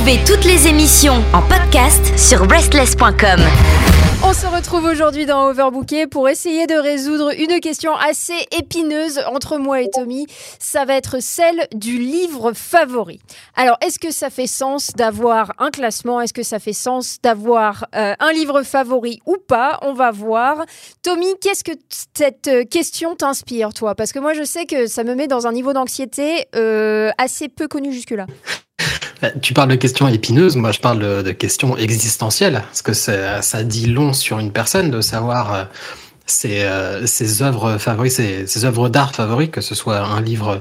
Toutes 0.00 0.44
les 0.46 0.66
émissions 0.66 1.22
en 1.34 1.42
podcast 1.42 2.18
sur 2.18 2.46
breastless.com. 2.46 3.38
On 4.24 4.32
se 4.32 4.46
retrouve 4.46 4.84
aujourd'hui 4.84 5.26
dans 5.26 5.46
Overbooké 5.48 6.06
pour 6.06 6.28
essayer 6.28 6.66
de 6.66 6.74
résoudre 6.74 7.30
une 7.38 7.60
question 7.60 7.94
assez 7.94 8.46
épineuse 8.58 9.20
entre 9.30 9.58
moi 9.58 9.82
et 9.82 9.90
Tommy. 9.90 10.26
Ça 10.58 10.86
va 10.86 10.94
être 10.94 11.22
celle 11.22 11.68
du 11.74 11.98
livre 11.98 12.54
favori. 12.54 13.20
Alors, 13.54 13.76
est-ce 13.84 13.98
que 13.98 14.10
ça 14.10 14.30
fait 14.30 14.46
sens 14.46 14.92
d'avoir 14.96 15.52
un 15.58 15.70
classement? 15.70 16.20
Est-ce 16.20 16.32
que 16.32 16.42
ça 16.42 16.58
fait 16.58 16.72
sens 16.72 17.18
d'avoir 17.22 17.86
euh, 17.94 18.14
un 18.18 18.32
livre 18.32 18.62
favori 18.62 19.20
ou 19.26 19.36
pas? 19.36 19.78
On 19.82 19.92
va 19.92 20.10
voir. 20.10 20.64
Tommy, 21.02 21.38
qu'est-ce 21.40 21.62
que 21.62 21.72
cette 22.14 22.48
euh, 22.48 22.64
question 22.64 23.16
t'inspire, 23.16 23.74
toi? 23.74 23.94
Parce 23.94 24.12
que 24.12 24.18
moi, 24.18 24.32
je 24.32 24.44
sais 24.44 24.64
que 24.64 24.86
ça 24.86 25.04
me 25.04 25.14
met 25.14 25.28
dans 25.28 25.46
un 25.46 25.52
niveau 25.52 25.74
d'anxiété 25.74 26.46
euh, 26.56 27.10
assez 27.18 27.48
peu 27.48 27.68
connu 27.68 27.92
jusque-là. 27.92 28.26
Euh, 29.22 29.30
tu 29.40 29.54
parles 29.54 29.70
de 29.70 29.74
questions 29.76 30.08
épineuses, 30.08 30.56
moi 30.56 30.72
je 30.72 30.80
parle 30.80 31.22
de, 31.22 31.30
questions 31.32 31.76
existentielles, 31.76 32.62
parce 32.66 32.82
que 32.82 32.92
ça, 32.92 33.62
dit 33.64 33.86
long 33.86 34.12
sur 34.12 34.38
une 34.38 34.52
personne 34.52 34.90
de 34.90 35.00
savoir 35.00 35.54
euh, 35.54 35.64
ses, 36.26 36.62
euh, 36.62 37.06
ses 37.06 37.42
œuvres 37.42 37.78
favorites, 37.78 38.12
ses, 38.12 38.46
ses 38.46 38.64
œuvres 38.64 38.88
d'art 38.88 39.14
favorites, 39.14 39.50
que 39.50 39.60
ce 39.60 39.74
soit 39.74 39.98
un 39.98 40.20
livre 40.20 40.60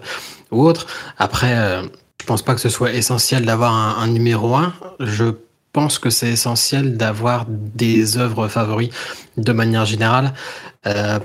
ou 0.52 0.66
autre. 0.66 0.88
Après, 1.18 1.84
je 2.20 2.26
pense 2.26 2.42
pas 2.42 2.56
que 2.56 2.62
ce 2.62 2.70
soit 2.70 2.92
essentiel 2.94 3.46
d'avoir 3.46 3.74
un, 4.00 4.08
numéro 4.08 4.56
un. 4.56 4.74
Je 5.00 5.26
pense 5.74 6.00
que 6.00 6.10
c'est 6.10 6.30
essentiel 6.30 6.98
d'avoir 6.98 7.46
des 7.48 8.18
œuvres 8.18 8.48
favorites 8.48 8.94
de 9.38 9.52
manière 9.52 9.86
générale, 9.86 10.34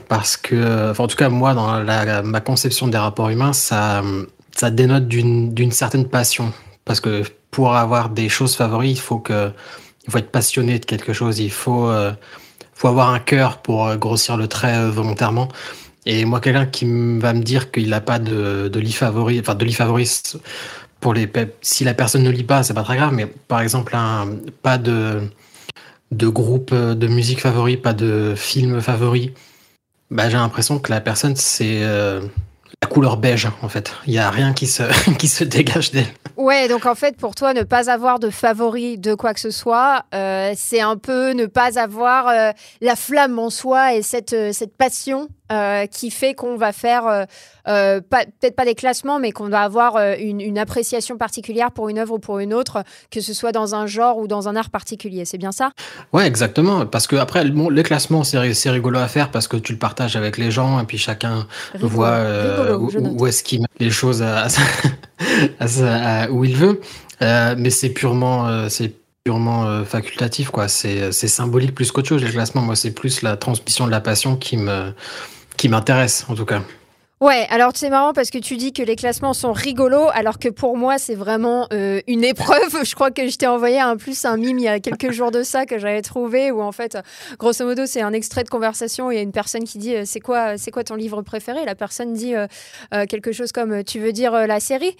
parce 0.09 0.37
que, 0.37 0.93
en 0.99 1.07
tout 1.07 1.17
cas 1.17 1.31
moi, 1.31 1.55
dans 1.55 1.79
la, 1.83 2.23
ma 2.23 2.41
conception 2.41 2.87
des 2.87 2.99
rapports 2.99 3.31
humains, 3.31 3.55
ça, 3.55 4.03
ça 4.55 4.71
dénote 4.71 5.09
d'une 5.09 5.73
certaine 5.73 6.07
passion 6.07 6.53
parce 6.85 7.01
que 7.01 7.23
pour 7.51 7.75
avoir 7.77 8.11
des 8.11 8.29
choses 8.29 8.57
favorites, 8.57 8.99
il 8.99 9.01
faut 9.01 9.19
que, 9.19 9.51
faut 10.09 10.19
être 10.19 10.31
passionné 10.31 10.79
de 10.79 10.85
quelque 10.85 11.13
chose. 11.13 11.39
Il 11.39 11.51
faut, 11.51 11.89
euh, 11.89 12.13
faut 12.75 12.89
avoir 12.89 13.11
un 13.11 13.21
cœur 13.21 13.59
pour 13.59 13.87
euh, 13.87 13.97
grossir 13.97 14.37
le 14.37 14.49
trait 14.49 14.77
euh, 14.77 14.91
volontairement. 14.91 15.49
Et 16.07 16.25
moi, 16.25 16.41
quelqu'un 16.41 16.67
qui 16.67 16.85
va 17.19 17.33
me 17.33 17.43
dire 17.43 17.71
qu'il 17.71 17.89
n'a 17.89 18.01
pas 18.01 18.19
de, 18.19 18.69
de 18.69 18.81
lit 18.81 18.93
favori, 18.93 19.41
enfin 19.41 19.55
de 19.55 19.65
lit 19.65 19.73
favori 19.73 20.11
pour 21.01 21.15
les, 21.15 21.31
si 21.63 21.85
la 21.85 21.95
personne 21.95 22.23
ne 22.23 22.31
lit 22.31 22.45
pas, 22.45 22.63
c'est 22.63 22.75
pas 22.75 22.83
très 22.83 22.97
grave. 22.97 23.13
Mais 23.15 23.27
par 23.27 23.61
exemple, 23.61 23.97
pas 24.63 24.77
de, 24.77 25.23
de 26.11 26.29
groupe 26.29 26.75
de 26.75 27.07
musique 27.07 27.41
favori, 27.41 27.79
pas 27.79 27.95
de 27.95 28.35
film 28.37 28.83
favori. 28.83 29.33
Bah, 30.11 30.29
j'ai 30.29 30.37
l'impression 30.37 30.79
que 30.79 30.91
la 30.91 31.01
personne, 31.01 31.37
c'est 31.37 31.83
la 32.85 32.91
couleur 32.91 33.17
beige, 33.17 33.49
en 33.63 33.71
fait. 33.71 33.95
Il 34.07 34.13
n'y 34.13 34.19
a 34.19 34.29
rien 34.29 34.53
qui 34.53 34.67
se, 34.67 34.83
qui 35.19 35.27
se 35.27 35.43
dégage 35.43 35.91
d'elle. 35.91 36.13
Ouais, 36.37 36.69
donc 36.69 36.85
en 36.85 36.95
fait, 36.95 37.17
pour 37.17 37.35
toi, 37.35 37.55
ne 37.55 37.63
pas 37.63 37.91
avoir 37.91 38.19
de 38.19 38.29
favori 38.29 38.99
de 38.99 39.15
quoi 39.15 39.33
que 39.33 39.41
ce 39.41 39.51
soit, 39.51 40.05
euh, 40.15 40.53
c'est 40.55 40.83
un 40.83 40.99
peu 40.99 41.31
ne 41.31 41.47
pas 41.47 41.79
avoir 41.79 42.29
euh, 42.29 42.51
la 42.83 42.95
flamme 42.95 43.39
en 43.39 43.49
soi 43.49 43.95
et 43.95 44.03
cette, 44.03 44.35
euh, 44.35 44.53
cette 44.53 44.77
passion 44.77 45.29
qui 45.91 46.11
fait 46.11 46.35
qu'on 46.35 46.57
va 46.57 46.73
faire, 46.73 47.27
peut-être 47.65 48.57
pas 48.57 48.65
des 48.65 48.75
classements, 48.75 49.19
mais 49.19 49.33
qu'on 49.33 49.49
va 49.49 49.63
avoir 49.63 49.97
une, 50.19 50.41
une, 50.41 50.59
appréciation 50.59 51.17
particulière 51.17 51.71
pour 51.71 51.89
une 51.89 51.99
œuvre 51.99 52.15
ou 52.15 52.19
pour 52.19 52.39
une 52.39 52.55
autre, 52.55 52.83
que 53.11 53.21
ce 53.21 53.35
soit 53.35 53.53
dans 53.53 53.75
un 53.75 53.87
genre 53.87 54.19
ou 54.19 54.27
dans 54.27 54.49
un 54.49 54.57
art 54.57 54.71
particulier. 54.71 55.25
C'est 55.25 55.39
bien 55.39 55.53
ça? 55.53 55.71
Ouais, 56.13 56.27
exactement. 56.27 56.87
Parce 56.87 57.07
que 57.07 57.17
après, 57.17 57.45
bon, 57.45 57.69
les 57.69 57.83
classements, 57.83 58.25
c'est 58.25 58.71
rigolo 58.71 58.99
à 58.99 59.09
faire 59.09 59.31
parce 59.31 59.49
que 59.49 59.57
tu 59.57 59.73
le 59.73 59.79
partages 59.79 60.17
avec 60.17 60.39
les 60.39 60.51
gens 60.51 60.81
et 60.81 60.85
puis 60.85 60.99
chacun 60.99 61.47
voit 61.81 62.21
où, 62.77 63.27
est-ce 63.27 63.43
qu'il 63.43 63.61
met 63.61 63.67
les 63.79 63.91
choses 63.91 64.23
à, 64.23 64.47
à, 65.61 66.31
où 66.31 66.45
il 66.45 66.57
veut. 66.57 66.81
Euh, 67.23 67.55
mais 67.57 67.71
c'est 67.71 67.91
purement, 67.91 68.49
euh, 68.49 68.69
c'est 68.69 68.93
purement 69.25 69.67
euh, 69.67 69.85
facultatif, 69.85 70.51
quoi. 70.51 70.69
C'est 70.69 71.13
symbolique 71.13 71.75
plus 71.75 71.91
qu'autre 71.93 72.09
chose. 72.09 72.23
Les 72.23 72.31
classements, 72.31 72.63
moi, 72.63 72.77
c'est 72.77 72.91
plus 72.91 73.23
la 73.23 73.37
transmission 73.37 73.87
de 73.87 73.91
la 73.91 74.01
passion 74.01 74.37
qui 74.37 74.57
me, 74.57 74.93
qui 75.57 75.69
m'intéresse, 75.69 76.25
en 76.29 76.35
tout 76.35 76.45
cas. 76.45 76.63
Ouais, 77.21 77.47
alors 77.49 77.71
c'est 77.75 77.89
marrant 77.89 78.13
parce 78.13 78.29
que 78.29 78.37
tu 78.39 78.57
dis 78.57 78.73
que 78.73 78.83
les 78.83 78.97
classements 78.97 79.33
sont 79.33 79.53
rigolos, 79.53 80.11
alors 80.13 80.39
que 80.39 80.49
pour 80.49 80.77
moi 80.77 80.99
c'est 80.99 81.15
vraiment 81.15 81.69
une 81.71 82.23
épreuve. 82.23 82.85
Je 82.85 82.95
crois 82.95 83.11
que 83.11 83.29
je 83.29 83.39
t'ai 83.39 83.47
envoyé 83.47 83.81
un 83.81 83.97
plus 83.97 84.25
un 84.27 84.37
mime 84.37 84.59
il 84.59 84.65
y 84.65 84.69
a 84.69 84.79
quelques 84.79 85.11
jours 85.11 85.31
de 85.31 85.43
ça 85.43 85.65
que 85.65 85.79
j'avais 85.79 86.03
trouvé, 86.03 86.51
où 86.51 86.61
en 86.61 86.73
fait, 86.73 86.99
grosso 87.39 87.65
modo, 87.65 87.87
c'est 87.87 88.03
un 88.03 88.13
extrait 88.13 88.45
de 88.45 88.51
conversation. 88.51 89.11
Il 89.11 89.15
y 89.15 89.19
a 89.19 89.23
une 89.23 89.33
personne 89.33 89.65
qui 89.65 89.79
dit 89.79 89.95
c'est 90.05 90.21
quoi, 90.21 90.59
c'est 90.59 90.71
quoi 90.71 90.85
ton 90.85 90.97
livre 90.97 91.23
préféré? 91.23 91.65
La 91.65 91.75
personne 91.75 92.13
dit 92.13 92.35
quelque 93.09 93.33
chose 93.33 93.53
comme 93.53 93.85
tu 93.85 94.01
veux 94.01 94.13
dire 94.13 94.33
la 94.33 94.61
série? 94.61 94.95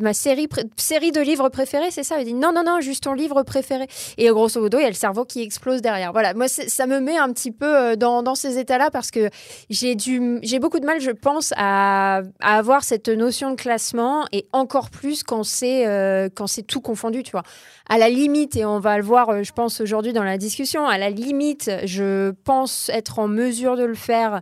Ma 0.00 0.14
série, 0.14 0.48
série 0.76 1.12
de 1.12 1.20
livres 1.20 1.48
préférés, 1.48 1.90
c'est 1.90 2.04
ça? 2.04 2.20
Il 2.20 2.24
dit 2.24 2.34
non, 2.34 2.52
non, 2.52 2.62
non, 2.64 2.80
juste 2.80 3.04
ton 3.04 3.12
livre 3.12 3.42
préféré. 3.42 3.86
Et 4.18 4.28
grosso 4.28 4.60
modo, 4.60 4.78
il 4.78 4.82
y 4.82 4.86
a 4.86 4.88
le 4.88 4.94
cerveau 4.94 5.24
qui 5.24 5.42
explose 5.42 5.82
derrière. 5.82 6.12
Voilà, 6.12 6.34
moi, 6.34 6.48
ça 6.48 6.86
me 6.86 7.00
met 7.00 7.16
un 7.16 7.32
petit 7.32 7.50
peu 7.50 7.76
euh, 7.76 7.96
dans, 7.96 8.34
ces 8.34 8.58
états-là 8.58 8.90
parce 8.90 9.10
que 9.10 9.30
j'ai 9.70 10.58
beaucoup 10.58 10.80
de 10.80 10.86
mal, 10.86 11.00
je 11.00 11.10
pense, 11.10 11.52
à, 11.56 12.22
avoir 12.40 12.84
cette 12.84 13.08
notion 13.08 13.50
de 13.50 13.56
classement 13.56 14.24
et 14.32 14.46
encore 14.52 14.90
plus 14.90 15.22
quand 15.22 15.44
c'est 15.44 15.86
euh, 15.86 16.28
tout 16.66 16.80
confondu, 16.80 17.22
tu 17.22 17.32
vois. 17.32 17.42
À 17.88 17.98
la 17.98 18.08
limite, 18.08 18.56
et 18.56 18.64
on 18.64 18.80
va 18.80 18.96
le 18.96 19.04
voir, 19.04 19.28
euh, 19.28 19.42
je 19.42 19.52
pense, 19.52 19.80
aujourd'hui 19.80 20.12
dans 20.12 20.24
la 20.24 20.38
discussion, 20.38 20.86
à 20.86 20.98
la 20.98 21.10
limite, 21.10 21.70
je 21.84 22.32
pense 22.44 22.90
être 22.90 23.18
en 23.18 23.28
mesure 23.28 23.76
de 23.76 23.84
le 23.84 23.94
faire 23.94 24.40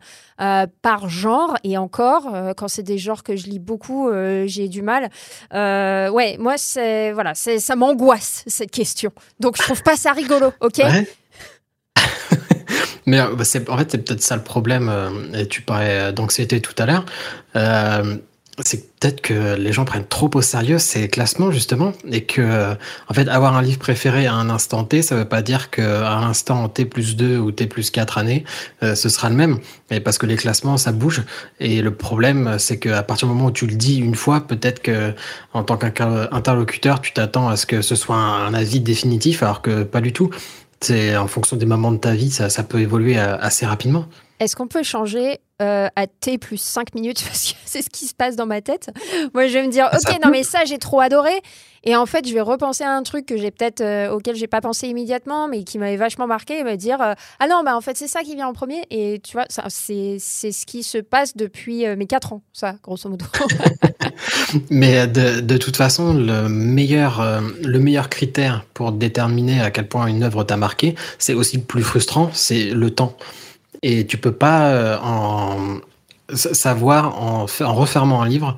par 0.83 1.09
genre 1.09 1.57
et 1.63 1.79
encore, 1.79 2.35
quand 2.57 2.67
c'est 2.67 2.83
des 2.83 2.99
genres 2.99 3.23
que 3.23 3.37
je 3.37 3.47
lis 3.47 3.61
beaucoup, 3.61 4.11
j'ai 4.47 4.69
du 4.69 4.83
mal. 4.83 5.11
Euh, 5.53 6.09
ouais, 6.11 6.37
moi, 6.39 6.55
c'est 6.57 7.13
voilà, 7.13 7.35
c'est 7.35 7.59
ça 7.59 7.77
m'angoisse 7.77 8.45
cette 8.47 8.71
question. 8.71 9.13
Donc, 9.41 9.57
je 9.57 9.63
trouve 9.63 9.83
pas 9.83 9.97
ça 9.97 10.13
rigolo, 10.13 10.53
ok? 10.61 10.81
Mais 13.07 13.21
euh, 13.21 13.35
bah, 13.35 13.45
en 13.69 13.79
fait, 13.79 13.91
c'est 13.91 13.99
peut-être 13.99 14.23
ça 14.23 14.37
le 14.37 14.43
problème. 14.43 14.89
Euh, 14.89 15.11
et 15.35 15.47
tu 15.47 15.63
parlais 15.63 16.13
d'anxiété 16.13 16.61
tout 16.61 16.75
à 16.79 16.87
l'heure 16.87 17.05
c'est 18.63 18.99
peut-être 19.01 19.21
que 19.21 19.57
les 19.57 19.73
gens 19.73 19.85
prennent 19.85 20.07
trop 20.07 20.31
au 20.35 20.43
sérieux 20.43 20.79
ces 20.79 21.09
classements 21.09 21.51
justement 21.51 21.93
et 22.09 22.25
que 22.25 22.77
en 23.09 23.15
fait 23.15 23.29
avoir 23.29 23.57
un 23.57 23.63
livre 23.63 23.81
préféré 23.81 24.27
à 24.27 24.35
un 24.35 24.49
instant 24.49 24.85
T 24.85 25.03
ça 25.03 25.17
veut 25.17 25.25
pas 25.25 25.43
dire 25.43 25.71
qu'à 25.71 26.21
l'instant 26.21 26.69
T 26.69 26.85
plus 26.85 27.17
2 27.17 27.39
ou 27.39 27.51
T 27.51 27.67
plus 27.67 27.91
4 27.91 28.19
années 28.19 28.45
euh, 28.83 28.95
ce 28.95 29.09
sera 29.09 29.29
le 29.29 29.35
même. 29.35 29.59
Et 29.91 30.01
parce 30.01 30.19
que 30.19 30.27
les 30.27 30.37
classements 30.37 30.77
ça 30.77 30.93
bouge. 30.93 31.23
Et 31.59 31.83
le 31.83 31.95
problème 31.95 32.57
c'est 32.59 32.79
qu'à 32.79 33.03
partir 33.03 33.27
du 33.27 33.35
moment 33.35 33.47
où 33.47 33.53
tu 33.53 33.67
le 33.67 33.75
dis 33.75 33.97
une 33.97 34.15
fois 34.15 34.47
peut-être 34.47 34.81
que 34.81 35.13
en 35.53 35.65
tant 35.65 35.77
qu'interlocuteur 35.77 37.01
tu 37.01 37.13
t'attends 37.13 37.49
à 37.49 37.57
ce 37.57 37.67
que 37.67 37.83
ce 37.83 37.97
soit 37.97 38.17
un, 38.17 38.55
avis 38.55 38.79
définitif 38.79 39.43
alors 39.43 39.63
que 39.63 39.83
pas 39.83 40.01
du 40.01 40.13
tout. 40.13 40.31
C'est 40.81 41.17
en 41.17 41.29
fonction 41.29 41.57
des 41.57 41.67
moments 41.67 41.93
de 41.93 41.97
ta 41.97 42.15
vie 42.15 42.31
ça, 42.31 42.51
ça 42.51 42.63
peut 42.63 42.81
évoluer 42.81 43.19
euh, 43.19 43.37
assez 43.41 43.67
rapidement 43.67 44.07
est-ce 44.41 44.57
qu'on 44.57 44.67
peut 44.67 44.83
changer 44.83 45.39
euh, 45.63 45.89
à 45.95 46.07
T 46.07 46.39
plus 46.39 46.61
5 46.61 46.95
minutes? 46.95 47.23
Parce 47.27 47.53
que 47.53 47.59
c'est 47.65 47.83
ce 47.83 47.91
qui 47.91 48.07
se 48.07 48.15
passe 48.15 48.37
dans 48.37 48.47
ma 48.47 48.61
tête. 48.61 48.91
Moi, 49.33 49.47
je 49.47 49.55
vais 49.55 49.67
me 49.67 49.71
dire, 49.71 49.89
ah, 49.91 49.97
ok, 49.97 50.19
non, 50.25 50.31
mais 50.31 50.43
ça, 50.43 50.65
j'ai 50.65 50.79
trop 50.79 51.01
adoré. 51.01 51.33
Et 51.87 51.95
en 51.95 52.07
fait, 52.07 52.27
je 52.27 52.33
vais 52.33 52.41
repenser 52.41 52.83
à 52.83 52.93
un 52.93 53.03
truc 53.03 53.27
que 53.27 53.37
j'ai 53.37 53.51
peut-être 53.51 53.83
euh, 53.83 54.11
auquel 54.11 54.37
j'ai 54.37 54.47
pas 54.47 54.63
pensé 54.63 54.89
immédiatement, 54.89 55.49
mais 55.49 55.65
qui 55.65 55.79
m'avait 55.79 55.99
vachement 55.99 56.27
marqué, 56.27 56.59
et 56.59 56.65
me 56.65 56.77
dire, 56.77 57.01
euh, 57.03 57.13
ah 57.41 57.47
non, 57.47 57.63
bah 57.63 57.77
en 57.77 57.83
fait, 57.83 57.97
c'est 57.97 58.09
ça 58.09 58.23
qui 58.23 58.35
vient 58.35 58.49
en 58.49 58.55
premier. 58.55 58.85
Et 58.91 59.21
tu 59.23 59.35
vois, 59.35 59.45
c'est 59.49 60.19
ce 60.19 60.67
qui 60.67 60.83
se 60.83 60.99
passe 60.99 61.37
depuis 61.37 61.87
mes 61.97 62.07
4 62.07 62.33
ans, 62.33 62.43
ça, 62.53 62.77
grosso 62.83 63.09
modo. 63.09 63.27
mais 64.71 65.07
de, 65.07 65.41
de, 65.41 65.57
toute 65.59 65.77
façon, 65.77 66.15
le 66.15 66.49
meilleur, 66.49 67.23
le 67.63 67.79
meilleur 67.79 68.09
critère 68.09 68.65
pour 68.73 68.93
déterminer 68.93 69.61
à 69.61 69.71
quel 69.71 69.87
point 69.87 70.07
une 70.07 70.23
œuvre 70.23 70.43
t'a 70.43 70.57
marqué, 70.57 70.95
c'est 71.19 71.35
aussi 71.35 71.59
le 71.59 71.65
plus 71.65 71.83
frustrant, 71.83 72.31
c'est 72.33 72.71
le 72.71 72.91
temps. 72.91 73.15
Et 73.87 74.07
tu 74.07 74.17
peux 74.17 74.33
pas 74.33 74.71
euh, 74.71 74.97
en 75.03 75.57
savoir 76.33 77.23
en, 77.23 77.45
refermant 77.45 78.23
un 78.23 78.27
livre 78.27 78.57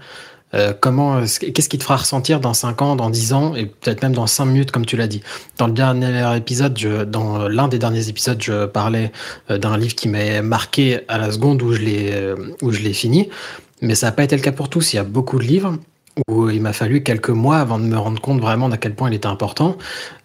euh, 0.55 0.73
comment 0.79 1.23
qu'est-ce 1.23 1.69
qui 1.69 1.79
te 1.79 1.83
fera 1.83 1.97
ressentir 1.97 2.39
dans 2.39 2.55
5 2.55 2.81
ans, 2.81 2.95
dans 2.95 3.11
10 3.11 3.33
ans 3.33 3.57
et 3.57 3.67
peut-être 3.67 4.05
même 4.05 4.13
dans 4.13 4.29
5 4.29 4.45
minutes 4.45 4.71
comme 4.71 4.87
tu 4.87 4.97
l'as 4.97 5.09
dit. 5.09 5.23
Dans 5.59 5.67
le 5.67 5.73
dernier 5.73 6.37
épisode, 6.37 6.79
dans 7.11 7.49
l'un 7.49 7.67
des 7.67 7.81
derniers 7.81 8.09
épisodes, 8.09 8.41
je 8.41 8.67
parlais 8.67 9.11
euh, 9.51 9.59
d'un 9.59 9.77
livre 9.77 9.97
qui 9.97 10.09
m'a 10.09 10.43
marqué 10.43 11.01
à 11.09 11.19
la 11.19 11.33
seconde 11.33 11.61
où 11.61 11.73
je 11.73 11.81
l'ai 11.81 12.35
où 12.63 12.71
je 12.71 12.81
l'ai 12.83 12.93
fini, 12.93 13.29
mais 13.83 13.97
ça 13.97 14.07
n'a 14.07 14.13
pas 14.13 14.23
été 14.23 14.37
le 14.37 14.43
cas 14.43 14.53
pour 14.53 14.69
tous. 14.69 14.93
Il 14.93 14.97
y 14.97 15.01
a 15.01 15.05
beaucoup 15.05 15.41
de 15.41 15.45
livres 15.45 15.77
où 16.29 16.49
il 16.49 16.61
m'a 16.63 16.73
fallu 16.73 17.03
quelques 17.03 17.31
mois 17.31 17.59
avant 17.59 17.79
de 17.79 17.85
me 17.85 17.99
rendre 17.99 18.21
compte 18.21 18.41
vraiment 18.41 18.69
d'à 18.69 18.79
quel 18.79 18.95
point 18.95 19.11
il 19.11 19.15
était 19.15 19.27
important. 19.27 19.77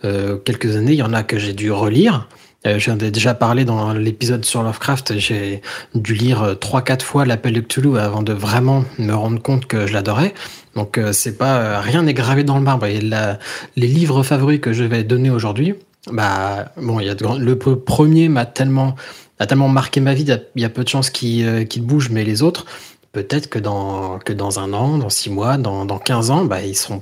Euh, 0.06 0.38
quelques 0.38 0.76
années, 0.76 0.94
il 0.94 1.00
y 1.00 1.04
en 1.04 1.14
a 1.14 1.24
que 1.24 1.38
j'ai 1.38 1.54
dû 1.54 1.72
relire. 1.72 2.28
Euh, 2.68 2.78
J'en 2.78 2.98
ai 3.00 3.10
déjà 3.10 3.34
parlé 3.34 3.66
dans 3.66 3.94
l'épisode 3.94 4.46
sur 4.46 4.62
Lovecraft. 4.62 5.18
J'ai 5.18 5.62
dû 5.96 6.14
lire 6.14 6.44
euh, 6.44 6.56
trois, 6.56 6.82
quatre 6.82 7.04
fois 7.04 7.26
l'appel 7.26 7.54
de 7.54 7.62
Cthulhu 7.62 7.98
avant 7.98 8.22
de 8.22 8.34
vraiment 8.34 8.86
me 9.00 9.14
rendre 9.14 9.42
compte 9.42 9.66
que 9.66 9.88
je 9.88 9.94
l'adorais. 9.94 10.34
Donc 10.76 10.98
euh, 10.98 11.12
c'est 11.12 11.38
pas 11.38 11.58
euh, 11.58 11.80
rien 11.80 12.04
n'est 12.04 12.14
gravé 12.14 12.44
dans 12.44 12.58
le 12.58 12.64
marbre. 12.64 12.86
Et 12.86 13.02
la, 13.02 13.40
les 13.76 13.88
livres 13.88 14.22
favoris 14.22 14.60
que 14.60 14.74
je 14.74 14.84
vais 14.84 15.04
donner 15.04 15.32
aujourd'hui, 15.32 15.74
bah 16.12 16.72
bon, 16.78 17.00
il 17.00 17.08
y 17.08 17.10
a 17.10 17.16
le 17.38 17.56
premier 17.58 18.30
m'a 18.30 18.46
tellement 18.46 18.96
a 19.40 19.48
tellement 19.48 19.70
marqué 19.70 20.00
ma 20.00 20.14
vie. 20.14 20.24
Il 20.56 20.62
y 20.62 20.66
a, 20.66 20.70
peu 20.70 20.84
de 20.84 20.90
chances 20.90 21.10
qu'il 21.10 21.68
qu'il 21.68 21.84
bouge, 21.84 22.10
mais 22.12 22.24
les 22.24 22.44
autres, 22.44 22.66
peut-être 23.12 23.50
que 23.50 23.58
dans 23.58 24.20
que 24.20 24.34
dans 24.34 24.60
un 24.60 24.74
an, 24.74 25.00
dans 25.00 25.10
six 25.10 25.32
mois, 25.32 25.58
dans 25.58 25.86
dans 25.86 25.98
15 25.98 26.30
ans, 26.30 26.46
bah 26.46 26.62
ils 26.62 26.76
seront 26.76 27.02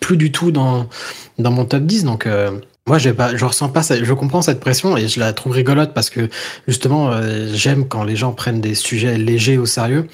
plus 0.00 0.16
du 0.16 0.32
tout 0.32 0.50
dans, 0.52 0.86
dans 1.38 1.50
mon 1.50 1.64
top 1.64 1.84
10. 1.84 2.04
Donc, 2.04 2.28
moi, 2.88 2.98
je 2.98 3.10
pas, 3.10 3.36
je 3.36 3.44
ressens 3.44 3.68
pas, 3.68 3.82
je 3.82 4.12
comprends 4.12 4.42
cette 4.42 4.58
pression 4.58 4.96
et 4.96 5.06
je 5.06 5.20
la 5.20 5.32
trouve 5.32 5.52
rigolote 5.52 5.94
parce 5.94 6.10
que 6.10 6.28
justement, 6.66 7.12
euh, 7.12 7.46
j'aime 7.54 7.86
quand 7.86 8.02
les 8.02 8.16
gens 8.16 8.32
prennent 8.32 8.60
des 8.60 8.74
sujets 8.74 9.18
légers 9.18 9.56
au 9.56 9.66
sérieux. 9.66 10.08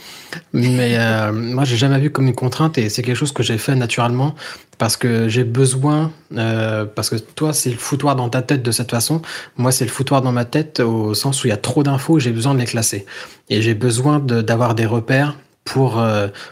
Mais 0.52 0.98
euh, 0.98 1.32
moi, 1.32 1.64
j'ai 1.64 1.78
jamais 1.78 1.98
vu 1.98 2.10
comme 2.10 2.26
une 2.26 2.34
contrainte 2.34 2.76
et 2.76 2.90
c'est 2.90 3.02
quelque 3.02 3.16
chose 3.16 3.32
que 3.32 3.42
j'ai 3.42 3.56
fait 3.56 3.74
naturellement 3.74 4.34
parce 4.76 4.98
que 4.98 5.30
j'ai 5.30 5.44
besoin, 5.44 6.12
euh, 6.36 6.84
parce 6.84 7.08
que 7.08 7.16
toi, 7.16 7.54
c'est 7.54 7.70
le 7.70 7.78
foutoir 7.78 8.16
dans 8.16 8.28
ta 8.28 8.42
tête 8.42 8.62
de 8.62 8.70
cette 8.70 8.90
façon. 8.90 9.22
Moi, 9.56 9.72
c'est 9.72 9.86
le 9.86 9.90
foutoir 9.90 10.20
dans 10.20 10.32
ma 10.32 10.44
tête 10.44 10.80
au 10.80 11.14
sens 11.14 11.42
où 11.42 11.46
il 11.46 11.50
y 11.50 11.54
a 11.54 11.56
trop 11.56 11.82
d'infos 11.82 12.18
j'ai 12.18 12.32
besoin 12.32 12.52
de 12.52 12.58
les 12.58 12.66
classer. 12.66 13.06
Et 13.48 13.62
j'ai 13.62 13.74
besoin 13.74 14.18
d'avoir 14.18 14.74
des 14.74 14.84
repères 14.84 15.38
pour 15.64 16.02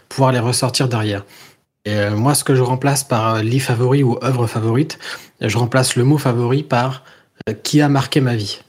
pouvoir 0.09 0.31
les 0.31 0.39
ressortir 0.39 0.87
derrière. 0.87 1.23
Et 1.87 2.09
moi, 2.09 2.35
ce 2.35 2.43
que 2.43 2.53
je 2.53 2.61
remplace 2.61 3.05
par 3.05 3.41
livre 3.41 3.65
favori 3.65 4.03
ou 4.03 4.17
œuvre 4.21 4.45
favorite, 4.45 4.99
je 5.39 5.57
remplace 5.57 5.95
le 5.95 6.03
mot 6.03 6.17
favori 6.17 6.63
par 6.63 7.03
euh, 7.47 7.53
qui 7.53 7.79
a 7.79 7.87
marqué 7.87 8.19
ma 8.19 8.35
vie, 8.35 8.59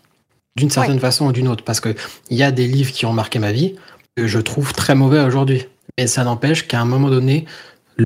d'une 0.57 0.71
certaine 0.71 1.01
façon 1.01 1.27
ou 1.27 1.33
d'une 1.33 1.49
autre, 1.49 1.65
parce 1.65 1.81
qu'il 1.81 1.97
y 2.31 2.45
a 2.45 2.53
des 2.53 2.69
livres 2.69 2.93
qui 2.93 3.07
ont 3.07 3.13
marqué 3.13 3.41
ma 3.41 3.51
vie 3.51 3.75
que 4.17 4.29
je 4.29 4.39
trouve 4.39 4.73
très 4.73 4.95
mauvais 4.95 5.19
aujourd'hui. 5.19 5.67
Mais 5.99 6.07
ça 6.07 6.23
n'empêche 6.23 6.69
qu'à 6.69 6.81
un 6.81 6.85
moment 6.85 7.11
donné, 7.11 7.45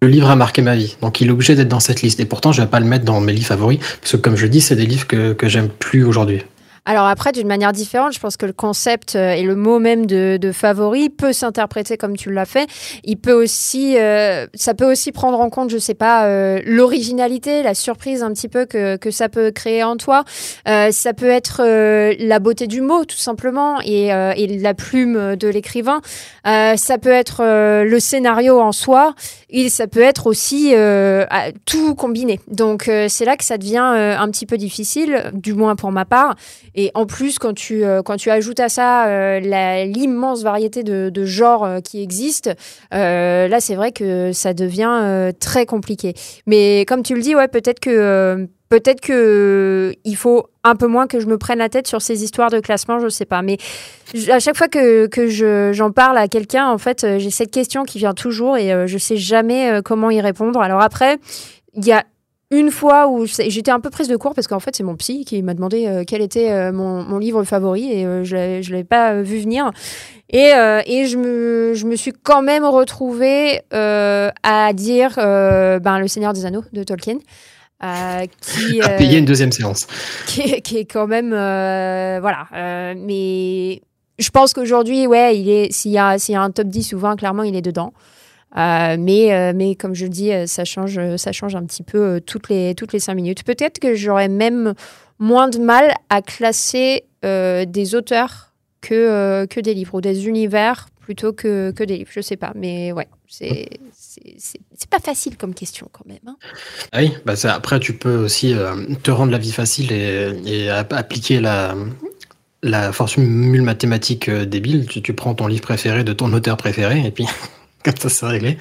le 0.01 0.09
livre 0.09 0.31
a 0.31 0.37
marqué 0.37 0.63
ma 0.63 0.77
vie. 0.77 0.97
Donc 1.03 1.21
il 1.21 1.29
est 1.29 1.31
obligé 1.31 1.57
d'être 1.57 1.69
dans 1.69 1.81
cette 1.81 2.01
liste. 2.01 2.19
Et 2.21 2.25
pourtant, 2.25 2.51
je 2.53 2.63
ne 2.63 2.67
vais 2.67 2.71
pas 2.71 2.81
le 2.81 2.87
mettre 2.87 3.05
dans 3.05 3.21
mes 3.21 3.35
livres 3.35 3.49
favoris, 3.49 3.81
parce 4.01 4.13
que 4.13 4.17
comme 4.17 4.37
je 4.37 4.47
dis, 4.47 4.63
c'est 4.63 4.77
des 4.77 4.87
livres 4.87 5.07
que, 5.07 5.35
que 5.35 5.47
j'aime 5.47 5.69
plus 5.69 6.05
aujourd'hui. 6.05 6.43
Alors 6.85 7.07
après, 7.07 7.31
d'une 7.31 7.47
manière 7.47 7.71
différente, 7.71 8.13
je 8.13 8.19
pense 8.19 8.37
que 8.37 8.45
le 8.45 8.53
concept 8.53 9.15
euh, 9.15 9.35
et 9.35 9.43
le 9.43 9.55
mot 9.55 9.79
même 9.79 10.05
de, 10.05 10.51
favori 10.53 11.11
peut 11.11 11.33
s'interpréter 11.33 11.97
comme 11.97 12.17
tu 12.17 12.33
l'as 12.33 12.45
fait. 12.45 12.69
Il 13.05 13.19
peut 13.19 13.33
aussi, 13.33 13.97
euh, 13.97 14.47
ça 14.55 14.75
peut 14.75 14.91
aussi 14.91 15.13
prendre 15.13 15.39
en 15.39 15.49
compte, 15.49 15.71
je 15.71 15.79
sais 15.79 15.95
pas, 15.95 16.27
euh, 16.27 16.61
l'originalité, 16.67 17.63
la 17.63 17.75
surprise 17.75 18.25
un 18.25 18.33
petit 18.33 18.49
peu 18.49 18.67
que, 18.67 18.97
que 18.97 19.13
ça 19.13 19.29
peut 19.29 19.53
créer 19.53 19.85
en 19.85 19.97
toi. 19.97 20.25
ça 20.67 21.13
peut 21.15 21.31
être 21.31 21.63
la 21.63 22.39
beauté 22.39 22.67
du 22.67 22.81
mot, 22.81 23.05
tout 23.05 23.17
simplement, 23.17 23.81
et, 23.85 24.09
et 24.09 24.59
la 24.59 24.75
plume 24.75 25.37
de 25.37 25.49
l'écrivain. 25.49 26.01
ça 26.45 26.99
peut 27.01 27.11
être 27.11 27.43
le 27.85 28.01
scénario 28.01 28.61
en 28.61 28.73
soi, 28.73 29.15
et 29.53 29.69
ça 29.69 29.87
peut 29.87 30.01
être 30.01 30.27
aussi 30.27 30.75
tout 31.67 31.95
combiné. 31.95 32.41
Donc 32.49 32.91
c'est 33.09 33.25
là 33.25 33.37
que 33.37 33.45
ça 33.45 33.59
devient 33.59 33.79
un 33.79 34.31
petit 34.31 34.47
peu 34.47 34.57
difficile, 34.57 35.31
du 35.33 35.55
moins 35.55 35.77
pour 35.77 35.93
ma 35.93 36.05
part. 36.05 36.35
Et 36.75 36.91
en 36.95 37.07
plus, 37.07 37.39
quand 37.39 37.55
tu, 37.55 37.85
euh, 37.85 38.03
quand 38.03 38.17
tu 38.17 38.31
ajoutes 38.31 38.61
à 38.61 38.69
ça 38.69 39.07
euh, 39.07 39.41
l'immense 39.85 40.43
variété 40.43 40.83
de, 40.83 41.11
de 41.11 41.25
genres 41.25 41.65
euh, 41.65 41.81
qui 41.81 42.03
existent, 42.03 42.53
là, 42.91 43.61
c'est 43.61 43.75
vrai 43.75 43.93
que 43.93 44.33
ça 44.33 44.55
devient 44.55 45.33
très 45.39 45.67
compliqué. 45.67 46.15
Mais 46.47 46.85
comme 46.87 47.03
tu 47.03 47.15
le 47.15 47.23
dis, 47.23 47.35
ouais, 47.35 47.49
peut-être 47.49 47.81
que 47.81 48.49
peut-être 48.73 49.03
que 49.03 49.95
il 50.05 50.17
faut 50.17 50.47
un 50.65 50.77
peu 50.77 50.87
moins 50.87 51.07
que 51.07 51.21
je 51.21 51.27
me 51.27 51.37
prenne 51.37 51.59
la 51.59 51.69
tête 51.69 51.87
sur 51.87 52.01
ces 52.01 52.25
histoires 52.25 52.49
de 52.49 52.59
classement, 52.59 53.01
je 53.01 53.11
sais 53.11 53.27
pas. 53.27 53.43
Mais 53.43 53.59
à 54.31 54.39
chaque 54.41 54.57
fois 54.57 54.69
que, 54.69 55.09
que 55.09 55.29
j'en 55.75 55.91
parle 55.91 56.17
à 56.17 56.27
quelqu'un, 56.27 56.71
en 56.71 56.79
fait, 56.79 57.07
j'ai 57.19 57.31
cette 57.31 57.51
question 57.51 57.85
qui 57.85 57.99
vient 57.99 58.15
toujours 58.15 58.57
et 58.57 58.87
je 58.89 58.97
sais 58.99 59.19
jamais 59.19 59.83
comment 59.85 60.11
y 60.11 60.23
répondre. 60.23 60.59
Alors 60.63 60.81
après, 60.81 61.19
il 61.75 61.85
y 61.85 61.93
a 61.93 62.03
une 62.53 62.71
fois 62.71 63.09
où 63.09 63.25
j'étais 63.27 63.71
un 63.71 63.81
peu 63.81 63.91
prise 63.91 64.09
de 64.09 64.17
court 64.17 64.35
parce 64.35 64.47
qu'en 64.47 64.61
fait 64.61 64.77
c'est 64.77 64.83
mon 64.83 64.95
psy 64.97 65.25
qui 65.25 65.43
m'a 65.43 65.55
demandé 65.55 65.87
euh, 65.87 66.05
quel 66.07 66.21
était 66.21 66.51
euh, 66.51 66.71
mon, 66.71 67.19
livre 67.19 67.43
favori 67.45 67.91
et 67.91 68.05
euh, 68.05 68.25
je 68.25 68.37
ne 68.37 68.71
l'avais 68.71 68.85
pas 68.85 69.23
vu 69.23 69.39
venir. 69.39 69.71
Et, 70.35 70.53
et 70.87 71.07
je, 71.07 71.19
me, 71.19 71.75
je, 71.75 71.85
me, 71.85 71.95
suis 71.95 72.13
quand 72.13 72.41
même 72.41 72.65
retrouvée 72.65 73.61
à 73.71 74.73
dire 74.73 75.17
ben, 75.17 75.99
Le 75.99 76.09
Seigneur 76.09 76.33
des 76.33 76.47
Anneaux 76.47 76.65
de 76.73 76.83
Tolkien. 76.85 77.19
Qui 78.41 78.81
a 78.83 78.91
payé 78.91 79.19
une 79.19 79.25
deuxième 79.25 79.53
séance. 79.53 79.87
Qui, 80.27 80.63
qui 80.63 80.79
est 80.79 80.85
quand 80.85 81.07
même. 81.07 81.31
voilà. 81.31 82.47
mais 82.97 83.83
je 84.19 84.31
pense 84.31 84.53
qu'aujourd'hui, 84.53 85.07
ouais, 85.07 85.39
il 85.39 85.49
est 85.49 85.73
s'il 85.73 85.91
y, 85.93 85.99
a, 85.99 86.17
y 86.17 86.35
a 86.35 86.43
un 86.43 86.51
top 86.51 86.69
10 86.69 86.93
ou 86.95 86.99
20, 86.99 87.17
clairement, 87.17 87.43
il 87.43 87.57
est 87.57 87.63
dedans. 87.63 87.93
Euh, 88.57 88.97
mais, 88.99 89.33
euh, 89.33 89.53
mais 89.55 89.75
comme 89.75 89.95
je 89.95 90.05
le 90.05 90.11
dis, 90.11 90.33
euh, 90.33 90.47
ça 90.47 90.65
change, 90.65 91.01
ça 91.17 91.33
change 91.33 91.55
un 91.55 91.65
petit 91.65 91.83
peu 91.83 92.21
toutes, 92.21 92.49
les, 92.49 92.75
toutes 92.75 92.93
les 92.93 93.01
cinq 93.01 93.15
minutes. 93.15 93.45
Peut-être 93.45 93.79
que 93.79 93.95
j'aurais 93.95 94.29
même 94.29 94.75
moins 95.19 95.49
de 95.49 95.59
mal 95.59 95.95
à 96.11 96.23
classer 96.23 97.05
des 97.23 97.95
auteurs 97.95 98.53
que, 98.81 99.47
que 99.47 99.61
des 99.61 99.75
livres 99.75 99.95
ou 99.95 100.01
des 100.01 100.27
univers 100.27 100.89
plutôt 101.01 101.33
que, 101.33 101.71
que 101.71 101.85
des 101.85 101.99
livres. 101.99 102.11
Je 102.13 102.21
sais 102.21 102.37
pas, 102.37 102.53
mais 102.57 102.91
ouais, 102.91 103.07
c'est 103.29 103.69
c'est 104.39 104.91
pas 104.91 104.99
facile 104.99 105.37
comme 105.37 105.55
question 105.55 105.89
quand 105.93 106.07
même. 106.07 106.19
Hein. 106.27 106.37
Ah 106.93 107.01
oui, 107.01 107.13
bah 107.25 107.35
après 107.51 107.81
tu 107.81 107.95
peux 107.95 108.17
aussi 108.17 108.55
te 109.03 109.11
rendre 109.11 109.33
la 109.33 109.39
vie 109.39 109.53
facile 109.53 109.93
et, 109.93 110.33
et 110.47 110.71
appliquer 110.71 111.41
la, 111.41 111.75
la 112.63 112.93
formule 112.93 113.63
mathématique 113.63 114.31
débile. 114.31 114.87
Tu, 114.87 115.03
tu, 115.03 115.13
prends 115.15 115.35
ton 115.35 115.47
livre 115.47 115.63
préféré 115.63 116.05
de 116.05 116.13
ton 116.13 116.33
auteur 116.33 116.57
préféré 116.57 117.05
et 117.05 117.11
puis 117.11 117.27
comme 117.85 117.97
ça 117.97 118.09
c'est 118.09 118.27
réglé. 118.27 118.59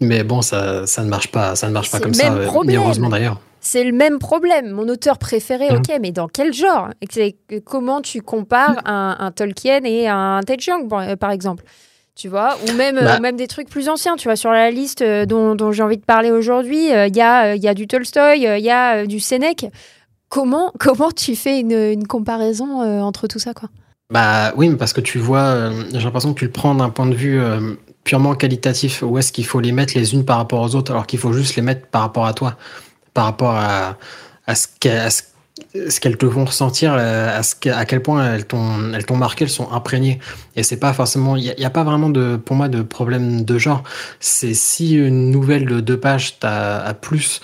Mais 0.00 0.24
bon, 0.24 0.40
ça, 0.40 0.86
ça 0.86 1.04
ne 1.04 1.08
marche 1.08 1.28
pas, 1.28 1.54
ça 1.56 1.68
ne 1.68 1.72
marche 1.72 1.90
pas 1.90 2.00
comme 2.00 2.14
ça. 2.14 2.30
Mais 2.64 2.76
heureusement 2.76 3.10
d'ailleurs. 3.10 3.40
C'est 3.60 3.84
le 3.84 3.92
même 3.92 4.18
problème. 4.18 4.70
Mon 4.70 4.88
auteur 4.88 5.18
préféré, 5.18 5.70
mhm. 5.70 5.76
ok, 5.76 5.98
mais 6.00 6.12
dans 6.12 6.28
quel 6.28 6.54
genre? 6.54 6.88
Comment 7.64 8.00
tu 8.00 8.22
compares 8.22 8.80
un, 8.86 9.30
Tolkien 9.32 9.84
et 9.84 10.08
un 10.08 10.40
Ted 10.44 10.62
Chiang, 10.62 10.88
euh, 10.92 11.16
par 11.16 11.30
exemple? 11.30 11.64
Tu 12.14 12.28
vois, 12.28 12.56
ou 12.68 12.72
même, 12.74 12.98
euh, 12.98 13.04
bah. 13.04 13.20
même 13.20 13.36
des 13.36 13.46
trucs 13.46 13.68
plus 13.68 13.88
anciens, 13.88 14.16
tu 14.16 14.28
vois, 14.28 14.36
sur 14.36 14.50
la 14.50 14.70
liste 14.70 15.02
euh, 15.02 15.26
dont, 15.26 15.54
dont 15.54 15.72
j'ai 15.72 15.82
envie 15.82 15.96
de 15.96 16.04
parler 16.04 16.30
aujourd'hui, 16.30 16.88
il 16.88 17.16
y, 17.16 17.20
a, 17.20 17.54
y 17.54 17.68
a 17.68 17.74
du 17.74 17.86
Tolstoy, 17.86 18.42
il 18.42 18.64
y 18.64 18.70
a 18.70 19.06
du 19.06 19.20
Sénèque. 19.20 19.66
Comment, 20.28 20.72
comment 20.78 21.10
tu 21.10 21.36
fais 21.36 21.60
une, 21.60 21.72
une 21.72 22.06
comparaison 22.06 22.82
entre 23.02 23.26
tout 23.26 23.38
ça, 23.38 23.54
quoi? 23.54 23.68
Bah 24.12 24.52
oui, 24.56 24.74
parce 24.74 24.92
que 24.92 25.00
tu 25.00 25.18
vois, 25.18 25.70
j'ai 25.92 26.00
l'impression 26.00 26.34
que 26.34 26.38
tu 26.40 26.44
le 26.46 26.50
prends 26.50 26.74
d'un 26.74 26.90
point 26.90 27.06
de 27.06 27.14
vue 27.14 27.40
purement 28.02 28.34
qualitatif 28.34 29.02
Où 29.02 29.18
est-ce 29.18 29.30
qu'il 29.30 29.46
faut 29.46 29.60
les 29.60 29.70
mettre 29.70 29.96
les 29.96 30.14
unes 30.14 30.24
par 30.24 30.38
rapport 30.38 30.62
aux 30.62 30.74
autres 30.74 30.90
alors 30.90 31.06
qu'il 31.06 31.20
faut 31.20 31.32
juste 31.32 31.54
les 31.54 31.62
mettre 31.62 31.86
par 31.86 32.02
rapport 32.02 32.26
à 32.26 32.34
toi, 32.34 32.56
par 33.14 33.26
rapport 33.26 33.54
à, 33.54 33.96
à 34.48 34.54
ce 34.56 34.66
qu'elles 36.00 36.16
te 36.16 36.28
font 36.28 36.44
ressentir, 36.44 36.94
euh, 36.94 37.38
à, 37.38 37.42
ce 37.42 37.54
à 37.68 37.84
quel 37.84 38.02
point 38.02 38.34
elles 38.34 38.46
t'ont 38.46 38.92
elles 38.92 39.04
marqué, 39.16 39.44
elles 39.44 39.50
sont 39.50 39.70
imprégnées. 39.72 40.18
Et 40.56 40.62
c'est 40.62 40.78
pas 40.78 40.92
forcément, 40.92 41.36
il 41.36 41.54
n'y 41.56 41.64
a, 41.64 41.70
pas 41.70 41.84
vraiment 41.84 42.10
de, 42.10 42.36
pour 42.36 42.56
moi 42.56 42.68
de 42.68 42.82
problème 42.82 43.44
de 43.44 43.58
genre. 43.58 43.82
C'est 44.18 44.54
si 44.54 44.94
une 44.94 45.30
nouvelle 45.30 45.66
de 45.66 45.80
deux 45.80 45.98
pages 45.98 46.38
t'a 46.38 46.94
plus 47.00 47.40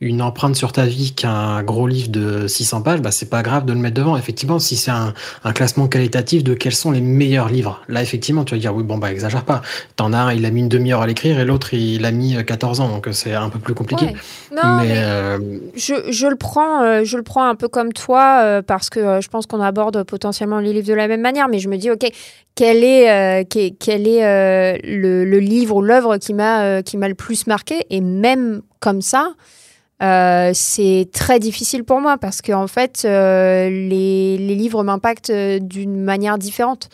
une 0.00 0.22
empreinte 0.22 0.54
sur 0.54 0.72
ta 0.72 0.84
vie 0.86 1.12
qu'un 1.12 1.62
gros 1.64 1.88
livre 1.88 2.08
de 2.08 2.46
600 2.46 2.82
pages, 2.82 3.00
bah, 3.00 3.10
c'est 3.10 3.28
pas 3.28 3.42
grave 3.42 3.64
de 3.64 3.72
le 3.72 3.80
mettre 3.80 3.96
devant. 3.96 4.16
Effectivement, 4.16 4.60
si 4.60 4.76
c'est 4.76 4.92
un, 4.92 5.12
un, 5.42 5.52
classement 5.52 5.88
qualitatif 5.88 6.44
de 6.44 6.54
quels 6.54 6.74
sont 6.74 6.92
les 6.92 7.00
meilleurs 7.00 7.48
livres, 7.48 7.82
là, 7.88 8.00
effectivement, 8.00 8.44
tu 8.44 8.54
vas 8.54 8.60
dire, 8.60 8.74
oui, 8.74 8.84
bon, 8.84 8.96
bah, 8.98 9.10
exagère 9.10 9.44
pas. 9.44 9.60
T'en 9.96 10.12
as 10.12 10.18
un, 10.18 10.32
il 10.32 10.46
a 10.46 10.50
mis 10.50 10.60
une 10.60 10.68
demi-heure 10.68 11.02
à 11.02 11.06
l'écrire 11.08 11.40
et 11.40 11.44
l'autre, 11.44 11.74
il 11.74 12.04
a 12.04 12.12
mis 12.12 12.36
14 12.44 12.80
ans, 12.80 12.88
donc 12.88 13.08
c'est 13.12 13.34
un 13.34 13.48
peu 13.48 13.58
plus 13.58 13.74
compliqué. 13.74 14.06
Non, 14.52 14.76
mais, 14.80 14.92
euh, 14.94 15.38
je, 15.74 15.94
je, 16.10 16.26
le 16.28 16.36
prends, 16.36 16.82
euh, 16.82 17.02
je 17.02 17.16
le 17.16 17.24
prends 17.24 17.48
un 17.48 17.56
peu 17.56 17.66
comme 17.66 17.92
toi, 17.92 18.40
euh, 18.42 18.62
parce 18.62 18.90
que 18.90 19.20
je 19.20 19.28
pense 19.28 19.46
qu'on 19.46 19.60
aborde 19.60 20.04
potentiellement 20.04 20.60
les 20.60 20.72
livres 20.72 20.86
de 20.86 20.94
la 20.94 21.08
même 21.08 21.22
manière, 21.22 21.48
mais 21.48 21.58
je 21.58 21.68
me 21.68 21.76
dis, 21.76 21.90
OK, 21.90 22.06
quel 22.54 22.84
est, 22.84 23.44
quel, 23.48 24.08
est 24.08 24.80
le, 24.84 25.24
le, 25.24 25.38
livre 25.38 25.76
ou 25.76 25.82
l'œuvre 25.82 26.16
qui 26.16 26.34
m'a 26.34 26.82
qui 26.82 26.96
m'a 26.96 27.08
le 27.08 27.14
plus 27.14 27.46
marqué? 27.46 27.86
Et 27.90 28.00
même 28.00 28.62
comme 28.80 29.00
ça, 29.00 29.34
euh, 30.02 30.52
c'est 30.54 31.08
très 31.12 31.40
difficile 31.40 31.84
pour 31.84 32.00
moi 32.00 32.18
parce 32.18 32.40
que 32.40 32.52
en 32.52 32.68
fait, 32.68 33.02
euh, 33.04 33.68
les, 33.68 34.38
livres 34.38 34.84
m'impactent 34.84 35.30
euh, 35.30 35.58
d'une 35.58 36.00
manière 36.00 36.38
différente. 36.38 36.88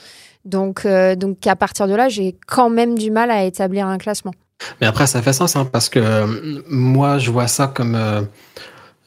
Donc, 0.44 0.87
donc 1.16 1.46
à 1.46 1.56
partir 1.56 1.88
de 1.88 1.94
là, 1.94 2.11
j'ai 2.11 2.37
quand 2.46 2.68
même 2.68 2.99
du 2.99 3.11
mal 3.11 3.30
à 3.30 3.44
établir 3.44 3.87
un 3.87 3.96
classement. 3.96 4.32
Mais 4.78 4.87
après, 4.87 5.06
ça 5.06 5.23
fait 5.23 5.32
sens 5.32 5.56
hein, 5.56 5.66
parce 5.70 5.88
que 5.88 6.62
moi, 6.68 7.16
je 7.16 7.30
vois 7.30 7.46
ça 7.46 7.66
comme 7.66 7.96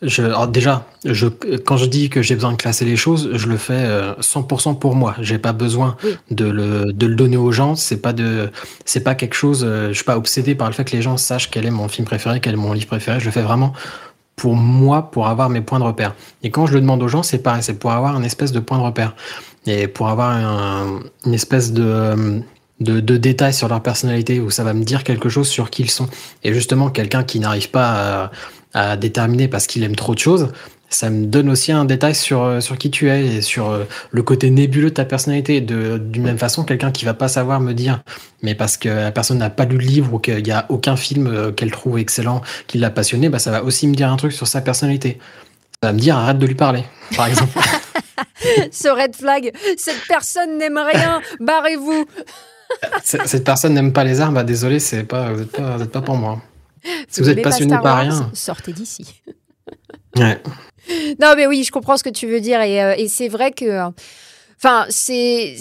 je, 0.03 0.45
déjà, 0.47 0.85
je, 1.05 1.27
quand 1.27 1.77
je 1.77 1.85
dis 1.85 2.09
que 2.09 2.21
j'ai 2.21 2.35
besoin 2.35 2.51
de 2.51 2.57
classer 2.57 2.85
les 2.85 2.95
choses, 2.95 3.31
je 3.33 3.47
le 3.47 3.57
fais 3.57 3.87
100% 4.19 4.69
euh, 4.69 4.73
pour 4.73 4.95
moi. 4.95 5.15
J'ai 5.21 5.39
pas 5.39 5.53
besoin 5.53 5.97
de, 6.29 6.45
le, 6.45 6.93
de 6.93 7.07
le 7.07 7.15
donner 7.15 7.37
aux 7.37 7.51
gens. 7.51 7.75
C'est 7.75 7.97
pas 7.97 8.13
de, 8.13 8.51
c'est 8.85 9.03
pas 9.03 9.15
quelque 9.15 9.33
chose. 9.33 9.63
Euh, 9.65 9.89
je 9.89 9.93
suis 9.93 10.03
pas 10.03 10.17
obsédé 10.17 10.53
par 10.53 10.67
le 10.67 10.73
fait 10.73 10.83
que 10.83 10.95
les 10.95 11.01
gens 11.01 11.17
sachent 11.17 11.49
quel 11.49 11.65
est 11.65 11.71
mon 11.71 11.87
film 11.87 12.05
préféré, 12.05 12.39
quel 12.39 12.53
est 12.53 12.57
mon 12.57 12.73
livre 12.73 12.87
préféré. 12.87 13.19
Je 13.19 13.25
le 13.25 13.31
fais 13.31 13.41
vraiment 13.41 13.73
pour 14.35 14.55
moi, 14.55 15.09
pour 15.09 15.27
avoir 15.27 15.49
mes 15.49 15.61
points 15.61 15.79
de 15.79 15.83
repère. 15.83 16.13
Et 16.43 16.51
quand 16.51 16.67
je 16.67 16.73
le 16.73 16.81
demande 16.81 17.01
aux 17.01 17.07
gens, 17.07 17.23
c'est 17.23 17.39
pareil, 17.39 17.63
c'est 17.63 17.79
pour 17.79 17.91
avoir 17.91 18.15
un 18.15 18.21
espèce 18.21 18.51
de 18.51 18.59
point 18.59 18.77
de 18.77 18.83
repère 18.83 19.15
et 19.65 19.87
pour 19.87 20.09
avoir 20.09 20.29
un, 20.29 20.99
une 21.25 21.33
espèce 21.33 21.73
de 21.73 22.43
de, 22.79 22.99
de, 22.99 23.17
détails 23.17 23.55
sur 23.55 23.67
leur 23.67 23.81
personnalité 23.81 24.39
où 24.39 24.51
ça 24.51 24.63
va 24.63 24.73
me 24.73 24.83
dire 24.83 25.03
quelque 25.03 25.29
chose 25.29 25.47
sur 25.47 25.71
qui 25.71 25.81
ils 25.81 25.89
sont. 25.89 26.07
Et 26.43 26.53
justement, 26.53 26.89
quelqu'un 26.89 27.23
qui 27.23 27.39
n'arrive 27.39 27.71
pas 27.71 27.89
à, 28.25 28.31
à 28.73 28.97
déterminer 28.97 29.47
parce 29.47 29.67
qu'il 29.67 29.83
aime 29.83 29.95
trop 29.95 30.13
de 30.13 30.19
choses, 30.19 30.49
ça 30.89 31.09
me 31.09 31.25
donne 31.25 31.49
aussi 31.49 31.71
un 31.71 31.85
détail 31.85 32.15
sur, 32.15 32.43
euh, 32.43 32.59
sur 32.61 32.77
qui 32.77 32.89
tu 32.89 33.09
es 33.09 33.25
et 33.25 33.41
sur 33.41 33.69
euh, 33.69 33.83
le 34.11 34.23
côté 34.23 34.49
nébuleux 34.49 34.89
de 34.89 34.93
ta 34.95 35.05
personnalité. 35.05 35.59
D'une 35.59 36.23
même 36.23 36.37
façon, 36.37 36.63
quelqu'un 36.63 36.91
qui 36.91 37.03
va 37.05 37.13
pas 37.13 37.27
savoir 37.27 37.59
me 37.59 37.73
dire, 37.73 38.03
mais 38.41 38.55
parce 38.55 38.77
que 38.77 38.87
la 38.87 39.11
personne 39.11 39.39
n'a 39.39 39.49
pas 39.49 39.65
lu 39.65 39.77
le 39.77 39.85
livre 39.85 40.13
ou 40.13 40.19
qu'il 40.19 40.47
y 40.47 40.51
a 40.51 40.65
aucun 40.69 40.95
film 40.95 41.27
euh, 41.27 41.51
qu'elle 41.51 41.71
trouve 41.71 41.99
excellent, 41.99 42.41
qui 42.67 42.77
l'a 42.77 42.89
passionné, 42.89 43.29
bah, 43.29 43.39
ça 43.39 43.51
va 43.51 43.63
aussi 43.63 43.87
me 43.87 43.95
dire 43.95 44.11
un 44.11 44.15
truc 44.15 44.31
sur 44.31 44.47
sa 44.47 44.61
personnalité. 44.61 45.19
Ça 45.83 45.89
va 45.89 45.93
me 45.93 45.99
dire, 45.99 46.17
arrête 46.17 46.39
de 46.39 46.45
lui 46.45 46.55
parler, 46.55 46.83
par 47.15 47.27
exemple. 47.27 47.59
Ce 48.71 48.87
red 48.87 49.15
flag, 49.15 49.51
cette 49.77 50.07
personne 50.07 50.57
n'aime 50.57 50.77
rien, 50.77 51.21
barrez-vous. 51.39 52.05
cette 53.03 53.43
personne 53.43 53.73
n'aime 53.73 53.91
pas 53.91 54.05
les 54.05 54.21
armes, 54.21 54.35
bah, 54.35 54.43
désolé, 54.43 54.79
c'est 54.79 55.03
pas, 55.03 55.33
vous 55.33 55.39
n'êtes 55.39 55.51
pas, 55.51 55.85
pas, 55.85 56.01
pour 56.01 56.15
moi. 56.15 56.41
Si 57.09 57.21
vous, 57.21 57.29
êtes 57.29 57.41
passionné 57.41 57.75
par 57.81 57.99
rien. 57.99 58.29
Sortez 58.33 58.73
d'ici. 58.73 59.21
Ouais. 60.15 60.41
Non, 61.21 61.33
mais 61.35 61.45
oui, 61.45 61.63
je 61.63 61.71
comprends 61.71 61.95
ce 61.95 62.03
que 62.03 62.09
tu 62.09 62.25
veux 62.25 62.39
dire. 62.39 62.61
Et, 62.61 62.81
euh, 62.81 62.95
et 62.97 63.07
c'est 63.07 63.27
vrai 63.27 63.51
que. 63.51 63.91
Enfin, 64.57 64.85
c'est. 64.89 65.55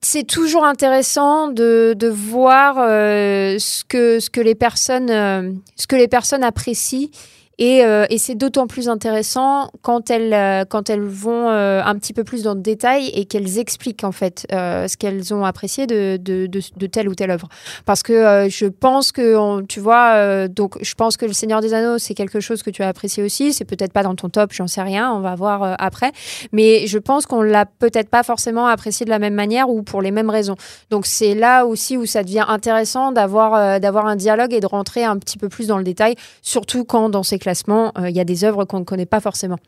C'est 0.00 0.24
toujours 0.24 0.64
intéressant 0.64 1.48
de, 1.48 1.94
de 1.96 2.08
voir 2.08 2.76
euh, 2.78 3.56
ce, 3.58 3.84
que, 3.84 4.18
ce, 4.18 4.30
que 4.30 4.40
les 4.40 4.56
personnes, 4.56 5.10
euh, 5.10 5.52
ce 5.76 5.86
que 5.86 5.94
les 5.94 6.08
personnes 6.08 6.42
apprécient 6.42 7.10
et, 7.58 7.84
euh, 7.84 8.06
et 8.08 8.18
c'est 8.18 8.34
d'autant 8.34 8.66
plus 8.66 8.88
intéressant 8.88 9.70
quand 9.82 10.10
elles, 10.10 10.32
euh, 10.32 10.64
quand 10.64 10.88
elles 10.88 11.02
vont 11.02 11.48
euh, 11.48 11.82
un 11.84 11.94
petit 11.96 12.12
peu 12.12 12.24
plus 12.24 12.42
dans 12.42 12.54
le 12.54 12.60
détail 12.60 13.08
et 13.14 13.26
qu'elles 13.26 13.58
expliquent 13.58 14.04
en 14.04 14.12
fait 14.12 14.46
ce 14.50 14.96
qu'elles 14.96 15.34
ont 15.34 15.44
apprécié 15.44 15.86
de, 15.86 16.16
de, 16.16 16.46
de, 16.46 16.86
telle 16.86 17.08
ou 17.08 17.14
telle 17.14 17.30
œuvre. 17.30 17.48
Parce 17.84 18.02
que 18.02 18.48
je 18.48 18.66
pense 18.66 19.12
que, 19.12 19.62
tu 19.66 19.80
vois, 19.80 20.48
donc 20.48 20.76
je 20.82 20.94
pense 20.94 21.16
que 21.16 21.26
Le 21.26 21.32
Seigneur 21.32 21.60
des 21.60 21.74
Anneaux, 21.74 21.98
c'est 21.98 22.14
quelque 22.14 22.40
chose 22.40 22.62
que 22.62 22.70
tu 22.70 22.82
as 22.82 22.88
apprécié 22.88 23.22
aussi. 23.22 23.52
C'est 23.52 23.64
peut-être 23.64 23.92
pas 23.92 24.02
dans 24.02 24.14
ton 24.14 24.28
top, 24.28 24.52
j'en 24.52 24.66
sais 24.66 24.82
rien, 24.82 25.12
on 25.12 25.20
va 25.20 25.34
voir 25.34 25.76
après. 25.78 26.12
Mais 26.52 26.86
je 26.86 26.98
pense 26.98 27.26
qu'on 27.26 27.42
l'a 27.42 27.66
peut-être 27.66 28.08
pas 28.08 28.22
forcément 28.22 28.66
apprécié 28.66 29.04
de 29.04 29.10
la 29.10 29.18
même 29.18 29.34
manière 29.34 29.68
ou 29.68 29.82
pour 29.82 30.02
les 30.02 30.10
mêmes 30.10 30.30
raisons. 30.30 30.56
Donc 30.90 31.06
c'est 31.06 31.34
là 31.34 31.64
aussi 31.64 31.96
où 31.96 32.06
ça 32.06 32.22
devient 32.22 32.44
intéressant 32.48 33.12
d'avoir 33.12 33.80
d'avoir 33.80 34.06
un 34.06 34.16
dialogue 34.16 34.52
et 34.52 34.60
de 34.60 34.66
rentrer 34.66 35.04
un 35.04 35.18
petit 35.18 35.38
peu 35.38 35.48
plus 35.48 35.66
dans 35.66 35.78
le 35.78 35.84
détail, 35.84 36.14
surtout 36.42 36.84
quand 36.84 37.08
dans 37.08 37.22
ces 37.22 37.38
classement, 37.42 37.92
euh, 37.98 38.08
il 38.08 38.16
y 38.16 38.20
a 38.20 38.24
des 38.24 38.44
œuvres 38.44 38.64
qu'on 38.64 38.78
ne 38.78 38.84
connaît 38.84 39.06
pas 39.06 39.20
forcément. 39.20 39.58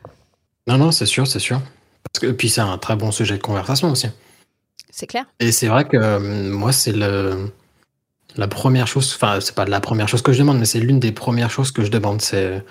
Non, 0.68 0.78
non, 0.78 0.92
c'est 0.92 1.06
sûr, 1.06 1.26
c'est 1.26 1.40
sûr. 1.40 1.60
Parce 2.04 2.20
que, 2.20 2.30
puis 2.30 2.48
c'est 2.48 2.60
un 2.60 2.78
très 2.78 2.94
bon 2.94 3.10
sujet 3.10 3.36
de 3.36 3.42
conversation 3.42 3.90
aussi. 3.90 4.06
C'est 4.90 5.08
clair. 5.08 5.24
Et 5.40 5.50
c'est 5.50 5.66
vrai 5.66 5.84
que 5.84 5.96
euh, 5.96 6.20
moi, 6.50 6.72
c'est 6.72 6.92
le 6.92 7.50
la 8.36 8.48
première 8.48 8.88
chose, 8.88 9.12
enfin, 9.14 9.38
c'est 9.40 9.54
pas 9.54 9.64
la 9.64 9.80
première 9.80 10.08
chose 10.08 10.22
que 10.22 10.32
je 10.32 10.38
demande, 10.38 10.58
mais 10.58 10.64
c'est 10.64 10.80
l'une 10.80 10.98
des 10.98 11.12
premières 11.12 11.50
choses 11.50 11.70
que 11.70 11.84
je 11.84 11.90
demande. 11.90 12.20
C'est 12.20 12.64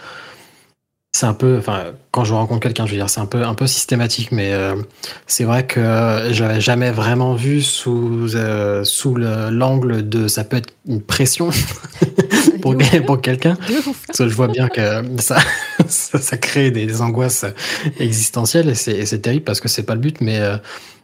c'est 1.11 1.25
un 1.25 1.33
peu, 1.33 1.57
enfin, 1.59 1.93
quand 2.11 2.23
je 2.23 2.33
rencontre 2.33 2.61
quelqu'un, 2.61 2.85
je 2.85 2.91
veux 2.91 2.97
dire, 2.97 3.09
c'est 3.09 3.21
un 3.21 3.27
peu, 3.27 3.43
un 3.43 3.53
peu 3.53 3.67
systématique, 3.67 4.31
mais 4.31 4.51
euh, 4.53 4.75
c'est 5.27 5.43
vrai 5.43 5.67
que 5.67 6.29
j'avais 6.31 6.59
jamais 6.59 6.91
vraiment 6.91 7.35
vu 7.35 7.61
sous, 7.61 8.29
sous 8.83 9.15
l'angle 9.15 10.09
de 10.09 10.27
ça 10.27 10.43
peut 10.43 10.57
être 10.57 10.73
une 10.87 11.01
pression 11.01 11.51
pour, 12.63 12.75
pour 13.05 13.21
quelqu'un. 13.21 13.55
Parce 14.07 14.17
que 14.17 14.29
je 14.29 14.33
vois 14.33 14.47
bien 14.47 14.69
que 14.69 15.03
ça, 15.19 15.37
ça, 15.87 16.37
crée 16.37 16.71
des 16.71 17.01
angoisses 17.01 17.45
existentielles 17.99 18.69
et 18.69 18.75
c'est 18.75 19.19
terrible 19.19 19.43
parce 19.43 19.59
que 19.59 19.67
c'est 19.67 19.83
pas 19.83 19.95
le 19.95 19.99
but, 19.99 20.21
mais 20.21 20.39
euh, 20.39 20.55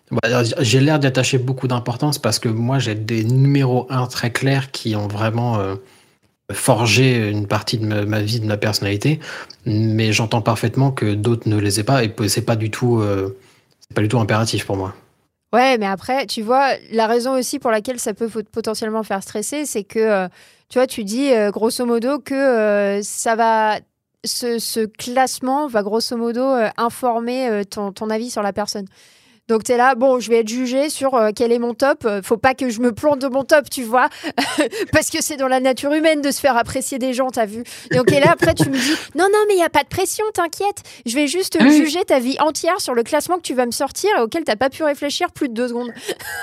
bah, 0.09 0.41
j'ai 0.59 0.79
l'air 0.79 0.99
d'attacher 0.99 1.37
beaucoup 1.37 1.67
d'importance 1.67 2.17
parce 2.17 2.39
que 2.39 2.47
moi 2.47 2.79
j'ai 2.79 2.95
des 2.95 3.25
numéros 3.25 3.87
1 3.89 4.07
très 4.07 4.31
clairs 4.31 4.71
qui 4.71 4.95
ont 4.95 5.09
vraiment 5.09 5.59
euh, 5.59 5.75
forgé 6.53 7.29
une 7.29 7.45
partie 7.45 7.77
de 7.77 7.85
ma, 7.85 8.21
vie, 8.21 8.39
de 8.39 8.45
ma 8.45 8.57
personnalité, 8.57 9.19
mais 9.65 10.13
j'entends 10.13 10.41
parfaitement 10.41 10.91
que 10.91 11.13
d'autres 11.13 11.49
ne 11.49 11.57
les 11.57 11.81
aient 11.81 11.83
pas 11.83 12.05
et 12.05 12.13
c'est 12.27 12.45
pas 12.45 12.55
du 12.55 12.71
tout, 12.71 13.01
euh, 13.01 13.37
pas 13.93 14.01
du 14.01 14.07
tout 14.07 14.19
impératif 14.19 14.65
pour 14.65 14.77
moi. 14.77 14.95
Ouais, 15.51 15.79
mais 15.79 15.87
après, 15.87 16.25
tu 16.27 16.43
vois, 16.43 16.69
la 16.91 17.07
raison 17.07 17.33
aussi 17.33 17.57
pour 17.57 17.71
laquelle 17.71 17.99
ça 17.99 18.13
peut 18.13 18.29
potentiellement 18.51 19.01
faire 19.01 19.23
stresser, 19.23 19.65
c'est 19.65 19.83
que 19.83 20.29
tu 20.69 20.77
vois, 20.77 20.85
tu 20.85 21.03
dis 21.03 21.33
euh, 21.33 21.49
grosso 21.49 21.83
modo 21.85 22.19
que 22.19 22.35
euh, 22.35 23.01
ça 23.01 23.35
va. 23.35 23.79
Ce, 24.25 24.85
classement 24.85 25.67
va 25.67 25.81
grosso 25.81 26.17
modo 26.17 26.41
euh, 26.41 26.67
informer 26.75 27.63
ton, 27.69 27.93
ton, 27.93 28.09
avis 28.09 28.29
sur 28.29 28.41
la 28.41 28.51
personne. 28.51 28.85
Donc 29.47 29.63
tu 29.63 29.71
es 29.71 29.77
là, 29.77 29.95
bon, 29.95 30.19
je 30.19 30.29
vais 30.29 30.41
être 30.41 30.49
jugé 30.49 30.89
sur 30.89 31.17
quel 31.33 31.53
est 31.53 31.57
mon 31.57 31.73
top. 31.73 32.05
Faut 32.21 32.35
pas 32.35 32.53
que 32.53 32.69
je 32.69 32.81
me 32.81 32.91
plante 32.91 33.19
de 33.19 33.29
mon 33.29 33.45
top, 33.45 33.69
tu 33.69 33.81
vois, 33.81 34.09
parce 34.91 35.09
que 35.09 35.23
c'est 35.23 35.37
dans 35.37 35.47
la 35.47 35.61
nature 35.61 35.93
humaine 35.93 36.21
de 36.21 36.31
se 36.31 36.41
faire 36.41 36.57
apprécier 36.57 36.99
des 36.99 37.13
gens, 37.13 37.29
t'as 37.29 37.45
vu. 37.45 37.63
Donc 37.91 38.11
et 38.11 38.19
là 38.19 38.31
après 38.31 38.53
tu 38.53 38.69
me 38.69 38.77
dis, 38.77 38.91
non 39.15 39.25
non 39.31 39.39
mais 39.47 39.55
il 39.55 39.59
y 39.59 39.63
a 39.63 39.69
pas 39.69 39.83
de 39.83 39.87
pression, 39.87 40.25
t'inquiète. 40.33 40.83
Je 41.05 41.15
vais 41.15 41.27
juste 41.27 41.57
juger 41.61 42.03
ta 42.03 42.19
vie 42.19 42.37
entière 42.41 42.81
sur 42.81 42.93
le 42.93 43.03
classement 43.03 43.37
que 43.37 43.43
tu 43.43 43.55
vas 43.55 43.65
me 43.65 43.71
sortir 43.71 44.11
et 44.17 44.21
auquel 44.21 44.43
t'as 44.43 44.57
pas 44.57 44.69
pu 44.69 44.83
réfléchir 44.83 45.31
plus 45.31 45.47
de 45.47 45.53
deux 45.53 45.69
secondes. 45.69 45.93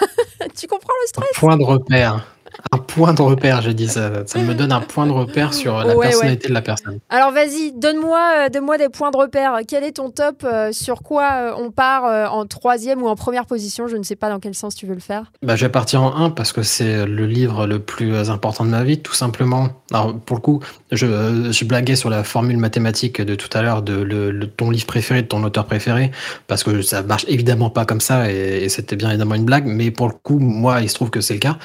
tu 0.59 0.66
comprends 0.66 0.95
le 1.02 1.09
stress? 1.09 1.30
Point 1.35 1.59
de 1.59 1.62
repère 1.62 2.36
un 2.73 2.79
point 2.79 3.15
de 3.15 3.23
repère, 3.23 3.63
j'ai 3.63 3.75
dit 3.75 3.89
ça. 3.89 4.27
Ça 4.27 4.39
me 4.39 4.55
donne 4.55 4.73
un 4.73 4.81
point 4.81 5.07
de 5.07 5.13
repère 5.13 5.55
sur 5.55 5.79
la 5.79 5.95
personnalité 5.95 6.49
de 6.49 6.55
la 6.55 6.63
personne. 6.63 6.99
Alors 7.11 7.33
vas-y, 7.33 7.73
donne-moi 7.73 8.49
euh, 8.55 8.61
moi 8.61 8.79
des 8.79 8.89
points 8.89 9.11
de 9.11 9.17
repère. 9.17 9.59
Quel 9.67 9.85
est 9.85 9.93
ton 9.93 10.11
top 10.11 10.45
euh, 10.45 10.73
Sur 10.73 11.03
quoi 11.03 11.31
euh, 11.35 11.53
on 11.57 11.71
part 11.71 12.33
en 12.33 12.47
troisième 12.47 13.03
ou 13.03 13.09
en 13.09 13.17
première 13.17 13.47
position? 13.47 13.87
Je 13.87 13.97
ne 13.97 14.03
sais 14.03 14.17
pas 14.17 14.29
dans 14.29 14.41
quel 14.41 14.55
sens 14.55 14.75
tu 14.75 14.87
veux 14.87 14.95
le 14.95 15.01
faire. 15.01 15.33
Bah, 15.43 15.57
je 15.57 15.67
vais 15.67 15.73
partir 15.73 16.03
en 16.03 16.17
1 16.17 16.31
parce 16.31 16.53
que 16.53 16.63
c'est 16.63 17.07
le 17.07 17.27
livre 17.27 17.67
le 17.67 17.79
plus 17.79 18.31
important 18.31 18.65
de 18.65 18.71
ma 18.71 18.85
vie, 18.85 18.99
tout 18.99 19.15
simplement. 19.15 19.69
Alors 19.93 20.19
pour 20.19 20.37
le 20.37 20.43
coup, 20.43 20.61
je, 20.91 21.51
je 21.51 21.65
blaguais 21.65 21.97
sur 21.97 22.11
la 22.11 22.25
formule 22.25 22.59
mathématique 22.59 23.21
de 23.21 23.35
tout 23.35 23.51
à 23.57 23.63
l'heure 23.63 23.83
de 23.83 23.95
le, 23.95 24.47
ton 24.49 24.71
livre 24.71 24.87
préféré, 24.87 25.23
de 25.23 25.29
ton 25.29 25.43
auteur 25.45 25.67
préféré, 25.67 26.11
parce 26.47 26.65
que 26.65 26.83
ça 26.83 27.03
marche 27.03 27.25
évidemment 27.29 27.71
pas 27.71 27.85
comme 27.85 28.01
ça 28.01 28.31
et, 28.31 28.65
et 28.65 28.69
c'était 28.69 28.97
bien 28.97 29.11
évidemment 29.11 29.35
une 29.35 29.45
blague, 29.45 29.67
mais 29.67 29.91
pour 29.91 30.09
le 30.09 30.15
coup, 30.15 30.39
moi, 30.39 30.81
il 30.81 30.89
se 30.89 30.95
trouve 30.95 31.11
que 31.11 31.21
c'est 31.21 31.35
le 31.35 31.41
cas. 31.41 31.59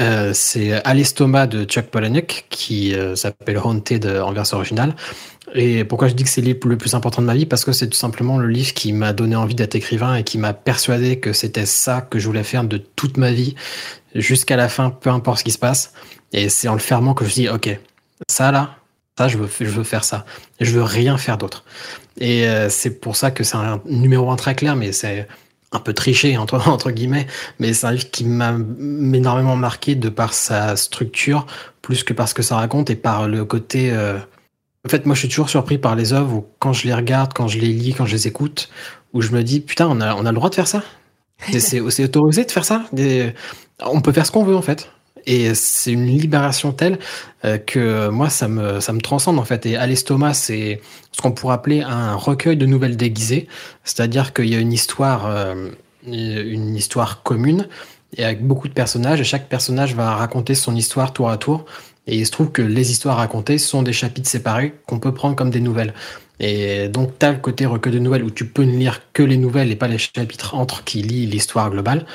Euh, 0.00 0.32
c'est 0.34 0.72
À 0.84 0.94
l'estomac 0.94 1.46
de 1.46 1.64
Chuck 1.64 1.86
Palahniuk 1.86 2.46
qui 2.50 2.94
euh, 2.94 3.16
s'appelle 3.16 3.58
Haunted 3.58 4.06
en 4.06 4.32
version 4.32 4.56
originale. 4.56 4.94
Et 5.54 5.84
pourquoi 5.84 6.08
je 6.08 6.14
dis 6.14 6.24
que 6.24 6.28
c'est 6.28 6.40
le 6.40 6.48
livre 6.48 6.68
le 6.68 6.76
plus 6.76 6.94
important 6.94 7.22
de 7.22 7.26
ma 7.26 7.34
vie? 7.34 7.46
Parce 7.46 7.64
que 7.64 7.72
c'est 7.72 7.88
tout 7.88 7.96
simplement 7.96 8.38
le 8.38 8.48
livre 8.48 8.74
qui 8.74 8.92
m'a 8.92 9.12
donné 9.12 9.34
envie 9.34 9.54
d'être 9.54 9.74
écrivain 9.74 10.16
et 10.16 10.24
qui 10.24 10.38
m'a 10.38 10.52
persuadé 10.52 11.18
que 11.18 11.32
c'était 11.32 11.66
ça 11.66 12.00
que 12.02 12.18
je 12.18 12.26
voulais 12.26 12.42
faire 12.42 12.64
de 12.64 12.76
toute 12.76 13.16
ma 13.16 13.32
vie 13.32 13.54
jusqu'à 14.14 14.56
la 14.56 14.68
fin, 14.68 14.90
peu 14.90 15.10
importe 15.10 15.38
ce 15.38 15.44
qui 15.44 15.52
se 15.52 15.58
passe. 15.58 15.92
Et 16.32 16.48
c'est 16.48 16.68
en 16.68 16.74
le 16.74 16.80
fermant 16.80 17.14
que 17.14 17.24
je 17.24 17.32
dit, 17.32 17.48
ok, 17.48 17.78
ça 18.28 18.52
là, 18.52 18.76
ça 19.16 19.28
je 19.28 19.38
veux, 19.38 19.84
faire 19.84 20.04
ça. 20.04 20.24
Je 20.60 20.70
veux 20.72 20.82
rien 20.82 21.16
faire 21.18 21.38
d'autre. 21.38 21.64
Et 22.20 22.46
euh, 22.46 22.68
c'est 22.68 23.00
pour 23.00 23.16
ça 23.16 23.30
que 23.30 23.44
c'est 23.44 23.56
un 23.56 23.80
numéro 23.86 24.30
un 24.30 24.36
très 24.36 24.54
clair, 24.54 24.76
mais 24.76 24.92
c'est 24.92 25.26
un 25.72 25.80
peu 25.80 25.92
triché 25.92 26.36
entre, 26.36 26.68
entre 26.68 26.90
guillemets, 26.90 27.26
mais 27.58 27.72
c'est 27.72 27.86
un 27.86 27.92
livre 27.92 28.10
qui 28.10 28.24
m'a 28.24 28.52
énormément 28.52 29.56
marqué 29.56 29.94
de 29.94 30.08
par 30.08 30.34
sa 30.34 30.76
structure, 30.76 31.46
plus 31.82 32.04
que 32.04 32.12
par 32.12 32.28
ce 32.28 32.34
que 32.34 32.42
ça 32.42 32.56
raconte 32.56 32.90
et 32.90 32.96
par 32.96 33.28
le 33.28 33.44
côté. 33.44 33.90
Euh, 33.92 34.18
en 34.86 34.88
fait, 34.88 35.06
moi, 35.06 35.14
je 35.14 35.20
suis 35.20 35.28
toujours 35.28 35.50
surpris 35.50 35.78
par 35.78 35.96
les 35.96 36.12
œuvres 36.12 36.34
où, 36.34 36.46
quand 36.58 36.72
je 36.72 36.86
les 36.86 36.94
regarde, 36.94 37.32
quand 37.34 37.48
je 37.48 37.58
les 37.58 37.72
lis, 37.72 37.94
quand 37.94 38.06
je 38.06 38.12
les 38.12 38.26
écoute, 38.26 38.70
où 39.12 39.20
je 39.20 39.30
me 39.30 39.42
dis 39.42 39.60
putain, 39.60 39.88
on 39.88 40.00
a, 40.00 40.14
on 40.14 40.24
a 40.24 40.30
le 40.30 40.36
droit 40.36 40.50
de 40.50 40.54
faire 40.54 40.68
ça. 40.68 40.82
C'est 41.58 41.80
autorisé 41.80 42.44
de 42.44 42.50
faire 42.50 42.64
ça. 42.64 42.84
On 43.84 44.00
peut 44.00 44.12
faire 44.12 44.26
ce 44.26 44.32
qu'on 44.32 44.44
veut 44.44 44.56
en 44.56 44.62
fait. 44.62 44.90
Et 45.28 45.54
c'est 45.54 45.92
une 45.92 46.06
libération 46.06 46.72
telle 46.72 46.98
euh, 47.44 47.58
que 47.58 48.08
moi, 48.08 48.30
ça 48.30 48.48
me, 48.48 48.80
ça 48.80 48.94
me 48.94 49.00
transcende 49.00 49.38
en 49.38 49.44
fait. 49.44 49.66
Et 49.66 49.76
à 49.76 49.86
l'estomac, 49.86 50.32
c'est 50.32 50.80
ce 51.12 51.20
qu'on 51.20 51.32
pourrait 51.32 51.54
appeler 51.54 51.82
un 51.82 52.14
recueil 52.14 52.56
de 52.56 52.64
nouvelles 52.64 52.96
déguisées. 52.96 53.46
C'est-à-dire 53.84 54.32
qu'il 54.32 54.48
y 54.48 54.54
a 54.54 54.58
une 54.58 54.72
histoire, 54.72 55.26
euh, 55.26 55.68
une 56.06 56.74
histoire 56.74 57.22
commune 57.22 57.68
et 58.16 58.24
avec 58.24 58.42
beaucoup 58.42 58.68
de 58.68 58.72
personnages. 58.72 59.20
Et 59.20 59.24
chaque 59.24 59.50
personnage 59.50 59.94
va 59.94 60.14
raconter 60.14 60.54
son 60.54 60.74
histoire 60.74 61.12
tour 61.12 61.28
à 61.28 61.36
tour. 61.36 61.66
Et 62.06 62.16
il 62.16 62.24
se 62.24 62.30
trouve 62.30 62.50
que 62.50 62.62
les 62.62 62.90
histoires 62.90 63.18
racontées 63.18 63.58
sont 63.58 63.82
des 63.82 63.92
chapitres 63.92 64.30
séparés 64.30 64.72
qu'on 64.86 64.98
peut 64.98 65.12
prendre 65.12 65.36
comme 65.36 65.50
des 65.50 65.60
nouvelles. 65.60 65.92
Et 66.40 66.88
donc, 66.88 67.18
tu 67.18 67.26
as 67.26 67.32
le 67.32 67.38
côté 67.38 67.66
recueil 67.66 67.92
de 67.92 67.98
nouvelles 67.98 68.24
où 68.24 68.30
tu 68.30 68.46
peux 68.46 68.62
ne 68.62 68.78
lire 68.78 69.02
que 69.12 69.22
les 69.22 69.36
nouvelles 69.36 69.70
et 69.70 69.76
pas 69.76 69.88
les 69.88 69.98
chapitres 69.98 70.54
entre 70.54 70.84
qui 70.84 71.02
lit 71.02 71.26
l'histoire 71.26 71.68
globale. 71.68 72.06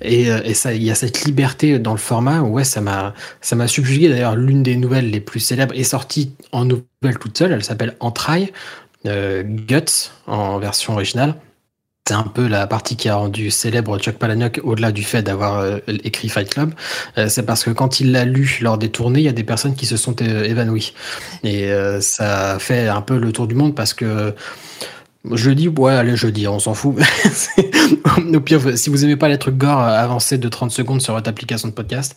Et, 0.00 0.30
euh, 0.30 0.40
et 0.44 0.54
ça, 0.54 0.74
il 0.74 0.82
y 0.82 0.90
a 0.90 0.94
cette 0.94 1.24
liberté 1.24 1.78
dans 1.78 1.92
le 1.92 1.98
format. 1.98 2.40
Ouais, 2.42 2.64
ça 2.64 2.80
m'a, 2.80 3.14
ça 3.40 3.56
m'a 3.56 3.68
subjugué. 3.68 4.08
D'ailleurs, 4.08 4.36
l'une 4.36 4.62
des 4.62 4.76
nouvelles 4.76 5.10
les 5.10 5.20
plus 5.20 5.40
célèbres 5.40 5.74
est 5.74 5.84
sortie 5.84 6.32
en 6.52 6.64
nouvelle 6.64 7.18
toute 7.20 7.36
seule. 7.36 7.52
Elle 7.52 7.64
s'appelle 7.64 7.96
Entrailles, 8.00 8.52
euh, 9.06 9.42
Guts 9.42 10.10
en 10.26 10.58
version 10.58 10.94
originale. 10.94 11.34
C'est 12.08 12.14
un 12.14 12.22
peu 12.22 12.46
la 12.46 12.68
partie 12.68 12.94
qui 12.94 13.08
a 13.08 13.16
rendu 13.16 13.50
célèbre 13.50 13.98
Chuck 13.98 14.14
Palahniuk 14.14 14.60
au-delà 14.62 14.92
du 14.92 15.02
fait 15.02 15.22
d'avoir 15.22 15.58
euh, 15.58 15.78
écrit 16.04 16.28
Fight 16.28 16.48
Club. 16.48 16.72
C'est 17.26 17.44
parce 17.44 17.64
que 17.64 17.70
quand 17.70 17.98
il 17.98 18.12
l'a 18.12 18.24
lu 18.24 18.60
lors 18.60 18.78
des 18.78 18.90
tournées, 18.90 19.18
il 19.18 19.24
y 19.24 19.28
a 19.28 19.32
des 19.32 19.42
personnes 19.42 19.74
qui 19.74 19.86
se 19.86 19.96
sont 19.96 20.14
évanouies. 20.14 20.94
Et 21.42 21.68
ça 21.98 22.58
fait 22.60 22.86
un 22.86 23.00
peu 23.00 23.18
le 23.18 23.32
tour 23.32 23.48
du 23.48 23.56
monde 23.56 23.74
parce 23.74 23.92
que 23.92 24.36
Je 25.32 25.50
dis, 25.50 25.68
ouais, 25.68 25.92
allez, 25.92 26.16
jeudi, 26.16 26.46
on 26.46 26.58
s'en 26.58 26.74
fout. 26.74 26.96
Au 28.34 28.40
pire, 28.40 28.60
si 28.76 28.90
vous 28.90 29.04
aimez 29.04 29.16
pas 29.16 29.28
les 29.28 29.38
trucs 29.38 29.56
gore, 29.56 29.80
avancez 29.80 30.38
de 30.38 30.48
30 30.48 30.70
secondes 30.70 31.02
sur 31.02 31.14
votre 31.14 31.28
application 31.28 31.68
de 31.68 31.72
podcast. 31.72 32.16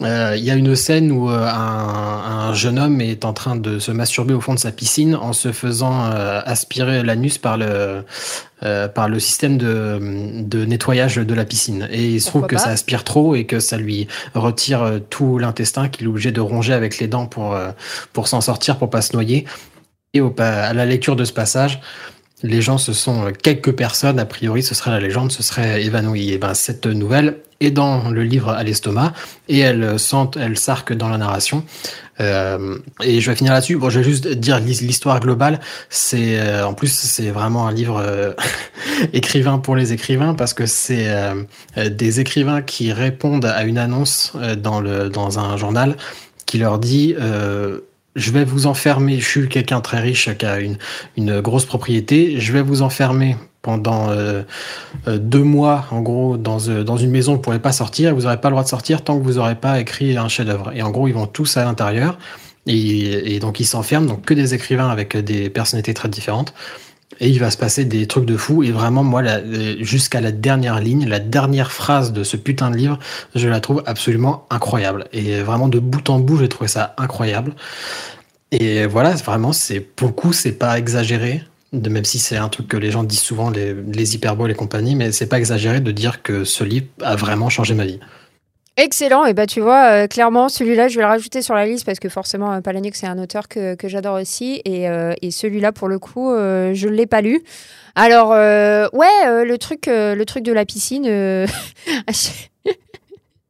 Euh, 0.00 0.34
il 0.36 0.44
y 0.44 0.50
a 0.50 0.54
une 0.54 0.74
scène 0.74 1.12
où 1.12 1.30
euh, 1.30 1.46
un, 1.46 2.54
jeune 2.54 2.78
homme 2.78 3.00
est 3.00 3.24
en 3.24 3.32
train 3.32 3.56
de 3.56 3.78
se 3.78 3.92
masturber 3.92 4.34
au 4.34 4.40
fond 4.40 4.54
de 4.54 4.58
sa 4.58 4.72
piscine 4.72 5.14
en 5.14 5.32
se 5.32 5.52
faisant 5.52 6.10
euh, 6.10 6.40
aspirer 6.44 7.02
l'anus 7.02 7.38
par 7.38 7.56
le, 7.56 8.04
par 8.94 9.08
le 9.08 9.18
système 9.20 9.58
de, 9.58 10.42
de, 10.42 10.64
nettoyage 10.64 11.16
de 11.16 11.34
la 11.34 11.44
piscine. 11.44 11.88
Et 11.90 12.14
il 12.14 12.20
se 12.20 12.28
trouve 12.28 12.46
que 12.46 12.58
ça 12.58 12.68
aspire 12.68 13.04
trop 13.04 13.34
et 13.34 13.44
que 13.44 13.60
ça 13.60 13.76
lui 13.76 14.06
retire 14.34 15.00
tout 15.10 15.38
l'intestin 15.38 15.88
qu'il 15.88 16.06
est 16.06 16.08
obligé 16.08 16.30
de 16.30 16.40
ronger 16.40 16.72
avec 16.72 16.98
les 16.98 17.06
dents 17.06 17.26
pour, 17.26 17.56
pour 18.12 18.28
s'en 18.28 18.40
sortir, 18.40 18.78
pour 18.78 18.90
pas 18.90 19.02
se 19.02 19.14
noyer. 19.14 19.46
Et 20.14 20.20
au, 20.20 20.34
à 20.38 20.74
la 20.74 20.84
lecture 20.84 21.16
de 21.16 21.24
ce 21.24 21.32
passage, 21.32 21.80
les 22.42 22.62
gens, 22.62 22.78
ce 22.78 22.92
sont 22.92 23.32
quelques 23.42 23.72
personnes, 23.72 24.18
a 24.18 24.24
priori, 24.24 24.62
ce 24.62 24.74
serait 24.74 24.90
la 24.90 25.00
légende, 25.00 25.30
ce 25.32 25.42
serait 25.42 25.84
évanoui. 25.84 26.32
Et 26.32 26.38
ben, 26.38 26.54
cette 26.54 26.86
nouvelle 26.86 27.38
est 27.60 27.70
dans 27.70 28.10
le 28.10 28.24
livre 28.24 28.50
à 28.50 28.62
l'estomac 28.62 29.12
et 29.48 29.60
elle 29.60 29.98
sente, 29.98 30.36
elle 30.36 30.58
s'arque 30.58 30.92
dans 30.92 31.08
la 31.08 31.18
narration. 31.18 31.64
Euh, 32.20 32.78
et 33.02 33.20
je 33.20 33.30
vais 33.30 33.36
finir 33.36 33.52
là-dessus. 33.52 33.76
Bon, 33.76 33.90
je 33.90 34.00
vais 34.00 34.04
juste 34.04 34.26
dire 34.28 34.58
l'histoire 34.60 35.20
globale. 35.20 35.60
C'est, 35.88 36.38
euh, 36.38 36.66
en 36.66 36.74
plus, 36.74 36.92
c'est 36.92 37.30
vraiment 37.30 37.66
un 37.66 37.72
livre 37.72 38.02
euh, 38.04 38.32
écrivain 39.12 39.58
pour 39.58 39.76
les 39.76 39.92
écrivains 39.92 40.34
parce 40.34 40.54
que 40.54 40.66
c'est 40.66 41.08
des 41.76 42.20
écrivains 42.20 42.62
qui 42.62 42.92
répondent 42.92 43.44
à 43.44 43.64
une 43.64 43.78
annonce 43.78 44.32
dans 44.58 44.80
le 44.80 45.08
dans 45.08 45.38
un 45.38 45.56
journal 45.56 45.96
qui 46.46 46.58
leur 46.58 46.78
dit 46.78 47.14
je 48.14 48.30
vais 48.30 48.44
vous 48.44 48.66
enfermer, 48.66 49.18
je 49.20 49.26
suis 49.26 49.48
quelqu'un 49.48 49.80
très 49.80 50.00
riche 50.00 50.28
qui 50.36 50.46
a 50.46 50.60
une, 50.60 50.76
une 51.16 51.40
grosse 51.40 51.64
propriété, 51.64 52.40
je 52.40 52.52
vais 52.52 52.62
vous 52.62 52.82
enfermer 52.82 53.36
pendant 53.62 54.10
euh, 54.10 54.42
euh, 55.06 55.18
deux 55.18 55.42
mois, 55.42 55.86
en 55.92 56.00
gros, 56.00 56.36
dans, 56.36 56.68
euh, 56.68 56.84
une 56.96 57.10
maison, 57.10 57.32
vous 57.32 57.38
ne 57.38 57.42
pourrez 57.42 57.60
pas 57.60 57.72
sortir, 57.72 58.14
vous 58.14 58.22
n'aurez 58.22 58.40
pas 58.40 58.48
le 58.48 58.54
droit 58.54 58.64
de 58.64 58.68
sortir 58.68 59.02
tant 59.02 59.18
que 59.18 59.24
vous 59.24 59.34
n'aurez 59.34 59.54
pas 59.54 59.80
écrit 59.80 60.16
un 60.16 60.28
chef-d'œuvre. 60.28 60.72
Et 60.74 60.82
en 60.82 60.90
gros, 60.90 61.06
ils 61.06 61.14
vont 61.14 61.26
tous 61.26 61.56
à 61.56 61.64
l'intérieur, 61.64 62.18
et, 62.66 63.34
et, 63.34 63.38
donc 63.38 63.60
ils 63.60 63.64
s'enferment, 63.64 64.06
donc 64.06 64.24
que 64.24 64.34
des 64.34 64.54
écrivains 64.54 64.88
avec 64.88 65.16
des 65.16 65.48
personnalités 65.48 65.94
très 65.94 66.08
différentes. 66.08 66.52
Et 67.22 67.28
il 67.28 67.38
va 67.38 67.52
se 67.52 67.56
passer 67.56 67.84
des 67.84 68.06
trucs 68.06 68.26
de 68.26 68.36
fou. 68.36 68.64
Et 68.64 68.72
vraiment, 68.72 69.04
moi, 69.04 69.22
jusqu'à 69.80 70.20
la 70.20 70.32
dernière 70.32 70.80
ligne, 70.80 71.08
la 71.08 71.20
dernière 71.20 71.70
phrase 71.70 72.12
de 72.12 72.24
ce 72.24 72.36
putain 72.36 72.70
de 72.70 72.76
livre, 72.76 72.98
je 73.36 73.48
la 73.48 73.60
trouve 73.60 73.82
absolument 73.86 74.44
incroyable. 74.50 75.06
Et 75.12 75.40
vraiment, 75.40 75.68
de 75.68 75.78
bout 75.78 76.10
en 76.10 76.18
bout, 76.18 76.38
j'ai 76.38 76.48
trouvé 76.48 76.66
ça 76.66 76.94
incroyable. 76.98 77.54
Et 78.50 78.86
voilà, 78.86 79.14
vraiment, 79.14 79.52
c'est 79.52 79.78
pour 79.78 80.08
le 80.08 80.14
coup, 80.14 80.32
c'est 80.32 80.52
pas 80.52 80.76
exagéré. 80.78 81.44
De, 81.72 81.88
même 81.88 82.04
si 82.04 82.18
c'est 82.18 82.36
un 82.36 82.48
truc 82.48 82.66
que 82.68 82.76
les 82.76 82.90
gens 82.90 83.04
disent 83.04 83.22
souvent, 83.22 83.50
les, 83.50 83.72
les 83.72 84.14
hyperboles 84.16 84.50
et 84.50 84.54
compagnie, 84.54 84.96
mais 84.96 85.12
c'est 85.12 85.26
pas 85.26 85.38
exagéré 85.38 85.80
de 85.80 85.92
dire 85.92 86.22
que 86.22 86.44
ce 86.44 86.64
livre 86.64 86.86
a 87.00 87.14
vraiment 87.16 87.48
changé 87.48 87.72
ma 87.72 87.86
vie. 87.86 88.00
Excellent, 88.78 89.26
et 89.26 89.34
bah 89.34 89.46
tu 89.46 89.60
vois, 89.60 90.04
euh, 90.04 90.06
clairement, 90.06 90.48
celui-là, 90.48 90.88
je 90.88 90.96
vais 90.96 91.02
le 91.02 91.08
rajouter 91.08 91.42
sur 91.42 91.54
la 91.54 91.66
liste 91.66 91.84
parce 91.84 91.98
que 91.98 92.08
forcément, 92.08 92.54
euh, 92.54 92.60
Palahniuk, 92.62 92.94
c'est 92.94 93.06
un 93.06 93.18
auteur 93.18 93.46
que, 93.48 93.76
j'adore 93.84 94.18
aussi, 94.18 94.62
et, 94.64 94.88
euh, 94.88 95.12
et 95.20 95.30
celui-là, 95.30 95.72
pour 95.72 95.88
le 95.88 95.98
coup, 95.98 96.30
je 96.30 96.88
ne 96.88 96.92
l'ai 96.92 97.06
pas 97.06 97.20
lu. 97.20 97.42
Alors, 97.94 98.30
ouais, 98.30 99.44
le, 99.44 99.56
truc, 99.58 99.84
le 99.88 100.24
truc 100.24 100.42
de 100.42 100.52
la 100.52 100.64
piscine, 100.64 101.04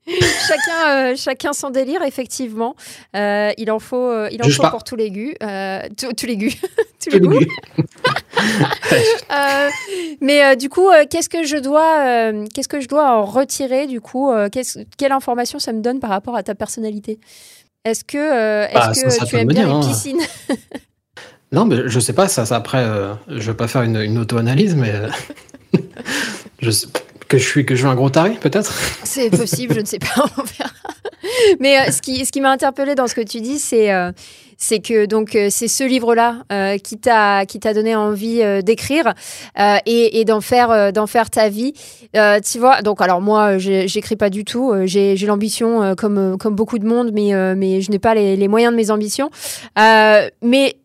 chacun, 0.49 0.89
euh, 0.89 1.15
chacun 1.17 1.53
son 1.53 1.71
délire, 1.71 2.03
effectivement. 2.03 2.75
Euh, 3.15 3.53
il 3.57 3.71
en 3.71 3.79
faut, 3.79 4.09
euh, 4.09 4.29
il 4.33 4.43
en 4.43 4.49
faut 4.49 4.69
pour 4.69 4.85
tous 4.85 4.97
les 4.97 5.11
goûts. 5.11 5.33
tous 5.97 6.27
les 6.27 6.37
goûts. 6.37 6.55
tous 7.03 7.11
les 7.11 7.21
goûts. 7.21 7.41
mais 10.21 10.57
du 10.57 10.69
coup, 10.69 10.89
qu'est-ce 11.09 11.29
que 11.29 11.45
je 11.45 11.57
dois, 11.57 12.33
qu'est-ce 12.53 12.69
que 12.69 12.81
je 12.81 12.89
dois 12.89 13.17
en 13.17 13.25
retirer 13.25 13.87
du 13.87 14.01
coup 14.01 14.33
Quelle 14.99 15.13
information 15.13 15.59
ça 15.59 15.73
me 15.73 15.81
donne 15.81 16.01
par 16.01 16.11
rapport 16.11 16.37
à 16.37 16.43
ta 16.43 16.55
personnalité? 16.55 17.19
Est-ce 17.85 18.05
que, 18.05 18.67
est-ce 18.67 19.05
bah, 19.05 19.11
que 19.11 19.27
tu 19.27 19.37
aimes 19.37 19.49
bien 19.49 19.67
les 19.67 19.73
hein. 19.73 19.81
piscines? 19.81 20.21
Non, 21.53 21.67
mais 21.67 21.83
je 21.87 22.01
sais 22.01 22.15
pas. 22.15 22.29
Ça, 22.29 22.47
ça 22.47 22.57
après, 22.57 22.85
je 23.29 23.51
vais 23.51 23.57
pas 23.57 23.69
faire 23.69 23.83
une, 23.83 24.01
une 24.01 24.19
auto-analyse, 24.19 24.75
mais 24.75 24.95
je 26.61 26.71
sais 26.71 26.89
que 27.33 27.39
je 27.39 27.49
suis 27.49 27.65
que 27.65 27.75
je 27.75 27.81
suis 27.81 27.89
un 27.89 27.95
gros 27.95 28.11
taré, 28.11 28.33
peut-être? 28.33 28.71
C'est 29.05 29.31
possible, 29.31 29.75
je 29.75 29.81
ne 29.81 29.87
sais 29.87 29.99
pas. 29.99 30.27
Mais 31.61 31.79
euh, 31.79 31.91
ce 31.91 32.03
qui, 32.03 32.27
ce 32.27 32.33
qui 32.33 32.43
m'a 32.43 32.51
interpellé 32.51 32.95
dans 32.95 33.07
ce 33.07 33.15
que 33.15 33.23
tu 33.23 33.41
dis, 33.41 33.59
c'est 33.59 33.91
euh, 33.91 34.13
c'est 34.59 34.81
que 34.81 35.07
donc 35.07 35.35
euh, 35.35 35.49
c'est 35.51 35.67
ce 35.67 35.83
livre-là 35.83 36.43
qui 36.85 36.99
t'a 36.99 37.47
qui 37.47 37.59
t'a 37.59 37.73
donné 37.73 37.97
envie 37.97 38.43
d'écrire 38.63 39.15
et, 39.59 40.21
et 40.21 40.25
d'en 40.27 40.43
faire 40.43 40.93
d'en 40.93 41.07
faire 41.07 41.31
ta 41.31 41.49
vie. 41.49 41.73
tu 42.13 42.59
vois, 42.59 42.83
donc 42.83 43.01
alors 43.01 43.23
moi 43.23 43.57
j'écris 43.57 44.17
pas 44.17 44.29
du 44.29 44.45
tout. 44.45 44.75
J'ai 44.85 45.17
l'ambition 45.17 45.95
comme 45.97 46.37
comme 46.39 46.55
beaucoup 46.55 46.79
de 46.79 46.87
monde, 46.87 47.13
mais 47.15 47.33
mais 47.57 47.81
je 47.81 47.91
n'ai 47.91 47.99
pas 47.99 48.15
les, 48.15 48.37
les, 48.37 48.49
moyens 48.49 48.73
de 48.73 48.77
mes 48.77 48.91
ambitions. 48.91 49.31
mais 49.77 50.77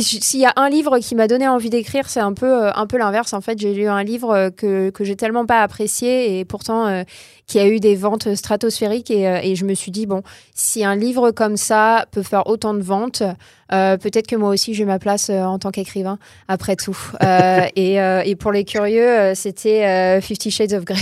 s'il 0.00 0.40
y 0.40 0.46
a 0.46 0.52
un 0.56 0.70
livre 0.70 0.98
qui 1.00 1.14
m'a 1.14 1.28
donné 1.28 1.46
envie 1.46 1.68
d'écrire, 1.68 2.08
c'est 2.08 2.20
un 2.20 2.32
peu, 2.32 2.64
euh, 2.64 2.70
un 2.74 2.86
peu 2.86 2.96
l'inverse. 2.96 3.34
En 3.34 3.42
fait, 3.42 3.58
j'ai 3.58 3.74
lu 3.74 3.88
un 3.88 4.02
livre 4.02 4.30
euh, 4.30 4.50
que, 4.50 4.88
que 4.88 5.04
j'ai 5.04 5.16
tellement 5.16 5.44
pas 5.44 5.62
apprécié 5.62 6.38
et 6.38 6.46
pourtant 6.46 6.86
euh, 6.86 7.02
qui 7.46 7.58
a 7.58 7.68
eu 7.68 7.78
des 7.78 7.94
ventes 7.94 8.34
stratosphériques. 8.34 9.10
Et, 9.10 9.24
et, 9.24 9.54
je 9.54 9.66
me 9.66 9.74
suis 9.74 9.90
dit, 9.90 10.06
bon, 10.06 10.22
si 10.54 10.82
un 10.82 10.96
livre 10.96 11.30
comme 11.30 11.58
ça 11.58 12.06
peut 12.10 12.22
faire 12.22 12.46
autant 12.46 12.72
de 12.72 12.80
ventes, 12.80 13.22
peut-être 13.68 14.26
que 14.26 14.36
moi 14.36 14.50
aussi 14.50 14.74
j'ai 14.74 14.84
ma 14.84 14.98
place 14.98 15.28
en 15.28 15.58
tant 15.58 15.70
qu'écrivain, 15.70 16.18
après 16.48 16.76
tout. 16.76 16.96
et, 17.76 17.96
et, 17.96 18.36
pour 18.36 18.52
les 18.52 18.64
curieux, 18.64 19.34
c'était 19.34 20.20
Fifty 20.22 20.50
Shades 20.50 20.72
of 20.72 20.84
Grey. 20.84 20.96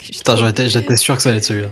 J'étais 0.00 0.96
sûr 0.96 1.16
que 1.16 1.22
ça 1.22 1.28
allait 1.30 1.38
être 1.38 1.44
celui-là. 1.44 1.68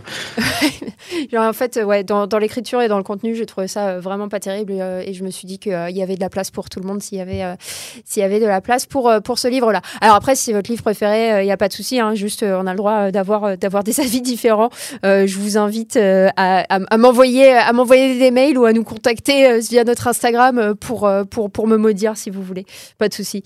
en 1.48 1.52
fait, 1.52 1.78
ouais, 1.84 2.04
dans, 2.04 2.26
l'écriture 2.38 2.80
et 2.80 2.88
dans 2.88 2.96
le 2.96 3.02
contenu, 3.02 3.34
j'ai 3.34 3.46
trouvé 3.46 3.68
ça 3.68 3.88
euh, 3.88 4.00
vraiment 4.00 4.28
pas 4.28 4.40
terrible 4.40 4.74
euh, 4.78 5.02
et, 5.04 5.14
je 5.14 5.24
me 5.24 5.30
suis 5.30 5.46
dit 5.46 5.58
qu'il 5.58 5.72
euh, 5.72 5.90
y 5.90 6.02
avait 6.02 6.14
de 6.14 6.20
la 6.20 6.30
place 6.30 6.50
pour 6.50 6.70
tout 6.70 6.80
le 6.80 6.86
monde 6.86 7.02
s'il 7.02 7.18
y 7.18 7.20
avait, 7.20 7.44
y 8.16 8.22
avait 8.22 8.40
de 8.40 8.46
la 8.46 8.60
place 8.60 8.86
pour, 8.86 9.12
pour 9.24 9.38
ce 9.38 9.48
livre-là. 9.48 9.82
Alors 10.00 10.16
après, 10.16 10.36
si 10.36 10.52
votre 10.52 10.70
livre 10.70 10.82
préféré, 10.82 11.42
il 11.42 11.44
n'y 11.44 11.52
a 11.52 11.56
pas 11.56 11.68
de 11.68 11.72
souci, 11.72 12.00
hein, 12.00 12.14
juste 12.14 12.42
on 12.42 12.66
a 12.66 12.72
le 12.72 12.76
droit 12.76 13.10
d'avoir, 13.10 13.56
d'avoir 13.58 13.84
des 13.84 14.00
avis 14.00 14.22
différents. 14.22 14.70
je 15.02 15.38
vous 15.38 15.58
invite 15.58 15.96
à, 15.96 16.64
à, 16.68 16.96
m'envoyer, 16.96 17.52
à 17.52 17.72
m'envoyer 17.72 18.18
des 18.18 18.30
mails 18.30 18.58
ou 18.58 18.64
à 18.64 18.72
nous 18.72 18.84
contacter 18.84 19.58
via 19.60 19.84
notre 19.84 20.06
Instagram 20.06 20.74
pour, 20.74 21.10
pour, 21.30 21.50
pour 21.50 21.66
me 21.66 21.76
maudire 21.76 22.16
si 22.16 22.30
vous 22.30 22.42
voulez. 22.42 22.64
Pas 22.98 23.08
de 23.08 23.14
souci. 23.14 23.42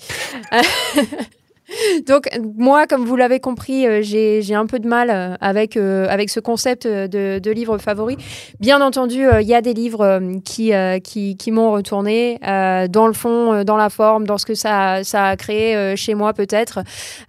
Donc 2.07 2.29
moi, 2.57 2.87
comme 2.87 3.05
vous 3.05 3.17
l'avez 3.17 3.41
compris, 3.41 3.87
euh, 3.87 4.01
j'ai 4.03 4.55
un 4.55 4.67
peu 4.67 4.79
de 4.79 4.89
mal 4.89 5.11
euh, 5.11 5.35
avec, 5.41 5.77
euh, 5.77 6.07
avec 6.09 6.31
ce 6.31 6.41
concept 6.41 6.87
de, 6.87 7.39
de 7.39 7.51
livre 7.51 7.79
favori. 7.79 8.17
Bien 8.61 8.81
entendu, 8.81 9.25
il 9.41 9.47
y 9.47 9.55
a 9.55 9.61
des 9.61 9.75
livres 9.75 10.21
qui, 10.45 10.73
qui, 11.03 11.37
qui 11.37 11.51
m'ont 11.51 11.73
retourné 11.73 12.39
dans 12.43 13.07
le 13.07 13.13
fond, 13.13 13.65
dans 13.65 13.77
la 13.77 13.91
forme, 13.91 14.27
dans 14.27 14.39
ce 14.39 14.47
que 14.47 14.55
ça, 14.55 15.05
ça 15.05 15.27
a 15.27 15.37
créé 15.37 15.97
chez 15.97 16.15
moi 16.15 16.33
peut-être. 16.33 16.81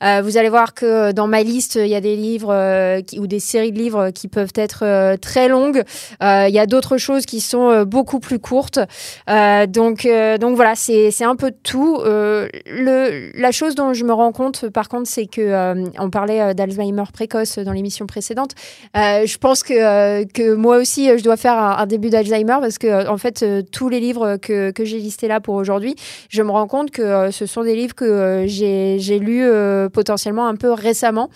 vous 0.01 0.38
allez 0.38 0.49
voir 0.49 0.73
que 0.73 1.12
dans 1.12 1.27
ma 1.27 1.43
liste, 1.43 1.75
il 1.75 1.88
y 1.88 1.95
a 1.95 2.01
des 2.01 2.15
livres 2.15 3.01
qui, 3.01 3.19
ou 3.19 3.27
des 3.27 3.39
séries 3.39 3.71
de 3.71 3.77
livres 3.77 4.10
qui 4.12 4.27
peuvent 4.27 4.53
être 4.56 5.15
très 5.17 5.47
longues. 5.47 5.84
Il 6.21 6.53
y 6.53 6.60
a 6.60 6.65
d'autres 6.65 6.97
choses 6.97 7.25
qui 7.25 7.39
sont 7.39 7.84
beaucoup 7.84 8.19
plus 8.19 8.39
courtes. 8.39 8.79
donc, 9.27 10.08
donc 10.39 10.56
voilà, 10.56 10.75
c'est 10.75 11.23
un 11.23 11.36
peu 11.36 11.51
tout. 11.63 12.01
le, 12.03 13.32
la 13.39 13.51
chose 13.51 13.75
dont 13.75 13.93
je 13.93 14.03
me 14.03 14.13
rends 14.13 14.33
compte, 14.34 14.67
par 14.69 14.89
contre, 14.89 15.08
c'est 15.08 15.28
que 15.28 15.41
euh, 15.41 15.86
on 15.98 16.10
parlait 16.10 16.41
euh, 16.41 16.54
d'Alzheimer 16.54 17.04
précoce 17.13 17.58
dans 17.60 17.72
l'émission 17.72 18.06
précédente. 18.06 18.52
Euh, 18.98 19.26
je 19.26 19.38
pense 19.38 19.63
que, 19.63 20.24
que 20.26 20.54
moi 20.54 20.78
aussi, 20.78 21.08
je 21.17 21.24
dois 21.24 21.38
faire 21.38 21.58
un, 21.58 21.86
début 21.86 22.10
d'Alzheimer 22.10 22.58
parce 22.60 22.78
que, 22.78 23.08
en 23.08 23.17
fait, 23.17 23.46
tous 23.72 23.88
les 23.88 24.02
livres 24.02 24.36
que, 24.38 24.72
que 24.72 24.84
j'ai 24.84 24.98
listés 24.98 25.28
là 25.28 25.39
pour 25.39 25.56
aujourd'hui, 25.56 25.96
je 26.30 26.41
me 26.41 26.52
rends 26.52 26.67
compte 26.67 26.91
que 26.91 27.32
ce 27.32 27.46
sont 27.46 27.63
des 27.63 27.76
livres 27.76 27.96
que 27.96 28.46
j'ai 28.48 29.19
lus 29.19 29.48
potentiellement 29.91 30.48
un 30.48 30.56
peu 30.56 30.72
récemment. 30.72 31.30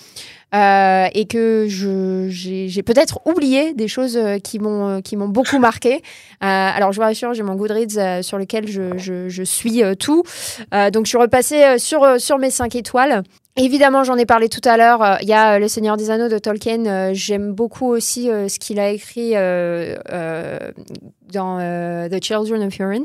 Euh, 0.55 1.07
et 1.13 1.25
que 1.25 1.65
j'ai 1.67 2.83
peut-être 2.83 3.19
oublié 3.25 3.73
des 3.73 3.89
choses 3.89 4.17
qui 4.43 4.59
m'ont 4.59 5.01
qui 5.01 5.17
m'ont 5.17 5.27
beaucoup 5.27 5.59
marqué. 5.59 5.95
Euh, 5.95 5.99
alors 6.41 6.93
je 6.93 6.97
vous 6.97 7.03
rassure, 7.05 7.33
j'ai 7.33 7.43
mon 7.43 7.55
Goodreads 7.55 8.23
sur 8.23 8.37
lequel 8.37 8.65
je, 8.65 8.97
je, 8.97 9.27
je 9.27 9.43
suis 9.43 9.81
tout. 9.99 10.23
donc 10.71 11.05
je 11.05 11.09
suis 11.09 11.17
repassée 11.17 11.77
sur 11.79 12.19
sur 12.19 12.37
mes 12.37 12.49
5 12.49 12.75
étoiles. 12.75 13.23
Évidemment, 13.57 14.03
j'en 14.03 14.15
ai 14.17 14.25
parlé 14.25 14.47
tout 14.49 14.61
à 14.63 14.77
l'heure. 14.77 15.17
Il 15.21 15.27
y 15.27 15.33
a 15.33 15.59
Le 15.59 15.67
Seigneur 15.67 15.97
des 15.97 16.11
Anneaux 16.11 16.29
de 16.29 16.37
Tolkien. 16.37 17.11
J'aime 17.13 17.51
beaucoup 17.51 17.87
aussi 17.87 18.27
ce 18.27 18.59
qu'il 18.59 18.79
a 18.79 18.91
écrit 18.91 19.33
dans 21.33 21.57
The 22.09 22.23
Children 22.23 22.63
of 22.63 22.79
Hurin. 22.79 23.03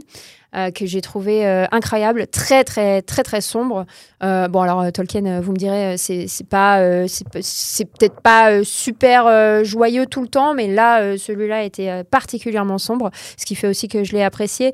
Euh, 0.54 0.70
que 0.70 0.84
j'ai 0.84 1.00
trouvé 1.00 1.46
euh, 1.46 1.64
incroyable, 1.72 2.26
très 2.26 2.62
très 2.62 3.00
très 3.00 3.22
très 3.22 3.40
sombre. 3.40 3.86
Euh, 4.22 4.48
bon 4.48 4.60
alors 4.60 4.92
Tolkien, 4.92 5.40
vous 5.40 5.52
me 5.52 5.56
direz, 5.56 5.96
c'est 5.96 6.28
pas 6.46 7.06
c'est 7.08 7.86
peut-être 7.86 8.20
pas 8.20 8.62
super 8.62 9.64
joyeux 9.64 10.04
tout 10.04 10.20
le 10.20 10.28
temps, 10.28 10.52
mais 10.52 10.68
là 10.68 11.16
celui-là 11.16 11.62
était 11.62 12.04
particulièrement 12.04 12.76
sombre, 12.76 13.10
ce 13.38 13.46
qui 13.46 13.54
fait 13.54 13.66
aussi 13.66 13.88
que 13.88 14.04
je 14.04 14.12
l'ai 14.12 14.22
apprécié. 14.22 14.72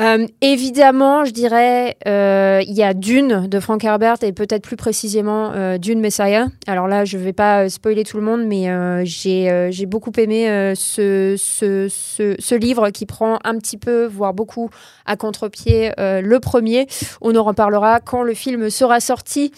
Euh, 0.00 0.26
évidemment, 0.40 1.24
je 1.24 1.30
dirais, 1.30 1.96
euh, 2.08 2.60
il 2.66 2.74
y 2.74 2.82
a 2.82 2.94
Dune 2.94 3.46
de 3.46 3.60
Frank 3.60 3.84
Herbert 3.84 4.16
et 4.22 4.32
peut-être 4.32 4.64
plus 4.64 4.76
précisément 4.76 5.52
euh, 5.52 5.78
Dune 5.78 6.00
Messiah. 6.00 6.48
Alors 6.66 6.88
là, 6.88 7.04
je 7.04 7.16
ne 7.16 7.22
vais 7.22 7.32
pas 7.32 7.68
spoiler 7.68 8.02
tout 8.02 8.16
le 8.16 8.24
monde, 8.24 8.44
mais 8.44 8.66
j'ai 9.06 9.86
beaucoup 9.86 10.10
aimé 10.16 10.74
ce, 10.74 11.36
ce, 11.38 11.86
ce, 11.88 12.34
ce, 12.38 12.54
livre 12.54 12.90
qui 12.90 13.06
prend 13.06 13.38
un 13.44 13.56
petit 13.58 13.76
peu, 13.76 14.06
voire 14.06 14.34
beaucoup, 14.34 14.68
à 15.06 15.16
contre-pied 15.16 15.92
le 15.98 16.38
premier. 16.38 16.86
On 17.20 17.36
en 17.36 17.44
reparlera 17.44 18.00
quand 18.00 18.22
le 18.22 18.34
film 18.34 18.70
sera 18.70 18.98
sorti. 19.00 19.52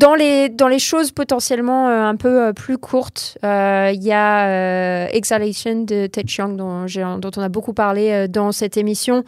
Dans 0.00 0.14
les, 0.14 0.48
dans 0.48 0.68
les 0.68 0.78
choses 0.78 1.12
potentiellement 1.12 1.90
euh, 1.90 2.04
un 2.04 2.16
peu 2.16 2.46
euh, 2.46 2.52
plus 2.54 2.78
courtes, 2.78 3.36
euh, 3.44 3.92
il 3.94 4.02
y 4.02 4.12
a 4.12 5.10
Exhalation 5.10 5.82
de 5.82 6.06
Ted 6.06 6.26
Chiang 6.26 6.48
dont, 6.48 6.86
dont, 7.18 7.30
on 7.36 7.42
a 7.42 7.50
beaucoup 7.50 7.74
parlé 7.74 8.26
dans 8.26 8.50
cette 8.50 8.78
émission. 8.78 9.24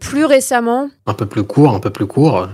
plus 0.00 0.24
récemment. 0.24 0.90
Un 1.06 1.14
peu 1.14 1.26
plus 1.26 1.44
court, 1.44 1.72
un 1.72 1.78
peu 1.78 1.90
plus 1.90 2.06
court. 2.06 2.48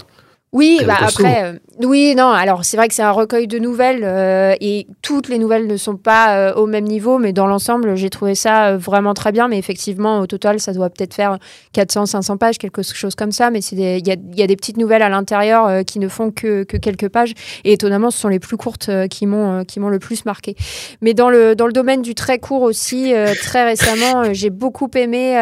Oui, 0.53 0.81
bah 0.87 0.97
après, 0.99 1.45
euh, 1.45 1.53
oui, 1.85 2.15
non. 2.17 2.31
Alors 2.31 2.65
c'est 2.65 2.79
vrai 2.79 2.89
que 2.89 2.95
c'est 2.95 3.03
un 3.03 3.11
recueil 3.11 3.47
de 3.47 3.59
nouvelles 3.59 4.01
euh, 4.03 4.55
et 4.63 4.87
toutes 5.03 5.29
les 5.29 5.39
nouvelles 5.39 5.67
ne 5.67 5.77
sont 5.77 5.97
pas 5.97 6.39
euh, 6.39 6.55
au 6.55 6.65
même 6.67 6.85
niveau, 6.85 7.19
mais 7.19 7.35
dans 7.35 7.47
l'ensemble, 7.47 7.97
j'ai 7.97 8.09
trouvé 8.09 8.35
ça 8.35 8.75
vraiment 8.79 9.13
très 9.13 9.31
bien. 9.31 9.49
Mais 9.49 9.59
effectivement, 9.59 10.21
au 10.21 10.27
total, 10.27 10.59
ça 10.59 10.73
doit 10.73 10.89
peut-être 10.89 11.13
faire 11.13 11.39
400, 11.75 12.07
500 12.07 12.39
pages, 12.39 12.57
quelque 12.57 12.83
chose 12.83 13.15
comme 13.15 13.31
ça. 13.31 13.51
Mais 13.51 13.61
il 13.61 13.79
y 13.79 14.11
a, 14.11 14.17
y 14.37 14.43
a, 14.43 14.47
des 14.47 14.57
petites 14.57 14.79
nouvelles 14.79 15.03
à 15.03 15.11
l'intérieur 15.11 15.85
qui 15.85 15.99
ne 15.99 16.09
font 16.09 16.31
que, 16.31 16.63
que, 16.63 16.79
quelques 16.79 17.11
pages. 17.11 17.35
Et 17.65 17.75
étonnamment, 17.75 18.11
ce 18.11 18.19
sont 18.19 18.29
les 18.29 18.41
plus 18.41 18.57
courtes 18.57 18.91
qui 19.11 19.27
m'ont 19.27 19.65
qui 19.65 19.81
m'ont 19.81 19.91
le 19.91 19.99
plus 19.99 20.25
marqué. 20.25 20.57
Mais 21.03 21.13
dans 21.13 21.29
le 21.29 21.57
dans 21.57 21.67
le 21.67 21.75
domaine 21.75 22.01
du 22.01 22.15
très 22.15 22.39
court 22.39 22.63
aussi, 22.63 23.13
très 23.43 23.65
récemment, 23.65 24.33
j'ai 24.33 24.49
beaucoup 24.49 24.89
aimé 24.95 25.35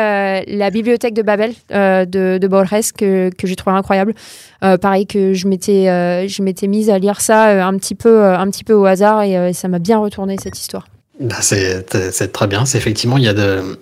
la 0.48 0.70
bibliothèque 0.70 1.14
de 1.14 1.22
Babel 1.22 1.54
de, 1.70 2.38
de 2.38 2.48
Borges 2.48 2.92
que, 2.92 3.30
que 3.30 3.46
j'ai 3.46 3.54
trouvé 3.54 3.76
incroyable. 3.76 4.12
Pareil 4.60 5.06
que 5.06 5.34
je 5.34 5.48
m'étais 5.48 5.88
euh, 5.88 6.28
je 6.28 6.42
m'étais 6.42 6.66
mise 6.66 6.90
à 6.90 6.98
lire 6.98 7.20
ça 7.20 7.48
euh, 7.48 7.62
un 7.62 7.76
petit 7.76 7.94
peu 7.94 8.22
euh, 8.22 8.38
un 8.38 8.50
petit 8.50 8.64
peu 8.64 8.74
au 8.74 8.84
hasard 8.84 9.22
et 9.22 9.52
ça 9.52 9.68
m'a 9.68 9.78
bien 9.78 9.98
retourné 9.98 10.36
cette 10.42 10.58
histoire. 10.58 10.86
Bah, 11.20 11.36
c'est 11.40 11.84
très 12.32 12.46
bien. 12.46 12.66
C'est 12.66 12.78
effectivement 12.78 13.18
il 13.18 13.24
y 13.24 13.28
a 13.28 13.34
de 13.34 13.78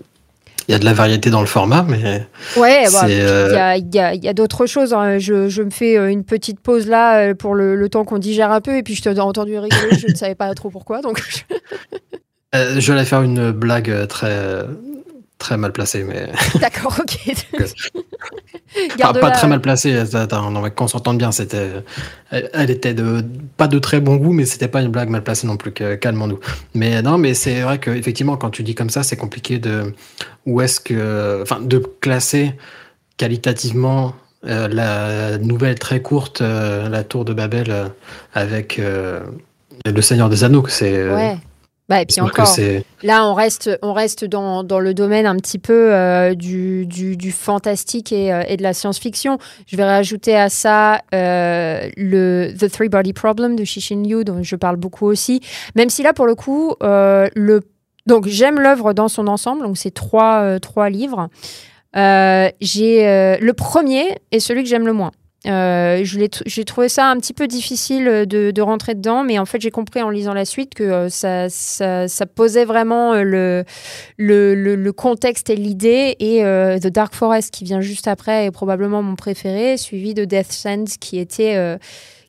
il 0.66 0.72
y 0.72 0.74
a 0.74 0.78
de 0.78 0.84
la 0.86 0.94
variété 0.94 1.28
dans 1.28 1.42
le 1.42 1.46
format, 1.46 1.84
mais. 1.86 2.26
Ouais, 2.56 2.86
bah, 2.90 3.02
il 3.06 3.14
y 3.14 3.20
a, 3.20 3.76
y 3.76 3.98
a, 3.98 4.14
y 4.14 4.28
a 4.28 4.32
d'autres 4.32 4.64
choses. 4.64 4.94
Hein. 4.94 5.18
Je, 5.18 5.50
je, 5.50 5.62
me 5.62 5.68
fais 5.68 5.96
une 6.10 6.24
petite 6.24 6.58
pause 6.58 6.86
là 6.86 7.34
pour 7.34 7.54
le, 7.54 7.76
le 7.76 7.88
temps 7.90 8.06
qu'on 8.06 8.16
digère 8.16 8.50
un 8.50 8.62
peu, 8.62 8.78
et 8.78 8.82
puis 8.82 8.94
je 8.94 9.02
t'ai 9.02 9.20
entendu 9.20 9.58
rigoler, 9.58 9.98
je 9.98 10.10
ne 10.10 10.14
savais 10.14 10.34
pas 10.34 10.54
trop 10.54 10.70
pourquoi. 10.70 11.02
Donc... 11.02 11.22
je 12.54 12.92
vais 12.94 13.04
faire 13.04 13.20
une 13.20 13.50
blague 13.50 14.06
très, 14.06 14.64
très 15.44 15.58
mal 15.58 15.72
placée, 15.72 16.04
mais. 16.04 16.28
D'accord, 16.60 16.98
ok. 16.98 17.18
pas, 18.98 19.30
très 19.30 19.46
mal 19.46 19.60
placé. 19.60 20.02
qu'on 20.74 20.88
s'entende 20.88 21.18
bien, 21.18 21.32
c'était, 21.32 21.70
elle, 22.30 22.70
était 22.70 22.94
de 22.94 23.22
pas 23.58 23.68
de 23.68 23.78
très 23.78 24.00
bon 24.00 24.16
goût, 24.16 24.32
mais 24.32 24.46
c'était 24.46 24.68
pas 24.68 24.80
une 24.80 24.88
blague 24.88 25.10
mal 25.10 25.22
placée 25.22 25.46
non 25.46 25.58
plus. 25.58 25.72
Calmons-nous. 25.72 26.40
Mais 26.74 27.02
non, 27.02 27.18
mais 27.18 27.34
c'est 27.34 27.60
vrai 27.60 27.78
que 27.78 27.90
effectivement, 27.90 28.36
quand 28.36 28.50
tu 28.50 28.62
dis 28.62 28.74
comme 28.74 28.90
ça, 28.90 29.02
c'est 29.02 29.16
compliqué 29.16 29.58
de 29.58 29.92
où 30.46 30.62
est-ce 30.62 30.80
que, 30.80 31.40
enfin, 31.42 31.60
de 31.60 31.78
classer 32.00 32.54
qualitativement 33.18 34.14
euh, 34.46 34.68
la 34.68 35.38
nouvelle 35.38 35.78
très 35.78 36.00
courte, 36.00 36.40
euh, 36.40 36.88
la 36.88 37.04
Tour 37.04 37.24
de 37.24 37.32
Babel, 37.34 37.66
euh, 37.68 37.88
avec 38.34 38.78
le 38.78 40.02
Seigneur 40.02 40.30
des 40.30 40.42
Anneaux. 40.42 40.66
C'est 40.68 41.10
ouais. 41.10 41.36
Bah, 41.88 42.00
et 42.00 42.06
puis 42.06 42.22
encore, 42.22 42.56
là, 43.02 43.28
on 43.28 43.34
reste, 43.34 43.70
on 43.82 43.92
reste 43.92 44.24
dans, 44.24 44.64
dans 44.64 44.80
le 44.80 44.94
domaine 44.94 45.26
un 45.26 45.36
petit 45.36 45.58
peu 45.58 45.92
euh, 45.92 46.34
du, 46.34 46.86
du, 46.86 47.14
du, 47.14 47.30
fantastique 47.30 48.10
et, 48.10 48.32
euh, 48.32 48.42
et 48.48 48.56
de 48.56 48.62
la 48.62 48.72
science-fiction. 48.72 49.36
Je 49.66 49.76
vais 49.76 49.84
rajouter 49.84 50.34
à 50.34 50.48
ça 50.48 51.02
euh, 51.12 51.90
le 51.98 52.54
The 52.58 52.70
Three 52.70 52.88
Body 52.88 53.12
Problem 53.12 53.54
de 53.54 53.64
Shishin 53.64 54.02
Liu, 54.02 54.24
dont 54.24 54.42
je 54.42 54.56
parle 54.56 54.76
beaucoup 54.76 55.04
aussi. 55.04 55.40
Même 55.74 55.90
si 55.90 56.02
là, 56.02 56.14
pour 56.14 56.26
le 56.26 56.34
coup, 56.34 56.74
le... 56.80 57.60
donc 58.06 58.28
j'aime 58.28 58.60
l'œuvre 58.60 58.94
dans 58.94 59.08
son 59.08 59.26
ensemble, 59.26 59.62
donc 59.62 59.76
c'est 59.76 59.92
trois, 59.92 60.58
trois 60.60 60.88
livres. 60.88 61.28
j'ai 61.94 63.38
le 63.40 63.52
premier 63.52 64.16
est 64.32 64.40
celui 64.40 64.62
que 64.62 64.70
j'aime 64.70 64.86
le 64.86 64.94
moins. 64.94 65.10
Euh, 65.46 66.04
j'ai 66.04 66.64
trouvé 66.64 66.88
ça 66.88 67.10
un 67.10 67.18
petit 67.18 67.34
peu 67.34 67.46
difficile 67.46 68.24
de, 68.26 68.50
de 68.50 68.62
rentrer 68.62 68.94
dedans, 68.94 69.24
mais 69.24 69.38
en 69.38 69.44
fait 69.44 69.60
j'ai 69.60 69.70
compris 69.70 70.00
en 70.02 70.10
lisant 70.10 70.32
la 70.32 70.44
suite 70.44 70.74
que 70.74 70.82
euh, 70.82 71.08
ça, 71.08 71.50
ça, 71.50 72.08
ça, 72.08 72.26
posait 72.26 72.64
vraiment 72.64 73.12
euh, 73.12 73.22
le, 73.22 73.64
le, 74.16 74.74
le, 74.74 74.92
contexte 74.92 75.50
et 75.50 75.56
l'idée. 75.56 76.16
Et 76.18 76.44
euh, 76.44 76.78
The 76.78 76.86
Dark 76.86 77.14
Forest 77.14 77.50
qui 77.52 77.64
vient 77.64 77.80
juste 77.80 78.08
après 78.08 78.46
est 78.46 78.50
probablement 78.50 79.02
mon 79.02 79.16
préféré, 79.16 79.76
suivi 79.76 80.14
de 80.14 80.24
Death 80.24 80.52
Sands 80.52 80.96
qui 80.98 81.18
était 81.18 81.78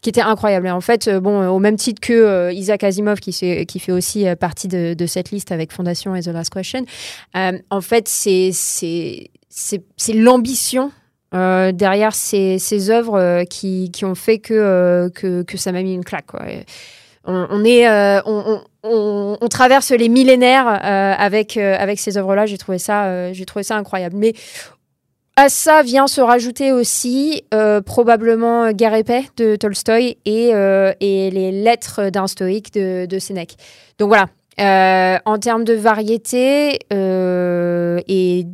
qui 0.01 0.09
était 0.09 0.21
incroyable. 0.21 0.67
Et 0.67 0.71
en 0.71 0.81
fait, 0.81 1.09
bon, 1.09 1.47
au 1.47 1.59
même 1.59 1.77
titre 1.77 1.99
que 1.99 2.51
Isaac 2.51 2.83
Asimov, 2.83 3.19
qui, 3.19 3.31
qui 3.65 3.79
fait 3.79 3.91
aussi 3.91 4.25
partie 4.39 4.67
de, 4.67 4.93
de, 4.93 5.05
cette 5.07 5.31
liste 5.31 5.51
avec 5.51 5.71
Fondation 5.71 6.15
et 6.15 6.21
The 6.21 6.27
Last 6.27 6.53
Question, 6.53 6.85
en 7.33 7.81
fait, 7.81 8.07
c'est 8.07 8.51
l'ambition 10.13 10.91
euh, 11.35 11.73
derrière 11.73 12.15
ces, 12.15 12.89
œuvres 12.89 13.19
euh, 13.19 13.43
qui, 13.43 13.91
qui, 13.91 14.05
ont 14.05 14.15
fait 14.15 14.39
que, 14.39 14.53
euh, 14.53 15.09
que, 15.09 15.43
que, 15.43 15.57
ça 15.57 15.73
m'a 15.73 15.81
mis 15.81 15.93
une 15.93 16.05
claque. 16.05 16.33
On, 17.25 17.47
on, 17.49 17.65
est, 17.65 17.85
on, 18.25 19.47
traverse 19.49 19.91
les 19.91 20.07
millénaires 20.07 20.67
avec, 20.67 21.57
avec 21.57 21.99
ces 21.99 22.17
œuvres-là. 22.17 22.45
J'ai 22.45 22.57
trouvé, 22.57 22.77
ça, 22.77 23.31
trouvé 23.45 23.63
ça 23.63 23.75
incroyable. 23.75 24.15
Mais 24.15 24.33
à 25.35 25.49
ça 25.49 25.81
vient 25.81 26.07
se 26.07 26.21
rajouter 26.21 26.71
aussi 26.71 27.43
probablement 27.85 28.71
Guerre 28.71 29.01
de 29.35 29.55
Tolstoï 29.55 30.17
et, 30.25 30.49
et 30.49 31.31
les 31.31 31.51
lettres 31.51 32.09
d'un 32.11 32.27
stoïque 32.27 32.73
de, 32.73 33.07
de 33.07 33.19
Sénèque. 33.19 33.55
Donc 33.97 34.09
voilà, 34.09 34.27
en 35.25 35.37
termes 35.39 35.63
de 35.63 35.73
variété 35.73 36.79
et 36.91 38.45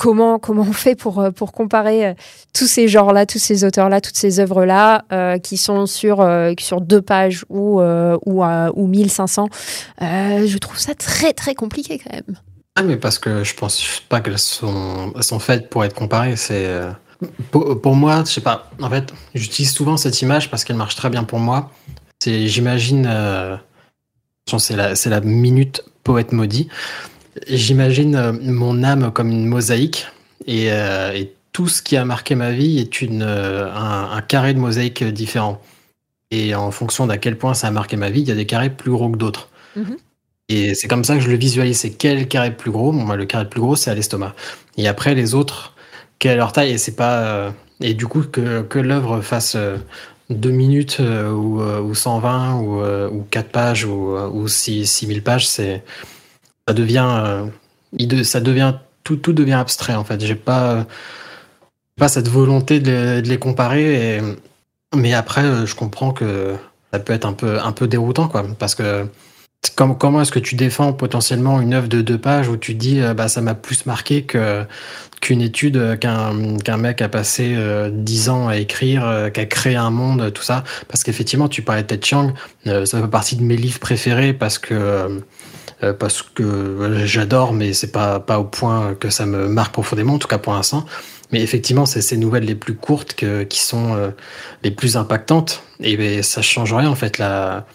comment, 0.00 0.38
comment 0.38 0.62
on 0.62 0.72
fait 0.72 0.94
pour, 0.94 1.20
euh, 1.20 1.30
pour 1.30 1.52
comparer 1.52 2.06
euh, 2.06 2.14
tous 2.54 2.66
ces 2.66 2.88
genres-là, 2.88 3.26
tous 3.26 3.38
ces 3.38 3.64
auteurs-là, 3.64 4.00
toutes 4.00 4.16
ces 4.16 4.40
œuvres-là 4.40 5.04
euh, 5.12 5.36
qui 5.36 5.58
sont 5.58 5.84
sur, 5.84 6.26
sur 6.58 6.80
deux 6.80 7.02
pages 7.02 7.44
ou, 7.50 7.80
ou, 7.82 8.42
ou 8.42 8.86
1500 8.86 9.48
Je 10.00 10.58
trouve 10.58 10.78
ça 10.78 10.94
très, 10.94 11.34
très 11.34 11.54
compliqué 11.54 11.98
quand 11.98 12.14
même. 12.14 12.38
Ah, 12.76 12.82
mais 12.82 12.96
parce 12.96 13.18
que 13.18 13.44
je 13.44 13.54
pense 13.54 14.00
pas 14.08 14.20
qu'elles 14.20 14.38
sont, 14.38 15.12
sont 15.20 15.38
faites 15.38 15.68
pour 15.68 15.84
être 15.84 15.94
comparées. 15.94 16.36
C'est. 16.36 16.66
Pour, 17.50 17.94
moi, 17.94 18.22
je 18.24 18.32
sais 18.32 18.40
pas. 18.40 18.70
En 18.80 18.88
fait, 18.88 19.12
j'utilise 19.34 19.72
souvent 19.72 19.98
cette 19.98 20.22
image 20.22 20.50
parce 20.50 20.64
qu'elle 20.64 20.76
marche 20.76 20.96
très 20.96 21.10
bien 21.10 21.24
pour 21.24 21.40
moi. 21.40 21.70
C'est, 22.20 22.46
j'imagine, 22.46 23.10
c'est 24.58 24.76
la, 24.76 24.96
c'est 24.96 25.10
la 25.10 25.20
minute 25.20 25.84
poète 26.04 26.32
maudit. 26.32 26.68
J'imagine 27.46 28.16
euh, 28.16 28.32
mon 28.32 28.82
âme 28.82 29.12
comme 29.12 29.30
une 29.30 29.46
mosaïque 29.46 30.06
euh, 30.48 31.12
et, 31.12 31.32
tout 31.52 31.66
ce 31.66 31.82
qui 31.82 31.96
a 31.96 32.04
marqué 32.04 32.36
ma 32.36 32.52
vie 32.52 32.78
est 32.78 33.02
une, 33.02 33.24
euh, 33.24 33.68
un, 33.74 34.20
carré 34.20 34.54
de 34.54 34.60
mosaïque 34.60 35.02
différent. 35.02 35.60
Et 36.30 36.54
en 36.54 36.70
fonction 36.70 37.08
d'à 37.08 37.18
quel 37.18 37.36
point 37.36 37.54
ça 37.54 37.66
a 37.66 37.70
marqué 37.72 37.96
ma 37.96 38.08
vie, 38.08 38.20
il 38.20 38.28
y 38.28 38.30
a 38.30 38.36
des 38.36 38.46
carrés 38.46 38.70
plus 38.70 38.92
gros 38.92 39.10
que 39.10 39.16
d'autres. 39.16 39.48
Mhm. 39.74 39.96
Et 40.48 40.76
c'est 40.76 40.86
comme 40.86 41.02
ça 41.02 41.16
que 41.16 41.20
je 41.20 41.28
le 41.28 41.36
visualise. 41.36 41.76
C'est 41.76 41.90
quel 41.90 42.28
carré 42.28 42.56
plus 42.56 42.70
gros? 42.70 42.92
Bon, 42.92 43.04
Le 43.14 43.26
carré 43.26 43.48
plus 43.48 43.60
gros, 43.60 43.74
c'est 43.74 43.90
à 43.90 43.96
l'estomac. 43.96 44.36
Et 44.76 44.86
après, 44.86 45.16
les 45.16 45.34
autres, 45.34 45.74
quelle 46.20 46.34
est 46.34 46.36
leur 46.36 46.52
taille? 46.52 46.70
Et 46.70 46.78
c'est 46.78 46.94
pas. 46.94 47.52
et 47.80 47.94
du 47.94 48.06
coup, 48.06 48.22
que, 48.22 48.62
que 48.62 48.78
l'œuvre 48.78 49.20
fasse 49.22 49.56
2 50.30 50.50
minutes 50.50 51.00
ou, 51.00 51.60
ou 51.60 51.94
120 51.96 52.60
ou, 52.60 52.80
ou 53.12 53.26
4 53.28 53.48
pages 53.50 53.84
ou, 53.84 54.16
ou 54.16 54.46
6000 54.46 55.24
pages, 55.24 55.48
c'est 55.48 55.82
ça 56.70 56.74
devient, 56.74 57.50
euh, 57.98 58.22
ça 58.22 58.40
devient 58.40 58.74
tout, 59.02 59.16
tout 59.16 59.32
devient 59.32 59.54
abstrait 59.54 59.96
en 59.96 60.04
fait. 60.04 60.24
J'ai 60.24 60.36
pas, 60.36 60.86
pas 61.96 62.08
cette 62.08 62.28
volonté 62.28 62.78
de 62.78 63.20
les, 63.24 63.38
comparer. 63.38 64.16
Et, 64.16 64.20
mais 64.94 65.12
après, 65.12 65.42
euh, 65.42 65.66
je 65.66 65.74
comprends 65.74 66.12
que 66.12 66.54
ça 66.92 67.00
peut 67.00 67.12
être 67.12 67.26
un 67.26 67.32
peu, 67.32 67.58
un 67.58 67.72
peu 67.72 67.88
déroutant 67.88 68.28
quoi, 68.28 68.44
parce 68.56 68.76
que 68.76 69.06
comment 69.76 70.22
est-ce 70.22 70.30
que 70.30 70.38
tu 70.38 70.54
défends 70.54 70.92
potentiellement 70.92 71.60
une 71.60 71.74
œuvre 71.74 71.88
de 71.88 72.02
deux 72.02 72.18
pages 72.18 72.48
où 72.48 72.56
tu 72.56 72.74
dis 72.74 73.00
euh, 73.00 73.14
bah 73.14 73.28
ça 73.28 73.40
m'a 73.40 73.54
plus 73.54 73.84
marqué 73.84 74.22
que 74.22 74.64
qu'une 75.20 75.42
étude 75.42 75.98
qu'un 75.98 76.56
qu'un 76.58 76.76
mec 76.76 77.02
a 77.02 77.08
passé 77.08 77.56
dix 77.92 78.28
ans 78.30 78.46
à 78.48 78.56
écrire, 78.56 79.30
qui 79.34 79.40
a 79.40 79.46
créé 79.46 79.74
un 79.74 79.90
monde, 79.90 80.32
tout 80.32 80.42
ça? 80.42 80.62
Parce 80.88 81.02
qu'effectivement, 81.02 81.48
tu 81.48 81.62
parlais 81.62 81.82
de 81.82 81.88
Ted 81.88 82.06
Chiang, 82.06 82.32
ça 82.64 83.00
fait 83.00 83.08
partie 83.08 83.36
de 83.36 83.42
mes 83.42 83.56
livres 83.56 83.80
préférés 83.80 84.32
parce 84.32 84.58
que 84.58 85.20
euh, 85.82 85.92
parce 85.92 86.22
que 86.22 87.04
j'adore, 87.04 87.52
mais 87.52 87.72
c'est 87.72 87.92
pas, 87.92 88.20
pas 88.20 88.38
au 88.38 88.44
point 88.44 88.94
que 88.94 89.10
ça 89.10 89.26
me 89.26 89.48
marque 89.48 89.72
profondément, 89.72 90.14
en 90.14 90.18
tout 90.18 90.28
cas 90.28 90.38
pour 90.38 90.52
l'instant. 90.52 90.84
Mais 91.32 91.42
effectivement, 91.42 91.86
c'est 91.86 92.02
ces 92.02 92.16
nouvelles 92.16 92.44
les 92.44 92.54
plus 92.54 92.74
courtes 92.74 93.14
que, 93.14 93.44
qui 93.44 93.60
sont 93.60 93.94
euh, 93.94 94.10
les 94.62 94.70
plus 94.70 94.96
impactantes. 94.96 95.62
Et, 95.80 96.22
ça 96.22 96.42
change 96.42 96.74
rien, 96.74 96.90
en 96.90 96.94
fait. 96.94 97.18
La, 97.18 97.66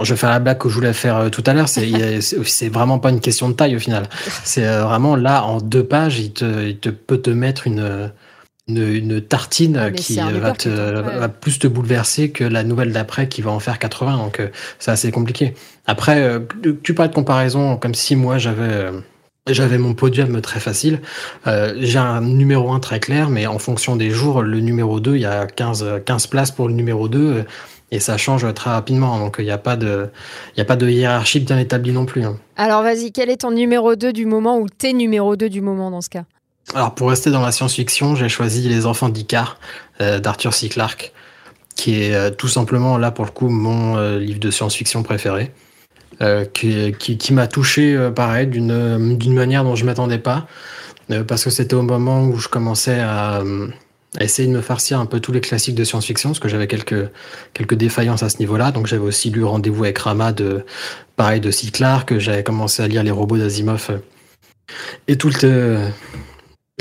je 0.00 0.14
vais 0.14 0.18
faire 0.18 0.30
la 0.30 0.40
blague 0.40 0.58
que 0.58 0.68
je 0.68 0.74
voulais 0.74 0.92
faire 0.92 1.30
tout 1.30 1.44
à 1.46 1.52
l'heure. 1.52 1.68
C'est, 1.68 2.20
c'est 2.20 2.68
vraiment 2.68 2.98
pas 2.98 3.10
une 3.10 3.20
question 3.20 3.48
de 3.48 3.54
taille 3.54 3.76
au 3.76 3.80
final. 3.80 4.08
C'est 4.42 4.66
vraiment 4.66 5.16
là 5.16 5.44
en 5.44 5.60
deux 5.60 5.84
pages, 5.84 6.18
il 6.18 6.32
te, 6.32 6.66
il 6.66 6.78
te 6.78 6.88
peut 6.88 7.18
te 7.18 7.30
mettre 7.30 7.66
une 7.66 8.10
une, 8.68 9.20
tartine 9.20 9.92
qui 9.94 10.16
va, 10.16 10.52
te, 10.52 10.68
va 10.68 11.28
plus 11.28 11.58
te 11.58 11.66
bouleverser 11.66 12.30
que 12.30 12.44
la 12.44 12.64
nouvelle 12.64 12.92
d'après 12.92 13.28
qui 13.28 13.42
va 13.42 13.50
en 13.50 13.60
faire 13.60 13.78
80. 13.78 14.16
Donc 14.16 14.42
c'est 14.78 14.90
assez 14.90 15.10
compliqué. 15.10 15.54
Après, 15.86 16.40
tu 16.82 16.94
parles 16.94 17.10
de 17.10 17.14
comparaison 17.14 17.76
comme 17.76 17.94
si 17.94 18.16
moi 18.16 18.38
j'avais 18.38 18.90
j'avais 19.46 19.78
mon 19.78 19.94
podium 19.94 20.40
très 20.40 20.60
facile. 20.60 21.00
Euh, 21.46 21.74
j'ai 21.78 21.98
un 21.98 22.22
numéro 22.22 22.72
1 22.72 22.80
très 22.80 23.00
clair, 23.00 23.28
mais 23.28 23.46
en 23.46 23.58
fonction 23.58 23.96
des 23.96 24.10
jours, 24.10 24.42
le 24.42 24.60
numéro 24.60 25.00
2, 25.00 25.16
il 25.16 25.22
y 25.22 25.26
a 25.26 25.46
15, 25.46 26.02
15 26.04 26.26
places 26.28 26.50
pour 26.50 26.68
le 26.68 26.74
numéro 26.74 27.08
2 27.08 27.44
et 27.90 28.00
ça 28.00 28.16
change 28.16 28.52
très 28.54 28.70
rapidement. 28.70 29.18
Donc 29.18 29.36
il 29.38 29.44
n'y 29.44 29.50
a, 29.50 29.58
pas 29.58 29.76
de, 29.76 30.08
a 30.56 30.64
pas 30.64 30.76
de 30.76 30.88
hiérarchie 30.88 31.40
bien 31.40 31.58
établie 31.58 31.92
non 31.92 32.06
plus. 32.06 32.24
Hein. 32.24 32.38
Alors 32.56 32.82
vas-y, 32.82 33.12
quel 33.12 33.28
est 33.28 33.42
ton 33.42 33.50
numéro 33.50 33.96
2 33.96 34.12
du 34.12 34.24
moment 34.24 34.58
ou 34.58 34.66
tes 34.68 34.92
numéros 34.92 35.36
2 35.36 35.50
du 35.50 35.60
moment 35.60 35.90
dans 35.90 36.00
ce 36.00 36.08
cas? 36.08 36.24
Alors 36.72 36.94
pour 36.94 37.10
rester 37.10 37.30
dans 37.30 37.42
la 37.42 37.52
science-fiction, 37.52 38.16
j'ai 38.16 38.28
choisi 38.28 38.68
Les 38.68 38.86
Enfants 38.86 39.10
d'Icar 39.10 39.58
euh, 40.00 40.18
d'Arthur 40.18 40.54
C. 40.54 40.68
Clarke, 40.68 41.12
qui 41.76 42.02
est 42.02 42.14
euh, 42.14 42.30
tout 42.30 42.48
simplement 42.48 42.96
là 42.96 43.10
pour 43.10 43.24
le 43.24 43.30
coup 43.30 43.48
mon 43.48 44.16
livre 44.18 44.40
de 44.40 44.50
science-fiction 44.50 45.02
préféré. 45.02 45.52
Euh, 46.20 46.44
qui, 46.44 46.92
qui, 46.92 47.32
m'a 47.32 47.46
touché, 47.48 47.96
euh, 47.96 48.10
pareil, 48.10 48.46
d'une, 48.46 49.34
manière 49.34 49.64
dont 49.64 49.74
je 49.74 49.84
m'attendais 49.84 50.18
pas, 50.18 50.46
euh, 51.10 51.24
parce 51.24 51.42
que 51.44 51.50
c'était 51.50 51.74
au 51.74 51.82
moment 51.82 52.24
où 52.24 52.38
je 52.38 52.48
commençais 52.48 53.00
à, 53.00 53.42
essayer 54.20 54.46
de 54.46 54.54
me 54.54 54.60
farcir 54.60 55.00
un 55.00 55.06
peu 55.06 55.18
tous 55.18 55.32
les 55.32 55.40
classiques 55.40 55.74
de 55.74 55.82
science-fiction, 55.82 56.30
parce 56.30 56.38
que 56.38 56.48
j'avais 56.48 56.68
quelques, 56.68 57.10
quelques 57.52 57.74
défaillances 57.74 58.22
à 58.22 58.28
ce 58.28 58.38
niveau-là. 58.38 58.70
Donc 58.70 58.86
j'avais 58.86 59.02
aussi 59.02 59.30
lu 59.30 59.42
Rendez-vous 59.42 59.84
avec 59.84 59.98
Rama, 59.98 60.30
de, 60.30 60.64
pareil, 61.16 61.40
de 61.40 61.50
Cyclar, 61.50 62.06
que 62.06 62.20
j'avais 62.20 62.44
commencé 62.44 62.82
à 62.82 62.86
lire 62.86 63.02
Les 63.02 63.10
robots 63.10 63.38
d'Asimov 63.38 64.00
et 65.08 65.18
tout 65.18 65.30
le, 65.42 65.78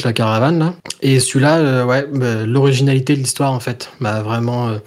la 0.03 0.13
caravane. 0.13 0.59
Là. 0.59 0.75
Et 1.01 1.19
celui-là, 1.19 1.85
ouais, 1.85 2.07
bah, 2.11 2.45
l'originalité 2.45 3.15
de 3.15 3.19
l'histoire, 3.19 3.51
en 3.51 3.59
fait, 3.59 3.91
m'a 3.99 4.21
vraiment 4.21 4.77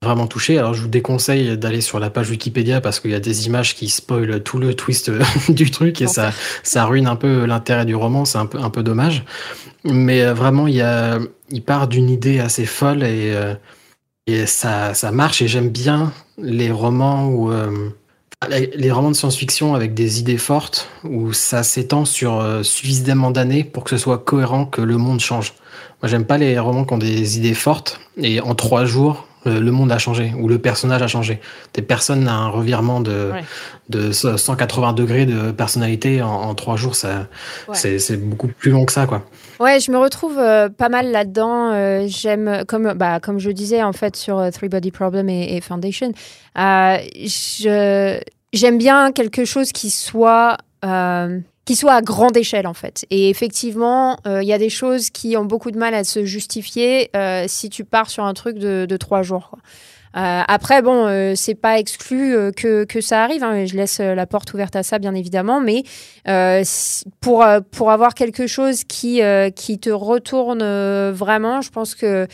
vraiment 0.00 0.26
touché. 0.26 0.58
Alors 0.58 0.74
je 0.74 0.82
vous 0.82 0.88
déconseille 0.88 1.58
d'aller 1.58 1.80
sur 1.80 1.98
la 1.98 2.08
page 2.08 2.30
Wikipédia 2.30 2.80
parce 2.80 3.00
qu'il 3.00 3.10
y 3.10 3.14
a 3.14 3.20
des 3.20 3.46
images 3.46 3.74
qui 3.74 3.88
spoilent 3.88 4.42
tout 4.42 4.58
le 4.58 4.74
twist 4.74 5.10
du 5.48 5.70
truc 5.70 6.00
et 6.00 6.06
ça, 6.06 6.32
ça 6.62 6.86
ruine 6.86 7.06
un 7.06 7.16
peu 7.16 7.44
l'intérêt 7.44 7.84
du 7.84 7.94
roman. 7.94 8.24
C'est 8.24 8.38
un 8.38 8.46
peu, 8.46 8.58
un 8.58 8.70
peu 8.70 8.82
dommage. 8.82 9.24
Mais 9.84 10.22
euh, 10.22 10.32
vraiment, 10.32 10.66
il, 10.66 10.74
y 10.74 10.80
a, 10.80 11.18
il 11.50 11.62
part 11.62 11.88
d'une 11.88 12.08
idée 12.08 12.38
assez 12.38 12.64
folle 12.64 13.02
et, 13.02 13.32
euh, 13.34 13.54
et 14.26 14.46
ça, 14.46 14.94
ça 14.94 15.10
marche. 15.10 15.42
Et 15.42 15.48
j'aime 15.48 15.68
bien 15.68 16.12
les 16.38 16.70
romans 16.70 17.28
où. 17.28 17.52
Euh, 18.50 18.66
les 18.74 18.90
romans 18.90 19.10
de 19.10 19.16
science-fiction 19.16 19.74
avec 19.74 19.94
des 19.94 20.20
idées 20.20 20.38
fortes 20.38 20.88
où 21.04 21.32
ça 21.32 21.62
s'étend 21.62 22.04
sur 22.04 22.60
suffisamment 22.62 23.30
d'années 23.30 23.64
pour 23.64 23.84
que 23.84 23.90
ce 23.90 23.96
soit 23.96 24.18
cohérent 24.18 24.64
que 24.66 24.80
le 24.80 24.96
monde 24.96 25.20
change. 25.20 25.54
Moi, 26.02 26.08
j'aime 26.08 26.24
pas 26.24 26.38
les 26.38 26.58
romans 26.58 26.84
qui 26.84 26.94
ont 26.94 26.98
des 26.98 27.38
idées 27.38 27.54
fortes 27.54 28.00
et 28.16 28.40
en 28.40 28.54
trois 28.54 28.84
jours, 28.84 29.26
euh, 29.46 29.60
le 29.60 29.70
monde 29.72 29.90
a 29.90 29.98
changé 29.98 30.32
ou 30.38 30.48
le 30.48 30.58
personnage 30.58 31.02
a 31.02 31.08
changé. 31.08 31.40
Des 31.74 31.82
personnes 31.82 32.28
a 32.28 32.34
un 32.34 32.48
revirement 32.48 33.00
de, 33.00 33.30
de 33.88 34.12
180 34.12 34.92
degrés 34.92 35.26
de 35.26 35.50
personnalité 35.50 36.22
en, 36.22 36.54
trois 36.54 36.76
jours, 36.76 36.94
ça, 36.94 37.26
c'est 37.72 38.16
beaucoup 38.16 38.48
plus 38.48 38.70
long 38.70 38.84
que 38.84 38.92
ça, 38.92 39.06
quoi. 39.06 39.24
Ouais, 39.62 39.78
je 39.78 39.92
me 39.92 39.98
retrouve 39.98 40.40
euh, 40.40 40.68
pas 40.68 40.88
mal 40.88 41.12
là-dedans. 41.12 41.72
Euh, 41.72 42.06
j'aime, 42.08 42.64
comme, 42.66 42.94
bah, 42.94 43.20
comme 43.20 43.38
je 43.38 43.50
disais 43.50 43.82
en 43.82 43.92
fait 43.92 44.16
sur 44.16 44.50
Three 44.50 44.68
Body 44.68 44.90
Problem 44.90 45.28
et, 45.28 45.60
Foundation, 45.60 46.12
j'aime 46.56 48.18
bien 48.78 49.12
quelque 49.12 49.44
chose 49.44 49.70
qui 49.70 49.90
soit 49.90 50.56
qui 51.64 51.76
soit 51.76 51.94
à 51.94 52.02
grande 52.02 52.36
échelle 52.36 52.66
en 52.66 52.74
fait. 52.74 53.06
Et 53.10 53.30
effectivement, 53.30 54.18
euh, 54.26 54.42
il 54.42 54.48
y 54.48 54.52
a 54.52 54.58
des 54.58 54.68
choses 54.68 55.10
qui 55.10 55.36
ont 55.36 55.44
beaucoup 55.44 55.70
de 55.70 55.78
mal 55.78 55.94
à 55.94 56.04
se 56.04 56.24
justifier 56.24 57.10
euh, 57.16 57.44
si 57.46 57.70
tu 57.70 57.84
pars 57.84 58.10
sur 58.10 58.24
un 58.24 58.34
truc 58.34 58.58
de, 58.58 58.86
de 58.86 58.96
trois 58.96 59.22
jours. 59.22 59.56
Euh, 60.16 60.42
après, 60.46 60.82
bon, 60.82 61.06
euh, 61.06 61.32
c'est 61.34 61.54
pas 61.54 61.78
exclu 61.78 62.34
euh, 62.34 62.52
que, 62.52 62.84
que 62.84 63.00
ça 63.00 63.24
arrive. 63.24 63.42
Hein, 63.42 63.64
je 63.66 63.76
laisse 63.76 63.98
la 64.00 64.26
porte 64.26 64.52
ouverte 64.54 64.76
à 64.76 64.82
ça, 64.82 64.98
bien 64.98 65.14
évidemment. 65.14 65.60
Mais 65.60 65.84
pour, 67.20 67.44
pour 67.70 67.90
avoir 67.90 68.14
quelque 68.14 68.46
chose 68.46 68.84
qui, 68.84 69.20
qui 69.56 69.78
te 69.78 69.90
retourne 69.90 70.62
vraiment, 71.10 71.60
je 71.60 71.70
pense 71.70 71.94
que 71.94 72.26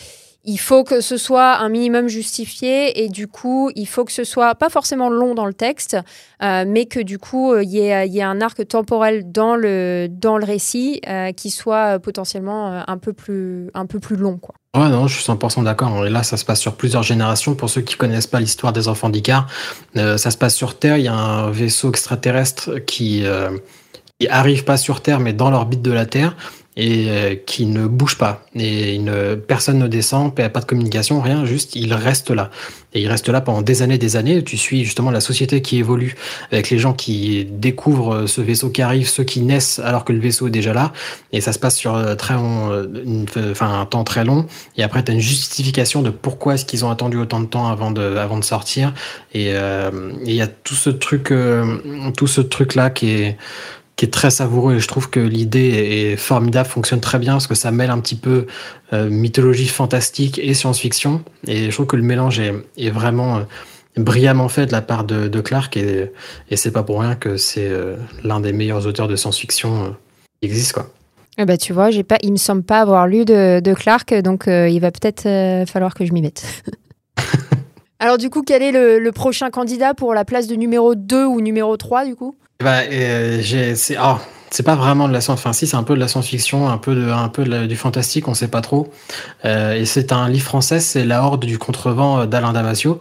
il 0.45 0.59
faut 0.59 0.85
que 0.85 1.01
ce 1.01 1.17
soit 1.17 1.59
un 1.59 1.69
minimum 1.69 2.09
justifié 2.09 3.03
et 3.03 3.09
du 3.09 3.27
coup, 3.27 3.71
il 3.75 3.87
faut 3.87 4.05
que 4.05 4.13
ce 4.13 4.25
soit 4.25 4.55
pas 4.55 4.71
forcément 4.71 5.11
long 5.11 5.35
dans 5.35 5.47
le 5.47 5.53
texte, 5.53 5.97
euh, 6.43 6.65
mais 6.67 6.87
que 6.87 7.01
du 7.01 7.19
coup, 7.19 7.57
il 7.57 7.69
y, 7.69 7.81
ait, 7.81 8.23
un 8.23 8.41
arc 8.41 8.67
temporel 8.67 9.31
dans 9.31 9.57
le, 9.57 10.07
dans 10.09 10.39
le 10.39 10.45
récit 10.45 11.01
euh, 11.09 11.33
qui 11.33 11.51
soit 11.51 11.99
potentiellement 11.99 12.73
euh, 12.73 12.81
un 12.87 12.99
peu 12.99 13.13
plus, 13.13 13.69
un 13.75 13.87
peu 13.87 13.99
plus 13.99 14.17
long. 14.17 14.39
Quoi. 14.39 14.55
Ouais, 14.77 14.89
non, 14.89 15.09
je 15.09 15.21
suis 15.21 15.31
100% 15.31 15.65
d'accord. 15.65 16.07
Et 16.07 16.11
là, 16.11 16.23
ça 16.23 16.37
se 16.37 16.45
passe 16.45 16.61
sur 16.61 16.77
plusieurs 16.77 17.03
générations. 17.03 17.55
Pour 17.55 17.69
ceux 17.69 17.81
qui 17.81 17.97
connaissent 17.97 18.27
pas 18.27 18.41
l'histoire 18.41 18.73
des 18.73 18.87
enfants 18.87 19.11
d'Icar, 19.11 19.49
ça 19.95 20.31
se 20.31 20.37
passe 20.37 20.55
sur 20.55 20.79
Terre. 20.79 20.99
Il 20.99 21.05
y 21.05 21.09
a 21.09 21.15
un 21.15 21.51
vaisseau 21.51 21.91
extraterrestre 21.91 22.79
qui, 22.79 23.25
qui 24.21 24.29
arrive 24.29 24.65
pas 24.65 24.77
sur 24.77 25.01
Terre, 25.01 25.21
mais 25.21 25.33
dans 25.33 25.51
l'orbite 25.51 25.83
de 25.83 25.91
la 25.91 26.07
Terre 26.07 26.37
et 26.79 27.11
euh, 27.11 27.35
qui 27.35 27.67
ne 27.67 27.89
bouge 27.89 28.17
pas. 28.17 28.45
Et 28.55 28.95
une, 28.95 29.37
personne 29.37 29.79
ne 29.79 29.89
descend, 29.89 30.33
pas 30.33 30.49
de 30.49 30.65
communication, 30.65 31.21
rien, 31.21 31.45
juste 31.45 31.75
il 31.75 31.93
reste 31.93 32.31
là. 32.31 32.51
Et 32.95 33.03
il 33.03 33.09
reste 33.09 33.29
là 33.29 33.41
pendant 33.41 33.63
des 33.63 33.83
années, 33.83 33.99
des 33.99 34.15
années. 34.17 34.43
Tu 34.45 34.57
suis 34.57 34.85
justement 34.85 35.11
la 35.11 35.21
société 35.21 35.61
qui 35.61 35.79
évolue 35.79 36.15
avec 36.53 36.71
les 36.71 36.79
gens 36.79 36.93
qui 36.95 37.45
découvrent 37.51 38.27
ce 38.27 38.41
vaisseau 38.41 38.71
qui 38.71 38.81
arrive, 38.81 39.09
ceux 39.09 39.25
qui 39.25 39.41
naissent 39.41 39.81
alors 39.81 40.05
que 40.05 40.13
le 40.13 40.21
vaisseau 40.21 40.47
est 40.47 40.53
déjà 40.53 40.73
là. 40.73 40.93
Et 41.33 41.41
ça 41.41 41.53
se 41.53 41.59
passe 41.59 41.77
sur 41.77 41.97
euh, 41.97 42.15
très 42.15 42.35
long, 42.35 42.71
euh, 42.71 43.25
enfin 43.51 43.81
un 43.81 43.85
temps 43.85 44.05
très 44.05 44.25
long. 44.25 44.47
Et 44.77 44.85
après, 44.85 45.03
tu 45.03 45.11
as 45.11 45.15
une 45.15 45.21
justification 45.21 46.01
de 46.01 46.11
pourquoi 46.11 46.55
est-ce 46.55 46.65
qu'ils 46.65 46.85
ont 46.85 46.91
attendu 46.91 47.19
autant 47.19 47.41
de 47.41 47.47
temps 47.47 47.67
avant 47.67 47.91
de, 47.91 48.17
avant 48.17 48.39
de 48.39 48.45
sortir. 48.45 48.95
Et 49.35 49.53
il 50.25 50.33
y 50.33 50.41
a 50.41 50.47
tout 50.47 50.75
ce 50.75 50.91
truc, 50.91 51.33
tout 52.17 52.27
ce 52.27 52.41
truc 52.41 52.75
là 52.75 52.91
qui 52.91 53.11
est 53.11 53.37
qui 53.99 54.05
est 54.05 54.11
très 54.11 54.31
savoureux 54.31 54.77
et 54.77 54.81
je 54.81 54.87
trouve 54.87 55.11
que 55.11 55.19
l'idée 55.19 56.13
est 56.13 56.17
formidable, 56.17 56.69
fonctionne 56.69 57.01
très 57.01 57.19
bien 57.19 57.33
parce 57.33 57.49
que 57.49 57.57
ça 57.57 57.73
mêle 57.73 57.91
un 57.91 57.99
petit 57.99 58.15
peu 58.15 58.47
euh, 58.93 59.11
mythologie 59.11 59.67
fantastique 59.67 60.39
et 60.39 60.55
science-fiction 60.55 61.25
et 61.49 61.65
je 61.65 61.71
trouve 61.73 61.87
que 61.87 61.97
le 61.97 62.05
mélange 62.05 62.39
est, 62.39 62.55
est 62.77 62.91
vraiment 62.91 63.39
euh, 63.39 63.41
brillamment 63.97 64.49
fait 64.49 64.67
de 64.67 64.73
la 64.73 64.83
part 64.83 65.03
de, 65.03 65.27
de 65.27 65.41
Clark 65.41 65.77
et, 65.77 66.13
et 66.49 66.57
c'est 66.57 66.71
pas 66.71 66.85
pour 66.85 67.01
rien 67.01 67.17
que 67.17 67.37
c'est 67.37 67.69
euh, 67.69 67.97
l'un 68.23 68.39
des 68.39 68.53
meilleurs 68.53 68.87
auteurs 68.87 69.09
de 69.09 69.17
science-fiction 69.17 69.97
qui 70.41 70.49
existe 70.49 70.75
quoi. 70.75 70.87
Eh 71.37 71.45
ben, 71.45 71.57
tu 71.57 71.73
vois, 71.73 71.91
j'ai 71.91 72.03
pas, 72.05 72.19
il 72.23 72.33
me 72.33 72.37
semble 72.37 72.63
pas 72.63 72.81
avoir 72.81 73.07
lu 73.09 73.25
de, 73.25 73.61
de 73.61 73.75
Clark, 73.75 74.13
donc 74.23 74.47
il 74.49 74.79
va 74.81 74.91
peut-être 74.91 75.23
falloir 75.71 75.95
que 75.95 76.05
je 76.05 76.13
m'y 76.13 76.21
mette. 76.21 76.45
Alors 78.01 78.19
du 78.19 78.29
coup, 78.29 78.43
quel 78.43 78.61
est 78.61 78.73
le, 78.73 78.99
le, 78.99 79.13
prochain 79.13 79.51
candidat 79.51 79.95
pour 79.95 80.15
la 80.15 80.25
place 80.25 80.49
de 80.49 80.57
numéro 80.57 80.97
2 80.97 81.27
ou 81.27 81.41
numéro 81.41 81.77
3 81.77 82.07
du 82.07 82.17
coup? 82.17 82.35
Bah, 82.61 82.81
euh, 82.91 83.41
c'est 83.77 83.97
ah, 83.97 84.19
c'est 84.51 84.65
pas 84.65 84.75
vraiment 84.75 85.07
de 85.07 85.13
la 85.13 85.21
science, 85.21 85.39
enfin 85.39 85.53
si 85.53 85.69
c'est 85.69 85.77
un 85.77 85.85
peu 85.85 85.95
de 85.95 86.01
la 86.01 86.09
science-fiction, 86.09 86.69
un 86.69 86.79
peu 86.79 86.97
de 86.97 87.09
un 87.09 87.29
peu 87.29 87.45
du 87.69 87.77
fantastique, 87.77 88.27
on 88.27 88.35
sait 88.35 88.49
pas 88.49 88.63
trop. 88.63 88.91
Euh, 89.45 89.75
et 89.75 89.85
c'est 89.85 90.11
un 90.11 90.29
livre 90.29 90.47
français, 90.47 90.81
c'est 90.81 91.05
La 91.05 91.23
Horde 91.23 91.45
du 91.45 91.57
contrevent 91.59 92.27
d'Alain 92.27 92.53
Damasio. 92.53 93.01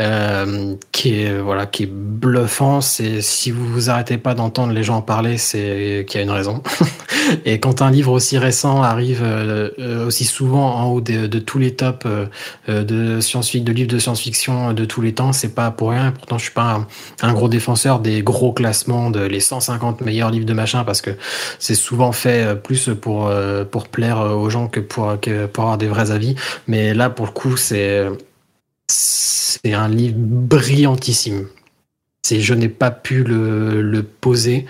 Euh, 0.00 0.76
qui 0.92 1.20
est 1.20 1.38
voilà 1.38 1.66
qui 1.66 1.86
bluffant. 1.86 2.80
C'est 2.80 3.20
si 3.20 3.50
vous 3.50 3.66
vous 3.66 3.90
arrêtez 3.90 4.16
pas 4.16 4.34
d'entendre 4.34 4.72
les 4.72 4.82
gens 4.82 4.96
en 4.96 5.02
parler, 5.02 5.36
c'est 5.36 6.06
qu'il 6.08 6.18
y 6.18 6.20
a 6.20 6.24
une 6.24 6.30
raison. 6.30 6.62
et 7.44 7.60
quand 7.60 7.82
un 7.82 7.90
livre 7.90 8.12
aussi 8.12 8.38
récent 8.38 8.82
arrive 8.82 9.20
euh, 9.22 10.06
aussi 10.06 10.24
souvent 10.24 10.74
en 10.74 10.86
haut 10.86 11.00
de, 11.02 11.26
tous 11.38 11.58
les 11.58 11.74
tops 11.74 12.06
euh, 12.06 12.82
de 12.82 13.20
science-fiction, 13.20 13.64
de 13.64 13.72
livres 13.72 13.90
de 13.90 13.98
science-fiction 13.98 14.72
de 14.72 14.84
tous 14.86 15.02
les 15.02 15.12
temps, 15.12 15.32
c'est 15.32 15.54
pas 15.54 15.70
pour 15.70 15.90
rien. 15.90 16.12
Pourtant, 16.12 16.38
je 16.38 16.44
suis 16.44 16.54
pas 16.54 16.86
un, 17.22 17.28
un, 17.28 17.32
gros 17.34 17.48
défenseur 17.48 17.98
des 17.98 18.22
gros 18.22 18.52
classements 18.52 19.10
de 19.10 19.20
les 19.20 19.40
150 19.40 20.00
meilleurs 20.00 20.30
livres 20.30 20.46
de 20.46 20.54
machin 20.54 20.82
parce 20.84 21.02
que 21.02 21.10
c'est 21.58 21.74
souvent 21.74 22.12
fait 22.12 22.56
plus 22.62 22.90
pour 23.00 23.30
pour 23.70 23.88
plaire 23.88 24.18
aux 24.18 24.48
gens 24.48 24.66
que 24.68 24.80
pour 24.80 25.20
que 25.20 25.44
pour 25.46 25.64
avoir 25.64 25.78
des 25.78 25.88
vrais 25.88 26.10
avis. 26.10 26.36
Mais 26.68 26.94
là, 26.94 27.10
pour 27.10 27.26
le 27.26 27.32
coup, 27.32 27.56
c'est 27.58 28.06
c'est 29.62 29.72
un 29.72 29.88
livre 29.88 30.14
brillantissime. 30.16 31.46
C'est, 32.22 32.40
je 32.40 32.54
n'ai 32.54 32.68
pas 32.68 32.90
pu 32.90 33.24
le, 33.24 33.82
le 33.82 34.02
poser. 34.02 34.66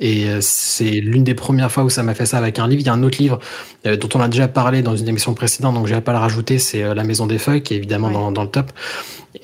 Et 0.00 0.28
euh, 0.28 0.38
c'est 0.40 0.90
l'une 0.90 1.24
des 1.24 1.34
premières 1.34 1.70
fois 1.70 1.84
où 1.84 1.90
ça 1.90 2.02
m'a 2.02 2.14
fait 2.14 2.26
ça 2.26 2.38
avec 2.38 2.58
un 2.58 2.66
livre. 2.66 2.80
Il 2.80 2.86
y 2.86 2.88
a 2.88 2.92
un 2.92 3.02
autre 3.02 3.18
livre 3.20 3.38
euh, 3.86 3.96
dont 3.96 4.08
on 4.14 4.20
a 4.20 4.28
déjà 4.28 4.48
parlé 4.48 4.82
dans 4.82 4.96
une 4.96 5.08
émission 5.08 5.34
précédente, 5.34 5.74
donc 5.74 5.86
je 5.86 5.94
vais 5.94 6.00
pas 6.00 6.12
le 6.12 6.18
rajouter, 6.18 6.58
c'est 6.58 6.82
euh, 6.82 6.94
La 6.94 7.04
Maison 7.04 7.26
des 7.26 7.38
Feuilles, 7.38 7.62
qui 7.62 7.74
est 7.74 7.76
évidemment 7.76 8.10
dans, 8.10 8.32
dans, 8.32 8.42
le 8.42 8.48
top. 8.48 8.72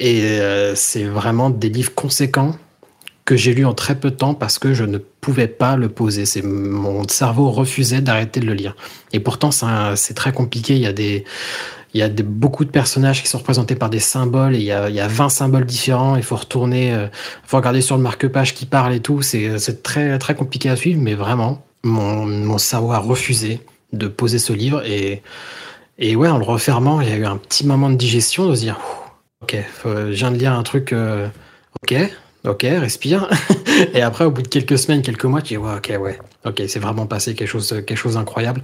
Et 0.00 0.40
c'est 0.74 1.04
vraiment 1.04 1.48
des 1.48 1.68
livres 1.68 1.94
conséquents 1.94 2.56
que 3.24 3.36
j'ai 3.36 3.54
lus 3.54 3.64
en 3.64 3.72
très 3.72 3.94
peu 3.94 4.10
de 4.10 4.16
temps 4.16 4.34
parce 4.34 4.58
que 4.58 4.74
je 4.74 4.84
ne 4.84 4.98
pouvais 4.98 5.46
pas 5.46 5.76
le 5.76 5.88
poser. 5.88 6.26
C'est 6.26 6.42
mon 6.42 7.06
cerveau 7.06 7.50
refusait 7.50 8.00
d'arrêter 8.00 8.40
de 8.40 8.46
le 8.46 8.54
lire. 8.54 8.74
Et 9.12 9.20
pourtant, 9.20 9.50
c'est 9.52 10.14
très 10.14 10.32
compliqué. 10.32 10.74
Il 10.74 10.80
y 10.80 10.86
a 10.86 10.92
des 10.92 11.24
il 11.96 12.00
y 12.00 12.02
a 12.02 12.08
beaucoup 12.08 12.64
de 12.64 12.70
personnages 12.70 13.22
qui 13.22 13.28
sont 13.28 13.38
représentés 13.38 13.74
par 13.74 13.88
des 13.88 14.00
symboles 14.00 14.54
et 14.54 14.58
il 14.58 14.64
y 14.64 14.72
a, 14.72 14.90
il 14.90 14.94
y 14.94 15.00
a 15.00 15.08
20 15.08 15.30
symboles 15.30 15.64
différents. 15.64 16.16
Il 16.16 16.22
faut 16.22 16.36
retourner, 16.36 16.88
il 16.90 17.10
faut 17.44 17.56
regarder 17.56 17.80
sur 17.80 17.96
le 17.96 18.02
marque-page 18.02 18.54
qui 18.54 18.66
parle 18.66 18.92
et 18.92 19.00
tout. 19.00 19.22
C'est 19.22 19.82
très, 19.82 20.18
très 20.18 20.34
compliqué 20.34 20.68
à 20.68 20.76
suivre, 20.76 21.00
mais 21.00 21.14
vraiment, 21.14 21.64
mon, 21.84 22.26
mon 22.26 22.58
cerveau 22.58 22.92
a 22.92 22.98
refusé 22.98 23.60
de 23.94 24.08
poser 24.08 24.38
ce 24.38 24.52
livre 24.52 24.84
et, 24.84 25.22
et 25.98 26.16
ouais, 26.16 26.28
en 26.28 26.36
le 26.36 26.44
refermant, 26.44 27.00
il 27.00 27.08
y 27.08 27.12
a 27.12 27.16
eu 27.16 27.24
un 27.24 27.38
petit 27.38 27.66
moment 27.66 27.88
de 27.88 27.96
digestion 27.96 28.46
de 28.46 28.54
se 28.54 28.60
dire, 28.60 28.78
ok, 29.42 29.56
je 29.84 30.10
viens 30.10 30.30
de 30.30 30.36
lire 30.36 30.52
un 30.52 30.62
truc, 30.62 30.94
ok, 31.82 31.94
ok, 32.46 32.62
respire. 32.62 33.28
et 33.94 34.02
après, 34.02 34.24
au 34.24 34.30
bout 34.30 34.42
de 34.42 34.48
quelques 34.48 34.78
semaines, 34.78 35.02
quelques 35.02 35.24
mois, 35.24 35.40
tu 35.40 35.54
dis, 35.54 35.56
ouais, 35.56 35.76
ok, 35.76 35.92
ouais, 36.00 36.18
ok, 36.44 36.62
c'est 36.68 36.78
vraiment 36.78 37.06
passé 37.06 37.34
quelque 37.34 37.48
chose, 37.48 37.68
quelque 37.86 37.96
chose 37.96 38.14
d'incroyable. 38.14 38.62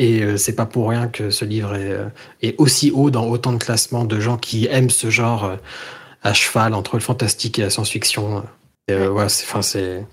Et 0.00 0.22
euh, 0.22 0.38
c'est 0.38 0.54
pas 0.54 0.64
pour 0.64 0.88
rien 0.88 1.08
que 1.08 1.28
ce 1.28 1.44
livre 1.44 1.74
est, 1.74 1.90
euh, 1.90 2.06
est, 2.40 2.58
aussi 2.58 2.90
haut 2.90 3.10
dans 3.10 3.26
autant 3.26 3.52
de 3.52 3.58
classements 3.58 4.06
de 4.06 4.18
gens 4.18 4.38
qui 4.38 4.66
aiment 4.66 4.88
ce 4.88 5.10
genre 5.10 5.44
euh, 5.44 5.56
à 6.22 6.32
cheval 6.32 6.72
entre 6.72 6.96
le 6.96 7.02
fantastique 7.02 7.58
et 7.58 7.62
la 7.62 7.68
science-fiction. 7.68 8.42
ouais, 8.88 9.28
c'est, 9.28 9.44
enfin, 9.44 9.60
c'est. 9.60 10.06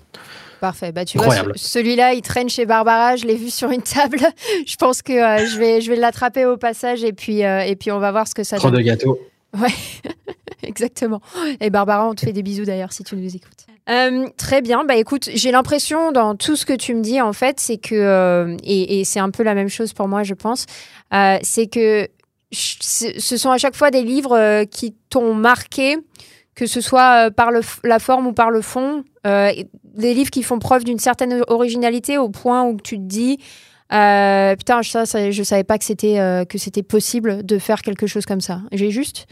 Parfait. 0.60 0.92
Bah, 0.92 1.06
tu 1.06 1.16
vois, 1.16 1.36
celui-là, 1.56 2.12
il 2.12 2.20
traîne 2.20 2.50
chez 2.50 2.66
Barbara. 2.66 3.16
Je 3.16 3.24
l'ai 3.24 3.36
vu 3.36 3.48
sur 3.48 3.70
une 3.70 3.80
table. 3.80 4.18
je 4.66 4.76
pense 4.76 5.00
que 5.00 5.14
je 5.14 5.58
vais, 5.58 5.80
je 5.80 5.90
vais 5.90 5.96
l'attraper 5.96 6.44
au 6.44 6.58
passage 6.58 7.02
et 7.02 7.14
puis, 7.14 7.40
et 7.40 7.76
puis 7.76 7.90
on 7.90 7.98
va 7.98 8.10
voir 8.10 8.28
ce 8.28 8.34
que 8.34 8.44
ça 8.44 8.58
Trop 8.58 8.70
donne. 8.70 8.80
de 8.80 8.84
gâteau. 8.84 9.18
Ouais, 9.58 9.72
exactement. 10.62 11.22
Et 11.60 11.70
Barbara, 11.70 12.06
on 12.06 12.14
te 12.14 12.26
fait 12.26 12.32
des 12.34 12.42
bisous 12.42 12.66
d'ailleurs 12.66 12.92
si 12.92 13.04
tu 13.04 13.16
nous 13.16 13.34
écoutes. 13.34 13.64
Euh, 13.88 14.28
très 14.36 14.60
bien. 14.60 14.84
Bah 14.84 14.96
écoute, 14.96 15.30
j'ai 15.32 15.50
l'impression 15.50 16.12
dans 16.12 16.34
tout 16.34 16.56
ce 16.56 16.66
que 16.66 16.74
tu 16.74 16.94
me 16.94 17.00
dis 17.00 17.20
en 17.20 17.32
fait, 17.32 17.58
c'est 17.58 17.78
que 17.78 17.94
euh, 17.94 18.56
et, 18.62 19.04
c'est 19.04 19.20
un 19.20 19.30
peu 19.30 19.42
la 19.42 19.54
même 19.54 19.68
chose 19.68 19.92
pour 19.94 20.08
moi, 20.08 20.22
je 20.22 20.34
pense. 20.34 20.66
Euh, 21.14 21.38
c'est 21.42 21.66
que 21.66 22.08
ce 22.50 23.36
sont 23.36 23.50
à 23.50 23.58
chaque 23.58 23.74
fois 23.74 23.90
des 23.90 24.02
livres 24.02 24.64
qui 24.64 24.94
t'ont 25.10 25.34
marqué, 25.34 25.96
que 26.54 26.66
ce 26.66 26.80
soit 26.80 27.30
par 27.30 27.50
la 27.84 27.98
forme 27.98 28.26
ou 28.26 28.32
par 28.32 28.50
le 28.50 28.62
fond, 28.62 29.04
des 29.24 30.14
livres 30.14 30.30
qui 30.30 30.42
font 30.42 30.58
preuve 30.58 30.84
d'une 30.84 30.98
certaine 30.98 31.42
originalité 31.48 32.16
au 32.16 32.30
point 32.30 32.64
où 32.64 32.78
tu 32.82 32.96
te 32.96 33.02
dis 33.02 33.36
putain 33.90 34.82
ça, 34.82 35.04
ça, 35.04 35.30
je 35.30 35.42
savais 35.42 35.64
pas 35.64 35.76
que 35.76 35.84
c'était 35.84 36.46
que 36.48 36.56
c'était 36.56 36.82
possible 36.82 37.44
de 37.44 37.58
faire 37.58 37.82
quelque 37.82 38.06
chose 38.06 38.24
comme 38.24 38.40
ça. 38.40 38.62
J'ai 38.72 38.90
juste 38.90 39.26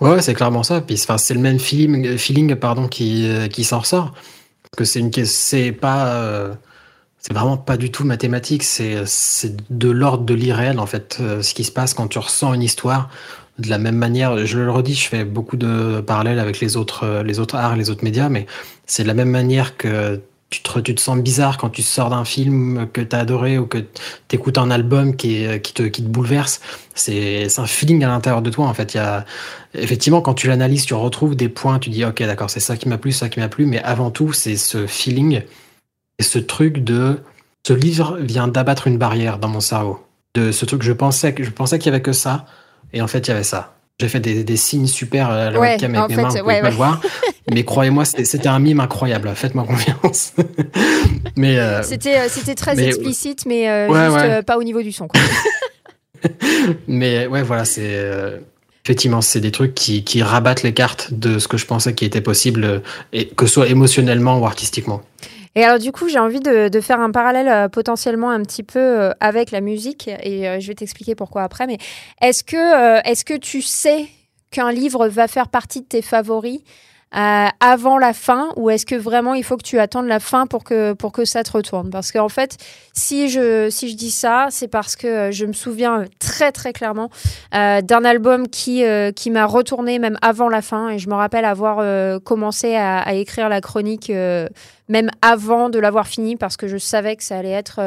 Ouais, 0.00 0.20
c'est 0.20 0.34
clairement 0.34 0.62
ça. 0.62 0.80
Puis 0.80 0.96
c'est 0.96 1.34
le 1.34 1.40
même 1.40 1.58
feeling, 1.58 2.54
pardon, 2.56 2.88
qui, 2.88 3.28
euh, 3.28 3.48
qui 3.48 3.64
s'en 3.64 3.80
ressort. 3.80 4.12
Parce 4.12 4.78
que 4.78 4.84
c'est 4.84 5.00
une 5.00 5.12
c'est 5.24 5.72
pas 5.72 6.08
euh, 6.14 6.54
c'est 7.18 7.32
vraiment 7.32 7.56
pas 7.56 7.76
du 7.76 7.90
tout 7.90 8.04
mathématique, 8.04 8.62
c'est 8.62 9.04
de 9.70 9.90
l'ordre 9.90 10.24
de 10.24 10.34
l'irréel 10.34 10.78
en 10.80 10.86
fait. 10.86 11.18
Euh, 11.20 11.42
ce 11.42 11.54
qui 11.54 11.64
se 11.64 11.70
passe 11.70 11.94
quand 11.94 12.08
tu 12.08 12.18
ressens 12.18 12.54
une 12.54 12.62
histoire 12.62 13.10
de 13.58 13.68
la 13.68 13.78
même 13.78 13.96
manière, 13.96 14.46
je 14.46 14.58
le 14.58 14.70
redis, 14.70 14.94
je 14.94 15.08
fais 15.08 15.24
beaucoup 15.24 15.58
de 15.58 16.00
parallèles 16.00 16.38
avec 16.38 16.58
les 16.60 16.76
autres 16.76 17.22
les 17.22 17.38
autres 17.38 17.56
arts, 17.56 17.76
les 17.76 17.90
autres 17.90 18.02
médias, 18.02 18.30
mais 18.30 18.46
c'est 18.86 19.02
de 19.02 19.08
la 19.08 19.14
même 19.14 19.28
manière 19.28 19.76
que 19.76 20.20
tu 20.52 20.62
te, 20.62 20.78
tu 20.78 20.94
te 20.94 21.00
sens 21.00 21.18
bizarre 21.18 21.56
quand 21.56 21.70
tu 21.70 21.82
sors 21.82 22.10
d'un 22.10 22.24
film 22.24 22.86
que 22.92 23.00
tu 23.00 23.16
as 23.16 23.20
adoré 23.20 23.58
ou 23.58 23.66
que 23.66 23.78
tu 23.78 24.36
écoutes 24.36 24.58
un 24.58 24.70
album 24.70 25.16
qui, 25.16 25.46
qui, 25.62 25.72
te, 25.72 25.82
qui 25.84 26.02
te 26.02 26.08
bouleverse. 26.08 26.60
C'est 26.94 27.48
un 27.58 27.66
feeling 27.66 28.04
à 28.04 28.08
l'intérieur 28.08 28.42
de 28.42 28.50
toi. 28.50 28.66
En 28.66 28.74
fait, 28.74 28.94
il 28.94 28.98
y 28.98 29.00
a, 29.00 29.24
effectivement, 29.74 30.20
quand 30.20 30.34
tu 30.34 30.48
l'analyses, 30.48 30.84
tu 30.84 30.94
retrouves 30.94 31.34
des 31.34 31.48
points, 31.48 31.78
tu 31.78 31.90
dis, 31.90 32.04
OK, 32.04 32.22
d'accord, 32.22 32.50
c'est 32.50 32.60
ça 32.60 32.76
qui 32.76 32.88
m'a 32.88 32.98
plu, 32.98 33.12
ça 33.12 33.28
qui 33.28 33.40
m'a 33.40 33.48
plu. 33.48 33.64
Mais 33.66 33.82
avant 33.82 34.10
tout, 34.10 34.32
c'est 34.32 34.56
ce 34.56 34.86
feeling 34.86 35.42
et 36.18 36.22
ce 36.22 36.38
truc 36.38 36.84
de 36.84 37.18
ce 37.66 37.72
livre 37.72 38.18
vient 38.20 38.48
d'abattre 38.48 38.86
une 38.86 38.98
barrière 38.98 39.38
dans 39.38 39.48
mon 39.48 39.60
cerveau. 39.60 40.04
De 40.34 40.52
ce 40.52 40.64
truc, 40.66 40.82
je 40.82 40.92
pensais, 40.92 41.34
je 41.38 41.50
pensais 41.50 41.78
qu'il 41.78 41.86
y 41.90 41.94
avait 41.94 42.02
que 42.02 42.12
ça. 42.12 42.46
Et 42.92 43.00
en 43.00 43.06
fait, 43.06 43.26
il 43.26 43.30
y 43.30 43.32
avait 43.32 43.42
ça. 43.42 43.74
J'ai 44.00 44.08
fait 44.08 44.20
des, 44.20 44.42
des, 44.42 44.56
signes 44.56 44.86
super 44.86 45.30
à 45.30 45.50
la 45.50 45.60
webcam 45.60 45.94
avec 45.94 46.16
mes 46.16 46.22
mains, 46.22 46.28
vous 46.28 46.38
pouvez 46.38 46.70
voir. 46.70 47.00
Mais 47.50 47.64
croyez-moi, 47.64 48.04
c'était 48.04 48.48
un 48.48 48.58
mime 48.58 48.80
incroyable. 48.80 49.30
Faites-moi 49.34 49.64
confiance. 49.64 50.32
mais 51.36 51.58
euh, 51.58 51.82
c'était 51.82 52.18
euh, 52.18 52.26
c'était 52.28 52.54
très 52.54 52.80
explicite, 52.82 53.46
mais 53.46 53.68
euh, 53.68 53.88
juste 53.88 54.46
pas 54.46 54.56
au 54.56 54.62
niveau 54.62 54.82
du 54.82 54.92
son. 54.92 55.08
Quoi. 55.08 55.20
mais 56.88 57.26
ouais, 57.26 57.42
voilà, 57.42 57.64
c'est 57.64 57.98
effectivement 58.84 59.20
c'est 59.20 59.40
des 59.40 59.50
trucs 59.50 59.74
qui, 59.74 60.04
qui, 60.04 60.22
rabattent 60.22 60.62
les 60.62 60.72
cartes 60.72 61.12
de 61.12 61.38
ce 61.38 61.48
que 61.48 61.56
je 61.56 61.66
pensais 61.66 61.94
qui 61.94 62.04
était 62.04 62.20
possible, 62.20 62.82
et 63.12 63.26
que 63.26 63.46
ce 63.46 63.54
soit 63.54 63.68
émotionnellement 63.68 64.38
ou 64.38 64.46
artistiquement. 64.46 65.02
Et 65.54 65.64
alors 65.64 65.78
du 65.78 65.92
coup, 65.92 66.08
j'ai 66.08 66.18
envie 66.18 66.40
de, 66.40 66.80
faire 66.80 67.00
un 67.00 67.10
parallèle 67.10 67.68
potentiellement 67.70 68.30
un 68.30 68.40
petit 68.42 68.62
peu 68.62 69.12
avec 69.20 69.50
la 69.50 69.60
musique, 69.60 70.08
et 70.08 70.60
je 70.60 70.66
vais 70.66 70.74
t'expliquer 70.74 71.14
pourquoi 71.14 71.42
après. 71.42 71.66
Mais 71.66 71.78
est-ce 72.22 72.44
que 72.44 73.36
tu 73.36 73.60
sais 73.60 74.06
qu'un 74.50 74.72
livre 74.72 75.08
va 75.08 75.28
faire 75.28 75.48
partie 75.48 75.82
de 75.82 75.86
tes 75.86 76.02
favoris? 76.02 76.60
Euh, 77.14 77.46
avant 77.60 77.98
la 77.98 78.12
fin 78.12 78.48
ou 78.56 78.70
est-ce 78.70 78.86
que 78.86 78.94
vraiment 78.94 79.34
il 79.34 79.44
faut 79.44 79.56
que 79.56 79.62
tu 79.62 79.78
attendes 79.78 80.06
la 80.06 80.20
fin 80.20 80.46
pour 80.46 80.64
que, 80.64 80.94
pour 80.94 81.12
que 81.12 81.24
ça 81.24 81.42
te 81.42 81.52
retourne? 81.52 81.90
Parce 81.90 82.10
qu'en 82.10 82.28
fait, 82.28 82.56
si 82.94 83.28
je, 83.28 83.68
si 83.70 83.90
je 83.90 83.96
dis 83.96 84.10
ça, 84.10 84.46
c'est 84.50 84.68
parce 84.68 84.96
que 84.96 85.06
euh, 85.06 85.30
je 85.30 85.44
me 85.44 85.52
souviens 85.52 86.04
très 86.18 86.52
très 86.52 86.72
clairement 86.72 87.10
euh, 87.54 87.82
d'un 87.82 88.04
album 88.04 88.48
qui, 88.48 88.84
qui 89.14 89.30
m'a 89.30 89.46
retourné 89.46 89.98
même 89.98 90.18
avant 90.22 90.48
la 90.48 90.62
fin. 90.62 90.90
Et 90.90 90.98
je 90.98 91.08
me 91.08 91.14
rappelle 91.14 91.44
avoir 91.44 91.82
commencé 92.22 92.74
à, 92.74 92.98
à, 93.00 93.12
écrire 93.14 93.48
la 93.48 93.60
chronique 93.60 94.10
même 94.88 95.10
avant 95.22 95.70
de 95.70 95.78
l'avoir 95.78 96.06
fini 96.06 96.36
parce 96.36 96.56
que 96.56 96.66
je 96.68 96.76
savais 96.76 97.16
que 97.16 97.22
ça 97.22 97.38
allait 97.38 97.50
être 97.50 97.80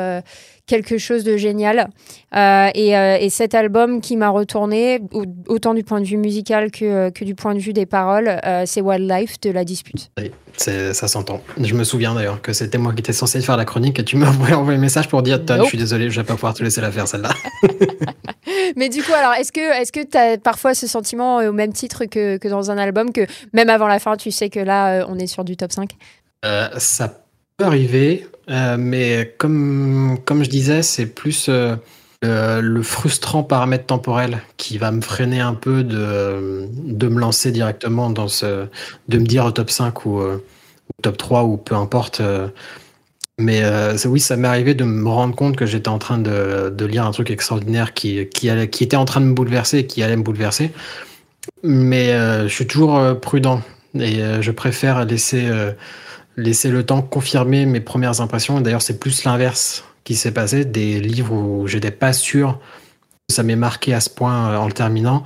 quelque 0.66 0.98
chose 0.98 1.24
de 1.24 1.38
génial. 1.38 1.90
Euh, 2.36 2.70
euh, 2.76 3.18
et, 3.20 3.30
cet 3.30 3.54
album 3.54 4.02
qui 4.02 4.18
m'a 4.18 4.30
retourné, 4.30 5.02
autant 5.48 5.74
du 5.74 5.84
point 5.84 6.02
de 6.02 6.06
vue 6.06 6.18
musical 6.18 6.72
que, 6.72 6.86
euh, 6.86 7.12
que 7.12 7.24
du 7.24 7.36
point 7.36 7.54
de 7.54 7.60
vue 7.60 7.74
des 7.74 7.86
paroles, 7.86 8.40
c'est 8.66 8.82
Wildlife 8.82 9.40
de 9.42 9.52
La 9.52 9.64
Dispute. 9.64 10.12
Oui, 10.18 10.32
ça 10.58 11.08
s'entend. 11.08 11.42
Je 11.62 11.74
me 11.74 11.84
souviens 11.84 12.16
d'ailleurs 12.16 12.42
que 12.42 12.54
c'était 12.54 12.78
moi 12.78 12.94
qui 12.94 13.00
étais 13.00 13.14
censé 13.14 13.42
faire 13.42 13.58
la 13.58 13.66
chronique 13.66 14.00
et 14.00 14.06
tu 14.06 14.18
m'as 14.18 14.30
envoyé 14.30 14.54
un 14.54 14.78
message 14.78 15.08
pour 15.08 15.22
dire 15.22 15.44
Todd, 15.44 15.62
je 15.64 15.68
suis 15.68 15.78
désolé, 15.78 16.10
je 16.10 16.20
vais 16.20 16.26
pas 16.26 16.34
pouvoir 16.34 16.54
te 16.54 16.64
laisser 16.64 16.82
la 16.82 16.92
faire 16.92 17.08
celle-là. 17.08 17.30
Mais 18.76 18.90
du 18.90 19.04
coup, 19.04 19.14
alors, 19.14 19.34
est-ce 19.34 19.52
que 19.52 19.82
est-ce 19.82 19.92
que 19.92 20.04
tu 20.04 20.18
as 20.18 20.38
parfois 20.38 20.74
ce 20.74 20.88
sentiment 20.88 21.38
au 21.38 21.52
même 21.52 21.74
titre 21.74 22.06
que, 22.06 22.38
que 22.38 22.48
dans 22.48 22.72
un 22.72 22.78
album, 22.78 23.12
que 23.12 23.26
même 23.54 23.70
avant 23.70 23.88
la 23.88 24.00
fin, 24.00 24.18
tu 24.18 24.32
sais 24.32 24.50
que 24.50 24.60
là, 24.60 25.06
on 25.10 25.20
est 25.20 25.28
sur 25.28 25.44
du 25.44 25.58
top 25.58 25.72
5 25.72 25.92
Ça 26.78 27.25
peut 27.58 27.66
arriver, 27.66 28.28
euh, 28.50 28.78
mais 28.78 29.34
comme, 29.38 30.18
comme 30.26 30.44
je 30.44 30.50
disais, 30.50 30.82
c'est 30.82 31.06
plus 31.06 31.50
euh, 31.50 31.76
le 32.22 32.82
frustrant 32.84 33.44
paramètre 33.44 33.86
temporel 33.86 34.42
qui 34.58 34.78
va 34.78 34.92
me 34.92 35.02
freiner 35.02 35.40
un 35.40 35.54
peu 35.54 35.84
de, 35.84 36.68
de 36.72 37.08
me 37.08 37.20
lancer 37.20 37.52
directement 37.52 38.10
dans 38.10 38.28
ce. 38.28 38.68
de 39.08 39.18
me 39.18 39.26
dire 39.26 39.46
au 39.46 39.52
top 39.52 39.70
5 39.70 40.06
ou, 40.06 40.20
euh, 40.20 40.44
ou 40.90 41.02
top 41.02 41.18
3 41.18 41.44
ou 41.44 41.58
peu 41.58 41.76
importe. 41.76 42.22
mais 43.38 43.64
oui, 44.06 44.20
ça 44.20 44.38
m'est 44.38 44.48
arrivé 44.48 44.74
de 44.74 44.84
me 44.84 45.10
rendre 45.10 45.36
compte 45.36 45.56
que 45.56 45.66
j'étais 45.66 45.90
en 45.90 46.00
train 46.00 46.18
de, 46.18 46.70
de, 46.76 46.86
lire 46.86 47.06
un 47.06 47.12
truc 47.12 47.32
extraordinaire 47.32 47.94
qui, 47.94 48.28
qui, 48.30 48.50
qui 48.70 48.84
était 48.84 48.96
en 48.98 49.06
train 49.06 49.22
de 49.22 49.28
me 49.28 49.34
bouleverser 49.34 49.80
et 49.80 49.88
qui 49.88 50.04
allait 50.04 50.16
me 50.18 50.24
bouleverser. 50.24 50.72
Mais 51.64 52.08
je 52.44 52.54
suis 52.54 52.68
toujours 52.68 53.20
prudent 53.20 53.62
et 54.00 54.22
je 54.42 54.52
préfère 54.52 55.06
laisser 55.06 55.48
laisser 56.38 56.70
le 56.70 56.86
temps 56.86 57.02
confirmer 57.02 57.66
mes 57.66 57.80
premières 57.80 58.22
impressions. 58.22 58.60
D'ailleurs, 58.62 58.82
c'est 58.82 59.00
plus 59.00 59.24
l'inverse 59.24 59.84
qui 60.04 60.16
s'est 60.16 60.32
passé. 60.32 60.66
Des 60.66 61.00
livres 61.00 61.34
où 61.34 61.68
j'étais 61.68 61.92
pas 61.92 62.14
sûr 62.14 62.60
que 63.28 63.34
ça 63.34 63.44
m'ait 63.44 63.56
marqué 63.56 63.94
à 63.94 64.00
ce 64.00 64.10
point 64.10 64.50
euh, 64.50 64.58
en 64.58 64.68
le 64.68 64.74
terminant 64.74 65.24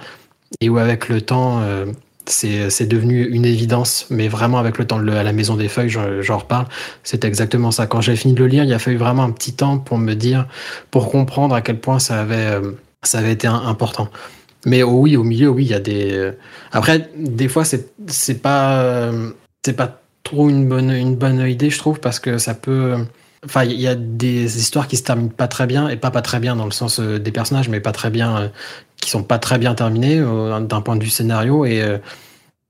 et 0.62 0.70
où 0.70 0.78
avec 0.78 1.10
le 1.10 1.22
temps, 1.22 1.62
euh, 1.62 1.86
c'est 2.26 2.88
devenu 2.88 3.26
une 3.26 3.46
évidence, 3.46 4.08
mais 4.10 4.28
vraiment 4.28 4.58
avec 4.60 4.78
le 4.78 4.86
temps, 4.86 5.00
à 5.00 5.24
la 5.24 5.34
maison 5.34 5.56
des 5.56 5.68
feuilles, 5.68 5.90
j'en 5.90 6.38
reparle, 6.38 6.68
c'est 7.04 7.24
exactement 7.26 7.72
ça. 7.72 7.88
Quand 7.88 8.02
j'ai 8.02 8.16
fini 8.16 8.34
de 8.34 8.40
le 8.40 8.48
lire, 8.48 8.64
il 8.64 8.74
a 8.74 8.80
fallu 8.80 8.98
vraiment 8.98 9.24
un 9.24 9.32
petit 9.32 9.54
temps 9.54 9.80
pour 9.80 9.98
me 9.98 10.14
dire, 10.14 10.48
pour 10.92 11.10
comprendre 11.12 11.56
à 11.56 11.62
quel 11.62 11.80
point 11.80 12.00
ça 12.00 12.20
avait, 12.20 12.36
euh, 12.36 12.72
ça 13.04 13.20
avait 13.20 13.32
été 13.32 13.48
important. 13.48 14.10
Mais 14.66 14.84
oh 14.84 14.92
oui, 14.92 15.18
au 15.18 15.24
milieu, 15.24 15.50
oui, 15.50 15.66
il 15.66 15.72
y 15.72 15.74
a 15.74 15.80
des. 15.80 16.32
Après, 16.72 17.10
des 17.16 17.48
fois, 17.48 17.64
c'est 17.64 18.42
pas, 18.42 19.12
c'est 19.64 19.74
pas 19.74 20.02
une 20.34 20.68
bonne, 20.68 20.92
une 20.92 21.16
bonne 21.16 21.40
idée, 21.48 21.70
je 21.70 21.78
trouve, 21.78 22.00
parce 22.00 22.20
que 22.20 22.38
ça 22.38 22.54
peut. 22.54 22.96
Enfin, 23.46 23.64
il 23.64 23.80
y 23.80 23.88
a 23.88 23.96
des 23.96 24.58
histoires 24.60 24.88
qui 24.88 24.98
se 24.98 25.04
terminent 25.04 25.30
pas 25.30 25.48
très 25.48 25.66
bien, 25.66 25.90
et 25.90 25.96
pas 25.96 26.12
pas 26.12 26.22
très 26.22 26.40
bien 26.40 26.56
dans 26.56 26.66
le 26.66 26.72
sens 26.72 27.00
euh, 27.00 27.20
des 27.20 27.32
personnages, 27.32 27.70
mais 27.70 27.80
pas 27.80 27.92
très 27.92 28.10
bien, 28.10 28.38
euh, 28.38 28.48
qui 28.98 29.10
sont 29.10 29.24
pas 29.24 29.40
très 29.40 29.58
bien 29.58 29.76
terminés 29.76 30.20
euh, 30.20 30.60
d'un 30.60 30.82
point 30.82 30.96
de 30.98 31.04
vue 31.04 31.10
scénario, 31.10 31.66
et, 31.66 32.00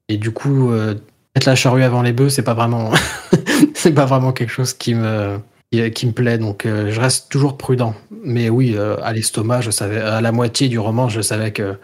et 0.10 0.18
du 0.18 0.32
coup, 0.32 0.70
mettre 0.70 1.48
la 1.48 1.56
charrue 1.56 1.84
avant 1.84 2.02
les 2.02 2.14
bœufs, 2.14 2.30
c'est 2.30 2.44
pas 2.44 2.54
vraiment, 2.54 2.92
c'est 3.74 3.94
pas 3.94 4.06
vraiment 4.06 4.32
quelque 4.32 4.52
chose 4.52 4.74
qui 4.74 4.94
me, 4.94 5.40
qui, 5.72 6.08
me 6.08 6.12
plaît, 6.12 6.38
donc 6.38 6.66
je 6.66 7.00
reste 7.00 7.30
toujours 7.30 7.58
prudent. 7.58 7.94
Mais 8.24 8.50
oui, 8.50 8.76
à 8.78 9.14
l'estomac, 9.14 9.62
je 9.62 9.72
savais, 9.72 10.00
à 10.00 10.20
la 10.20 10.32
moitié 10.32 10.68
du 10.68 10.80
roman, 10.80 11.10
je 11.10 11.22
savais 11.22 11.52
que 11.52 11.76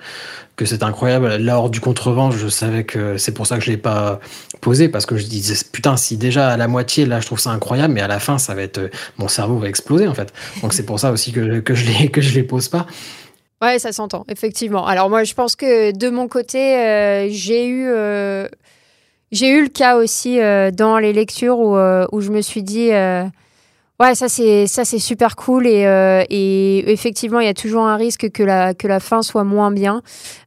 que 0.55 0.65
c'est 0.65 0.83
incroyable. 0.83 1.35
Là, 1.35 1.57
hors 1.57 1.69
du 1.69 1.81
contrevent, 1.81 2.31
je 2.31 2.47
savais 2.47 2.85
que 2.85 3.17
c'est 3.17 3.33
pour 3.33 3.45
ça 3.45 3.57
que 3.57 3.63
je 3.63 3.71
l'ai 3.71 3.77
pas 3.77 4.19
posé 4.61 4.87
parce 4.87 5.05
que 5.05 5.17
je 5.17 5.25
disais 5.25 5.55
putain, 5.71 5.97
si 5.97 6.17
déjà 6.17 6.49
à 6.49 6.57
la 6.57 6.67
moitié 6.67 7.05
là, 7.05 7.19
je 7.19 7.25
trouve 7.25 7.39
ça 7.39 7.51
incroyable, 7.51 7.93
mais 7.93 8.01
à 8.01 8.07
la 8.07 8.19
fin, 8.19 8.37
ça 8.37 8.55
va 8.55 8.61
être 8.61 8.89
mon 9.17 9.27
cerveau 9.27 9.57
va 9.57 9.67
exploser 9.67 10.07
en 10.07 10.13
fait. 10.13 10.33
Donc 10.61 10.73
c'est 10.73 10.85
pour 10.85 10.99
ça 10.99 11.11
aussi 11.11 11.31
que, 11.31 11.59
que 11.59 11.75
je 11.75 11.85
je 11.85 12.33
les 12.35 12.43
pose 12.43 12.69
pas. 12.69 12.87
Ouais, 13.61 13.79
ça 13.79 13.91
s'entend, 13.91 14.25
effectivement. 14.29 14.85
Alors 14.85 15.09
moi, 15.09 15.23
je 15.23 15.33
pense 15.33 15.55
que 15.55 15.91
de 15.91 16.09
mon 16.09 16.27
côté, 16.27 16.77
euh, 16.77 17.27
j'ai 17.29 17.67
eu, 17.67 17.87
euh, 17.87 18.47
j'ai 19.31 19.49
eu 19.49 19.63
le 19.63 19.69
cas 19.69 19.95
aussi 19.95 20.39
euh, 20.39 20.71
dans 20.71 20.97
les 20.99 21.13
lectures 21.13 21.59
où, 21.59 21.77
où 21.77 22.21
je 22.21 22.31
me 22.31 22.41
suis 22.41 22.63
dit, 22.63 22.89
Ouais, 23.97 24.13
ça 24.13 24.27
c'est 24.27 24.67
ça 24.67 24.83
c'est 24.83 24.99
super 24.99 25.37
cool 25.37 25.65
et, 25.65 25.85
euh, 25.85 26.21
et 26.29 26.91
effectivement 26.91 27.39
il 27.39 27.45
y 27.45 27.49
a 27.49 27.53
toujours 27.53 27.83
un 27.83 27.95
risque 27.95 28.29
que 28.29 28.43
la 28.43 28.73
que 28.73 28.89
la 28.89 28.99
fin 28.99 29.21
soit 29.21 29.45
moins 29.45 29.71
bien. 29.71 30.01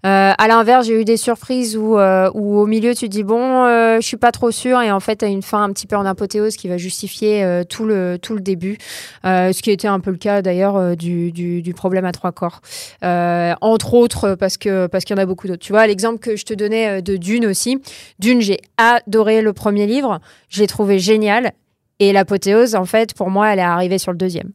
Euh, 0.04 0.32
à 0.36 0.48
l'inverse, 0.48 0.86
j'ai 0.86 1.00
eu 1.00 1.06
des 1.06 1.16
surprises 1.16 1.74
où 1.74 1.98
euh, 1.98 2.30
où 2.34 2.58
au 2.58 2.66
milieu 2.66 2.94
tu 2.94 3.08
dis 3.08 3.22
bon, 3.22 3.64
euh, 3.64 4.02
je 4.02 4.06
suis 4.06 4.18
pas 4.18 4.32
trop 4.32 4.50
sûr 4.50 4.82
et 4.82 4.92
en 4.92 5.00
fait 5.00 5.22
as 5.22 5.28
une 5.28 5.40
fin 5.40 5.62
un 5.62 5.72
petit 5.72 5.86
peu 5.86 5.96
en 5.96 6.04
apothéose 6.04 6.56
qui 6.56 6.68
va 6.68 6.76
justifier 6.76 7.42
euh, 7.42 7.64
tout 7.64 7.86
le 7.86 8.18
tout 8.20 8.34
le 8.34 8.40
début. 8.42 8.76
Euh, 9.24 9.50
ce 9.54 9.62
qui 9.62 9.70
était 9.70 9.88
un 9.88 10.00
peu 10.00 10.10
le 10.10 10.18
cas 10.18 10.42
d'ailleurs 10.42 10.94
du, 10.94 11.32
du, 11.32 11.62
du 11.62 11.72
problème 11.72 12.04
à 12.04 12.12
trois 12.12 12.32
corps. 12.32 12.60
entre 13.00 13.94
autres 13.94 14.34
parce 14.34 14.58
que 14.58 14.88
parce 14.88 15.06
qu'il 15.06 15.16
y 15.16 15.18
en 15.18 15.22
a 15.22 15.26
beaucoup 15.26 15.46
d'autres. 15.46 15.64
Tu 15.64 15.72
vois 15.72 15.86
l'exemple 15.86 16.18
que 16.18 16.36
je 16.36 16.44
te 16.44 16.52
donnais 16.52 17.00
de 17.00 17.16
Dune 17.16 17.46
aussi. 17.46 17.80
Dune, 18.18 18.42
j'ai 18.42 18.58
adoré 18.76 19.40
le 19.40 19.54
premier 19.54 19.86
livre, 19.86 20.20
je 20.50 20.60
l'ai 20.60 20.66
trouvé 20.66 20.98
génial 20.98 21.52
et 21.98 22.12
l'apothéose, 22.12 22.74
en 22.74 22.84
fait, 22.84 23.14
pour 23.14 23.30
moi, 23.30 23.52
elle 23.52 23.58
est 23.58 23.62
arrivée 23.62 23.98
sur 23.98 24.12
le 24.12 24.18
deuxième, 24.18 24.50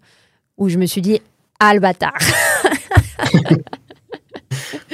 où 0.57 0.69
je 0.69 0.77
me 0.77 0.85
suis 0.85 1.01
dit, 1.01 1.21
ah 1.59 1.73
le 1.73 1.79
bâtard 1.79 2.13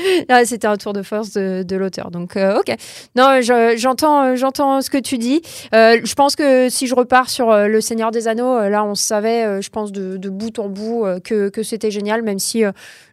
C'était 0.46 0.68
un 0.68 0.78
tour 0.78 0.94
de 0.94 1.02
force 1.02 1.32
de, 1.34 1.76
l'auteur. 1.76 2.12
Donc, 2.12 2.36
euh, 2.36 2.60
ok. 2.60 2.76
Non, 3.16 3.40
j'entends, 3.42 4.36
j'entends 4.36 4.82
ce 4.82 4.90
que 4.90 4.98
tu 4.98 5.18
dis. 5.18 5.42
Euh, 5.74 6.00
je 6.04 6.14
pense 6.16 6.36
que 6.36 6.70
si 6.70 6.88
je 6.88 6.96
repars 6.96 7.30
sur 7.30 7.50
euh, 7.50 7.68
Le 7.68 7.82
Seigneur 7.82 8.12
des 8.12 8.28
Anneaux, 8.28 8.58
euh, 8.58 8.70
là, 8.70 8.84
on 8.84 8.96
savait, 8.96 9.46
euh, 9.46 9.62
je 9.62 9.70
pense, 9.70 9.92
de, 9.92 10.30
bout 10.30 10.60
en 10.60 10.70
bout 10.70 11.06
que, 11.24 11.52
c'était 11.64 11.92
génial, 11.92 12.22
même 12.22 12.40
si 12.40 12.64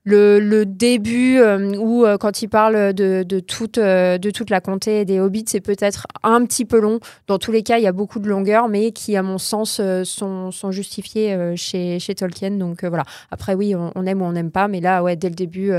le, 0.04 0.64
début, 0.64 1.40
où 1.78 2.04
quand 2.20 2.42
il 2.42 2.48
parle 2.48 2.92
de, 2.92 3.40
toute, 3.40 3.78
la 3.78 4.60
comté 4.60 5.04
des 5.04 5.18
hobbits, 5.18 5.44
c'est 5.48 5.60
peut-être 5.60 6.06
un 6.22 6.44
petit 6.44 6.64
peu 6.64 6.78
long. 6.78 7.00
Dans 7.26 7.38
tous 7.38 7.52
les 7.52 7.62
cas, 7.62 7.78
il 7.78 7.84
y 7.84 7.86
a 7.86 7.92
beaucoup 7.92 8.18
de 8.18 8.28
longueur, 8.28 8.68
mais 8.68 8.92
qui, 8.92 9.16
à 9.16 9.22
mon 9.22 9.38
sens, 9.38 9.80
sont, 10.04 10.70
justifiées 10.70 11.54
chez, 11.56 12.14
Tolkien. 12.14 12.52
Donc, 12.52 12.84
voilà. 12.84 13.04
Après, 13.30 13.54
oui, 13.54 13.74
on, 13.74 13.92
on, 13.94 14.06
aime 14.06 14.22
ou 14.22 14.26
on 14.26 14.32
n'aime 14.32 14.50
pas, 14.50 14.68
mais 14.68 14.80
là, 14.80 15.02
ouais, 15.02 15.16
dès 15.16 15.28
le 15.28 15.34
début 15.34 15.72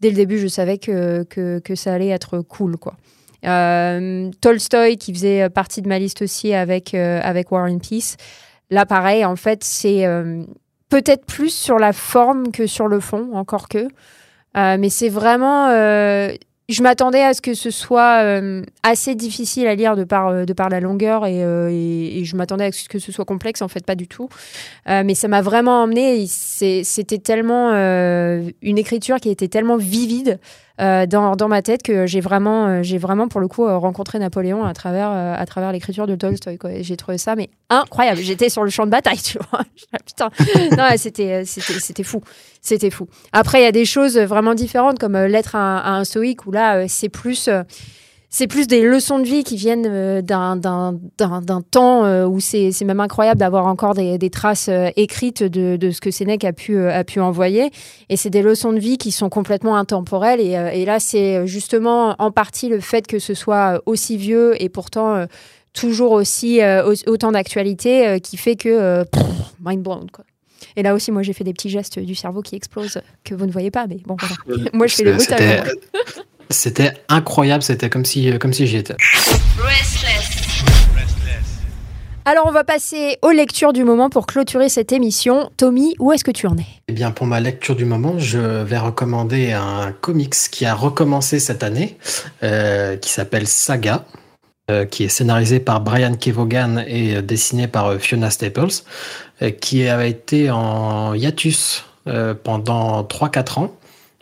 dès 0.00 0.10
le 0.10 0.16
début, 0.16 0.38
je 0.38 0.48
savais 0.48 0.78
que, 0.78 1.24
que, 1.24 1.58
que 1.58 1.74
ça 1.74 1.94
allait 1.94 2.08
être 2.08 2.40
cool, 2.40 2.76
quoi. 2.76 2.96
Euh, 3.46 4.30
Tolstoy, 4.40 4.96
qui 4.96 5.14
faisait 5.14 5.48
partie 5.48 5.82
de 5.82 5.88
ma 5.88 5.98
liste 5.98 6.22
aussi 6.22 6.52
avec, 6.52 6.94
euh, 6.94 7.20
avec 7.22 7.50
War 7.52 7.70
and 7.70 7.78
Peace. 7.78 8.16
Là, 8.70 8.86
pareil, 8.86 9.24
en 9.24 9.36
fait, 9.36 9.64
c'est 9.64 10.06
euh, 10.06 10.42
peut-être 10.88 11.24
plus 11.24 11.54
sur 11.54 11.78
la 11.78 11.92
forme 11.92 12.52
que 12.52 12.66
sur 12.66 12.86
le 12.86 13.00
fond, 13.00 13.30
encore 13.34 13.68
que. 13.68 13.88
Euh, 14.56 14.76
mais 14.78 14.90
c'est 14.90 15.08
vraiment 15.08 15.68
je 16.70 16.82
m'attendais 16.82 17.22
à 17.22 17.34
ce 17.34 17.40
que 17.40 17.54
ce 17.54 17.70
soit 17.70 18.22
euh, 18.22 18.62
assez 18.82 19.14
difficile 19.14 19.66
à 19.66 19.74
lire 19.74 19.96
de 19.96 20.04
par, 20.04 20.28
euh, 20.28 20.44
de 20.44 20.52
par 20.52 20.68
la 20.68 20.80
longueur 20.80 21.26
et, 21.26 21.44
euh, 21.44 21.68
et, 21.70 22.24
je 22.24 22.36
m'attendais 22.36 22.66
à 22.66 22.72
ce 22.72 22.88
que 22.88 22.98
ce 22.98 23.12
soit 23.12 23.24
complexe, 23.24 23.62
en 23.62 23.68
fait, 23.68 23.84
pas 23.84 23.94
du 23.94 24.06
tout. 24.06 24.28
Mais 24.86 25.14
ça 25.14 25.26
m'a 25.26 25.40
vraiment 25.42 25.82
emmené. 25.82 26.26
C'était 26.26 27.18
tellement 27.18 27.70
une 27.72 28.78
écriture 28.78 29.16
qui 29.16 29.30
était 29.30 29.48
tellement 29.48 29.76
vivide 29.76 30.38
euh, 30.80 31.06
dans, 31.06 31.48
ma 31.48 31.62
tête 31.62 31.82
que 31.82 32.06
j'ai 32.06 32.20
vraiment, 32.20 32.68
euh, 32.68 33.26
pour 33.28 33.40
le 33.40 33.48
coup 33.48 33.66
euh, 33.66 33.76
rencontré 33.76 34.18
Napoléon 34.18 34.64
à 34.64 34.72
travers, 34.72 35.72
l'écriture 35.72 36.06
de 36.06 36.16
Tolstoy. 36.16 36.58
J'ai 36.80 36.96
trouvé 36.96 37.18
ça 37.18 37.36
mais 37.36 37.50
incroyable. 37.68 38.20
J'étais 38.20 38.48
sur 38.48 38.64
le 38.64 38.70
champ 38.70 38.86
de 38.86 38.90
bataille, 38.90 39.18
tu 39.22 39.38
vois. 39.50 39.62
Putain, 40.06 40.30
c'était, 40.96 41.44
fou, 42.02 42.22
c'était 42.62 42.90
fou. 42.90 43.06
Après, 43.32 43.60
il 43.60 43.64
y 43.64 43.68
a 43.68 43.72
des 43.72 43.84
choses 43.84 44.18
vraiment 44.18 44.54
différentes 44.54 44.98
comme 44.98 45.16
l'être 45.16 45.54
à, 45.54 45.78
à, 45.78 45.90
un 45.90 46.04
stoïque 46.04 46.46
où 46.46 46.52
là, 46.52 46.88
c'est 46.88 47.10
plus 47.10 47.50
c'est 48.32 48.46
plus 48.46 48.68
des 48.68 48.82
leçons 48.82 49.18
de 49.18 49.24
vie 49.24 49.42
qui 49.42 49.56
viennent 49.56 49.86
euh, 49.88 50.22
d'un 50.22 50.60
temps 51.68 52.04
euh, 52.04 52.26
où 52.26 52.38
c'est 52.38 52.72
même 52.84 53.00
incroyable 53.00 53.40
d'avoir 53.40 53.66
encore 53.66 53.94
des, 53.94 54.18
des 54.18 54.30
traces 54.30 54.68
euh, 54.68 54.88
écrites 54.94 55.42
de, 55.42 55.76
de, 55.76 55.90
ce 55.90 56.00
que 56.00 56.12
Sénèque 56.12 56.44
a 56.44 56.52
pu, 56.52 56.78
a 56.78 57.02
pu 57.02 57.18
envoyer. 57.18 57.70
Et 58.08 58.16
c'est 58.16 58.30
des 58.30 58.42
leçons 58.42 58.72
de 58.72 58.78
vie 58.78 58.98
qui 58.98 59.10
sont 59.10 59.28
complètement 59.28 59.76
intemporelles. 59.76 60.40
Et, 60.40 60.52
et 60.52 60.84
là, 60.84 61.00
c'est 61.00 61.44
justement 61.48 62.14
en 62.20 62.30
partie 62.30 62.68
le 62.68 62.78
fait 62.78 63.08
que 63.08 63.18
ce 63.18 63.34
soit 63.34 63.82
aussi 63.84 64.16
vieux 64.16 64.60
et 64.62 64.68
pourtant 64.68 65.26
toujours 65.72 66.12
aussi 66.12 66.60
autant 67.06 67.32
d'actualité 67.32 68.20
qui 68.20 68.36
fait 68.36 68.54
que 68.54 69.04
mind 69.64 69.82
blown. 69.82 70.08
Quoi. 70.10 70.24
Et 70.76 70.82
là 70.82 70.94
aussi, 70.94 71.10
moi, 71.10 71.22
j'ai 71.22 71.32
fait 71.32 71.44
des 71.44 71.52
petits 71.52 71.70
gestes 71.70 71.98
du 71.98 72.14
cerveau 72.14 72.42
qui 72.42 72.54
explosent 72.54 73.00
que 73.24 73.34
vous 73.34 73.46
ne 73.46 73.52
voyez 73.52 73.70
pas, 73.70 73.86
mais 73.88 73.98
bon, 74.06 74.16
voilà. 74.18 74.70
moi, 74.72 74.86
je 74.86 74.94
fais 74.94 75.04
le 75.04 75.14
brutal. 75.14 75.64
C'était 76.50 76.94
incroyable, 77.08 77.62
c'était 77.62 77.88
comme 77.88 78.04
si, 78.04 78.36
comme 78.38 78.52
si 78.52 78.66
j'y 78.66 78.78
étais. 78.78 78.96
Alors 82.24 82.44
on 82.46 82.52
va 82.52 82.64
passer 82.64 83.16
aux 83.22 83.30
lectures 83.30 83.72
du 83.72 83.82
moment 83.82 84.10
pour 84.10 84.26
clôturer 84.26 84.68
cette 84.68 84.92
émission. 84.92 85.50
Tommy, 85.56 85.94
où 85.98 86.12
est-ce 86.12 86.22
que 86.22 86.30
tu 86.30 86.46
en 86.46 86.56
es? 86.58 86.66
Eh 86.88 86.92
bien 86.92 87.12
pour 87.12 87.26
ma 87.26 87.40
lecture 87.40 87.74
du 87.74 87.84
moment, 87.84 88.18
je 88.18 88.38
vais 88.38 88.78
recommander 88.78 89.52
un 89.52 89.92
comics 89.92 90.34
qui 90.50 90.66
a 90.66 90.74
recommencé 90.74 91.40
cette 91.40 91.62
année, 91.62 91.96
euh, 92.42 92.96
qui 92.96 93.10
s'appelle 93.10 93.46
Saga, 93.46 94.04
euh, 94.70 94.84
qui 94.84 95.04
est 95.04 95.08
scénarisé 95.08 95.60
par 95.60 95.80
Brian 95.80 96.14
Kevogan 96.14 96.84
et 96.86 97.22
dessiné 97.22 97.66
par 97.66 97.94
Fiona 97.94 98.30
Staples, 98.30 98.82
euh, 99.42 99.50
qui 99.50 99.88
avait 99.88 100.10
été 100.10 100.50
en 100.50 101.14
hiatus 101.14 101.84
euh, 102.06 102.34
pendant 102.34 103.02
3-4 103.02 103.58
ans 103.58 103.74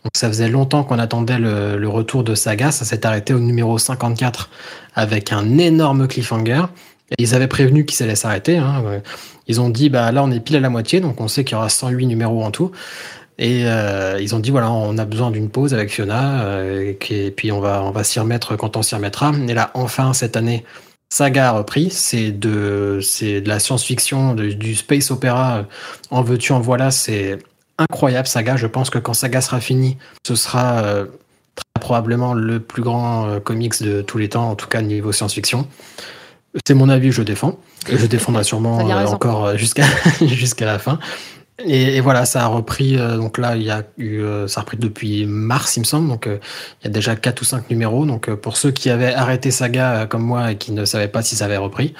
donc 0.03 0.11
ça 0.15 0.27
faisait 0.27 0.47
longtemps 0.47 0.83
qu'on 0.83 0.99
attendait 0.99 1.39
le, 1.39 1.87
retour 1.87 2.23
de 2.23 2.35
Saga. 2.35 2.71
Ça 2.71 2.85
s'est 2.85 3.05
arrêté 3.05 3.33
au 3.33 3.39
numéro 3.39 3.77
54 3.77 4.49
avec 4.95 5.33
un 5.33 5.57
énorme 5.57 6.07
cliffhanger. 6.07 6.63
Et 7.11 7.23
ils 7.23 7.35
avaient 7.35 7.47
prévenu 7.47 7.85
qu'ils 7.85 8.03
allaient 8.03 8.15
s'arrêter. 8.15 8.57
Hein. 8.57 9.01
Ils 9.47 9.59
ont 9.59 9.69
dit, 9.69 9.89
bah 9.89 10.11
là, 10.11 10.23
on 10.23 10.31
est 10.31 10.39
pile 10.39 10.57
à 10.57 10.59
la 10.59 10.69
moitié, 10.69 11.01
donc 11.01 11.19
on 11.19 11.27
sait 11.27 11.43
qu'il 11.43 11.55
y 11.55 11.57
aura 11.57 11.69
108 11.69 12.05
numéros 12.05 12.43
en 12.43 12.51
tout. 12.51 12.71
Et 13.39 13.63
euh, 13.65 14.19
ils 14.21 14.35
ont 14.35 14.39
dit, 14.39 14.51
voilà, 14.51 14.71
on 14.71 14.97
a 14.97 15.05
besoin 15.05 15.31
d'une 15.31 15.49
pause 15.49 15.73
avec 15.73 15.89
Fiona, 15.89 16.43
euh, 16.43 16.93
et 17.09 17.31
puis 17.31 17.51
on 17.51 17.59
va, 17.59 18.03
s'y 18.03 18.19
remettre 18.19 18.55
quand 18.55 18.77
on 18.77 18.83
s'y 18.83 18.95
remettra. 18.95 19.31
Et 19.47 19.53
là, 19.53 19.71
enfin, 19.73 20.13
cette 20.13 20.37
année, 20.37 20.65
Saga 21.09 21.49
a 21.49 21.51
repris. 21.51 21.89
C'est 21.89 22.31
de, 22.31 22.99
de 23.21 23.49
la 23.49 23.59
science-fiction, 23.59 24.35
du 24.35 24.75
space 24.75 25.09
opéra. 25.09 25.65
En 26.11 26.21
veux-tu, 26.21 26.51
en 26.51 26.59
voilà. 26.59 26.91
C'est 26.91 27.39
incroyable 27.79 28.27
Saga. 28.27 28.57
Je 28.57 28.67
pense 28.67 28.89
que 28.89 28.99
quand 28.99 29.13
Saga 29.13 29.41
sera 29.41 29.59
fini, 29.59 29.97
ce 30.27 30.35
sera 30.35 30.83
euh, 30.83 31.05
très 31.55 31.81
probablement 31.81 32.33
le 32.33 32.59
plus 32.59 32.83
grand 32.83 33.27
euh, 33.27 33.39
comics 33.39 33.81
de 33.81 34.01
tous 34.01 34.17
les 34.17 34.29
temps, 34.29 34.51
en 34.51 34.55
tout 34.55 34.67
cas 34.67 34.81
niveau 34.81 35.11
science-fiction. 35.11 35.67
C'est 36.67 36.73
mon 36.73 36.89
avis, 36.89 37.11
je 37.11 37.23
défends. 37.23 37.57
Je 37.89 38.05
défendrai 38.05 38.43
sûrement 38.43 38.79
euh, 38.79 39.05
encore 39.05 39.57
jusqu'à 39.57 39.85
jusqu'à 40.21 40.65
la 40.65 40.77
fin. 40.77 40.99
Et, 41.65 41.97
et, 41.97 41.99
voilà, 41.99 42.23
ça 42.25 42.43
a 42.43 42.47
repris. 42.47 42.95
Donc 42.95 43.37
là, 43.37 43.57
il 43.57 43.63
y 43.63 43.69
a 43.69 43.83
eu, 43.97 44.23
ça 44.47 44.61
a 44.61 44.63
repris 44.63 44.77
depuis 44.77 45.25
mars, 45.25 45.75
il 45.75 45.81
me 45.81 45.85
semble. 45.85 46.07
Donc 46.07 46.25
il 46.25 46.85
y 46.85 46.87
a 46.87 46.89
déjà 46.89 47.17
quatre 47.17 47.41
ou 47.41 47.45
cinq 47.45 47.69
numéros. 47.69 48.05
Donc 48.05 48.33
pour 48.35 48.55
ceux 48.55 48.71
qui 48.71 48.89
avaient 48.89 49.13
arrêté 49.13 49.51
Saga 49.51 50.05
comme 50.05 50.23
moi 50.23 50.53
et 50.53 50.55
qui 50.57 50.71
ne 50.71 50.85
savaient 50.85 51.09
pas 51.09 51.21
si 51.21 51.35
ça 51.35 51.45
avait 51.45 51.57
repris, 51.57 51.93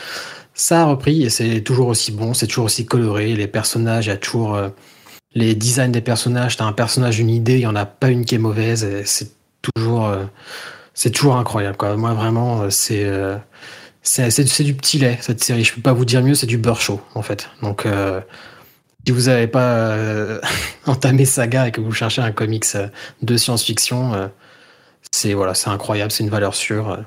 ça 0.53 0.84
a 0.84 0.86
repris 0.86 1.23
et 1.23 1.30
c'est 1.30 1.59
toujours 1.59 1.89
aussi 1.89 2.13
bon, 2.13 2.34
c'est 2.34 2.47
toujours 2.47 2.65
aussi 2.65 2.86
coloré. 2.86 3.36
Les 3.36 3.47
personnages, 3.47 4.05
il 4.05 4.09
y 4.09 4.13
a 4.13 4.17
toujours 4.17 4.57
les 5.34 5.55
designs 5.55 5.91
des 5.91 6.01
personnages. 6.01 6.57
T'as 6.57 6.65
un 6.65 6.73
personnage, 6.73 7.19
une 7.19 7.30
idée, 7.30 7.55
il 7.55 7.61
y 7.61 7.67
en 7.67 7.75
a 7.75 7.86
pas 7.86 8.09
une 8.09 8.25
qui 8.25 8.36
est 8.36 8.39
mauvaise. 8.39 8.88
C'est 9.05 9.32
toujours, 9.61 10.11
c'est 10.93 11.11
toujours 11.11 11.38
incroyable. 11.38 11.77
Moi 11.95 12.13
vraiment, 12.13 12.69
c'est 12.69 13.09
c'est 14.01 14.63
du 14.63 14.73
petit 14.73 14.99
lait 14.99 15.17
cette 15.21 15.43
série. 15.43 15.63
Je 15.63 15.73
peux 15.73 15.82
pas 15.82 15.93
vous 15.93 16.05
dire 16.05 16.23
mieux, 16.23 16.36
c'est 16.36 16.47
du 16.47 16.57
beurre 16.57 16.82
chaud 16.82 17.01
en 17.15 17.21
fait. 17.21 17.49
Donc 17.61 17.86
si 19.09 19.13
vous 19.13 19.21
n'avez 19.23 19.47
pas 19.47 19.71
euh, 19.71 20.39
entamé 20.86 21.25
Saga 21.25 21.67
et 21.67 21.71
que 21.71 21.82
vous 21.82 21.91
cherchez 21.91 22.21
un 22.21 22.32
comics 22.32 22.65
euh, 22.75 22.89
de 23.23 23.38
science-fiction, 23.38 24.13
euh, 24.13 24.27
c'est 25.11 25.34
voilà, 25.34 25.55
c'est 25.55 25.69
incroyable, 25.69 26.11
c'est 26.11 26.23
une 26.23 26.30
valeur 26.30 26.53
sûre. 26.53 26.91
Euh, 26.91 26.97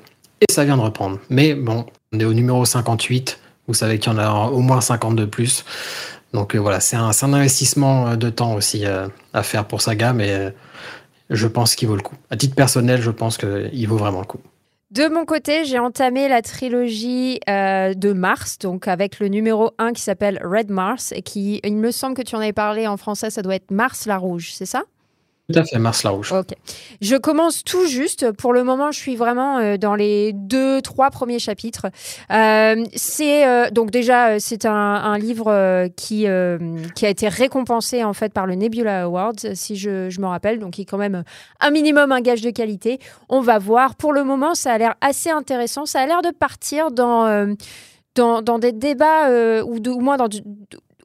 et 0.41 0.51
ça 0.51 0.65
vient 0.65 0.75
de 0.75 0.81
reprendre. 0.81 1.19
Mais 1.29 1.53
bon, 1.53 1.85
on 2.11 2.19
est 2.19 2.25
au 2.25 2.33
numéro 2.33 2.65
58. 2.65 3.39
Vous 3.67 3.73
savez 3.73 3.99
qu'il 3.99 4.11
y 4.11 4.15
en 4.15 4.19
a 4.19 4.29
au 4.49 4.59
moins 4.59 4.81
50 4.81 5.15
de 5.15 5.23
plus. 5.23 5.63
Donc 6.33 6.55
euh, 6.55 6.59
voilà, 6.59 6.79
c'est 6.79 6.95
un, 6.95 7.11
investissement 7.33 8.15
de 8.15 8.29
temps 8.29 8.53
aussi 8.55 8.85
à 8.85 9.43
faire 9.43 9.65
pour 9.65 9.81
Saga, 9.81 10.13
mais 10.13 10.53
je 11.29 11.47
pense 11.47 11.75
qu'il 11.75 11.87
vaut 11.87 11.95
le 11.95 12.01
coup. 12.01 12.15
À 12.29 12.37
titre 12.37 12.55
personnel, 12.55 13.01
je 13.01 13.11
pense 13.11 13.37
qu'il 13.37 13.87
vaut 13.87 13.97
vraiment 13.97 14.19
le 14.19 14.25
coup. 14.25 14.39
De 14.93 15.07
mon 15.07 15.25
côté, 15.25 15.65
j'ai 15.65 15.79
entamé 15.79 16.27
la 16.29 16.43
trilogie 16.43 17.39
euh, 17.49 17.95
de 17.95 18.13
Mars, 18.13 18.59
donc 18.59 18.87
avec 18.87 19.19
le 19.19 19.27
numéro 19.27 19.71
1 19.79 19.91
qui 19.93 20.03
s'appelle 20.03 20.39
Red 20.43 20.69
Mars, 20.69 21.11
et 21.13 21.23
qui, 21.23 21.59
il 21.63 21.77
me 21.77 21.89
semble 21.89 22.15
que 22.15 22.21
tu 22.21 22.35
en 22.35 22.39
avais 22.39 22.53
parlé 22.53 22.85
en 22.85 22.95
français, 22.95 23.31
ça 23.31 23.41
doit 23.41 23.55
être 23.55 23.71
Mars 23.71 24.05
la 24.05 24.19
Rouge, 24.19 24.51
c'est 24.53 24.67
ça? 24.67 24.83
Tout 25.53 25.59
à 25.59 25.65
fait, 25.65 25.79
Mars 25.79 26.03
la. 26.03 26.13
Je 27.01 27.15
commence 27.15 27.63
tout 27.63 27.85
juste. 27.85 28.31
Pour 28.31 28.53
le 28.53 28.63
moment, 28.63 28.91
je 28.91 28.99
suis 28.99 29.15
vraiment 29.15 29.57
euh, 29.57 29.77
dans 29.77 29.95
les 29.95 30.33
deux, 30.33 30.81
trois 30.81 31.09
premiers 31.09 31.39
chapitres. 31.39 31.87
Euh, 32.31 32.83
c'est 32.95 33.47
euh, 33.47 33.69
donc 33.69 33.91
déjà 33.91 34.39
c'est 34.39 34.65
un, 34.65 35.17
livre 35.17 35.87
qui 35.95 36.27
a 36.27 36.57
été 37.01 37.27
récompensé 37.27 38.03
en 38.03 38.13
fait 38.13 38.33
par 38.33 38.45
le 38.45 38.55
Nebula 38.55 39.03
Awards, 39.03 39.33
si 39.53 39.75
je, 39.75 40.09
je 40.09 40.21
me 40.21 40.27
rappelle. 40.27 40.59
Donc, 40.59 40.77
il 40.77 40.81
est 40.81 40.85
quand 40.85 40.97
même 40.97 41.23
un 41.59 41.69
minimum 41.69 42.11
un 42.11 42.21
gage 42.21 42.41
de 42.41 42.49
qualité. 42.49 42.99
On 43.29 43.41
va 43.41 43.59
voir. 43.59 43.95
Pour 43.95 44.13
le 44.13 44.23
moment, 44.23 44.55
ça 44.55 44.73
a 44.73 44.77
l'air 44.77 44.95
assez 45.01 45.29
intéressant. 45.29 45.85
Ça 45.85 46.01
a 46.01 46.05
l'air 46.05 46.21
de 46.21 46.31
partir 46.31 46.91
dans 46.91 47.55
dans, 48.15 48.59
des 48.59 48.71
débats 48.71 49.63
ou, 49.63 49.79
de, 49.79 49.91
moins 49.91 50.17
dans 50.17 50.27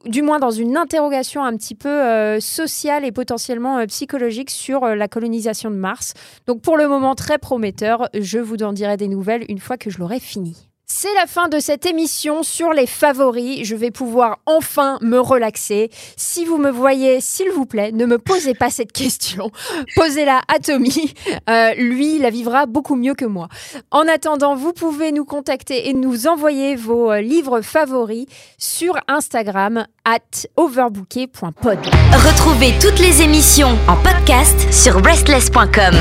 du 0.05 0.21
moins 0.21 0.39
dans 0.39 0.51
une 0.51 0.77
interrogation 0.77 1.43
un 1.43 1.55
petit 1.55 1.75
peu 1.75 1.89
euh, 1.89 2.39
sociale 2.39 3.05
et 3.05 3.11
potentiellement 3.11 3.79
euh, 3.79 3.85
psychologique 3.85 4.49
sur 4.49 4.83
euh, 4.83 4.95
la 4.95 5.07
colonisation 5.07 5.71
de 5.71 5.75
Mars. 5.75 6.13
Donc 6.47 6.61
pour 6.61 6.77
le 6.77 6.87
moment 6.87 7.15
très 7.15 7.37
prometteur, 7.37 8.09
je 8.13 8.39
vous 8.39 8.63
en 8.63 8.73
dirai 8.73 8.97
des 8.97 9.07
nouvelles 9.07 9.45
une 9.49 9.59
fois 9.59 9.77
que 9.77 9.89
je 9.89 9.99
l'aurai 9.99 10.19
fini. 10.19 10.68
C'est 10.91 11.13
la 11.13 11.27
fin 11.27 11.47
de 11.47 11.59
cette 11.59 11.85
émission 11.85 12.41
sur 12.41 12.73
les 12.73 12.87
favoris. 12.87 13.63
Je 13.63 13.75
vais 13.75 13.91
pouvoir 13.91 14.39
enfin 14.47 14.97
me 15.01 15.19
relaxer. 15.19 15.91
Si 16.17 16.45
vous 16.45 16.57
me 16.57 16.71
voyez, 16.71 17.21
s'il 17.21 17.51
vous 17.51 17.67
plaît, 17.67 17.91
ne 17.91 18.07
me 18.07 18.17
posez 18.17 18.55
pas 18.55 18.71
cette 18.71 18.91
question. 18.91 19.51
Posez-la 19.95 20.41
à 20.47 20.57
Tommy. 20.57 21.13
Euh, 21.47 21.73
lui, 21.75 22.17
la 22.17 22.31
vivra 22.31 22.65
beaucoup 22.65 22.95
mieux 22.95 23.13
que 23.13 23.25
moi. 23.25 23.49
En 23.91 24.07
attendant, 24.07 24.55
vous 24.55 24.73
pouvez 24.73 25.11
nous 25.11 25.25
contacter 25.25 25.89
et 25.89 25.93
nous 25.93 26.25
envoyer 26.27 26.75
vos 26.75 27.11
euh, 27.11 27.21
livres 27.21 27.61
favoris 27.61 28.25
sur 28.57 28.97
Instagram 29.07 29.85
at 30.05 30.47
overbooké.pod. 30.57 31.79
Retrouvez 32.11 32.73
toutes 32.81 32.99
les 32.99 33.21
émissions 33.21 33.77
en 33.87 33.95
podcast 33.95 34.73
sur 34.73 34.95
restless.com. 35.05 35.95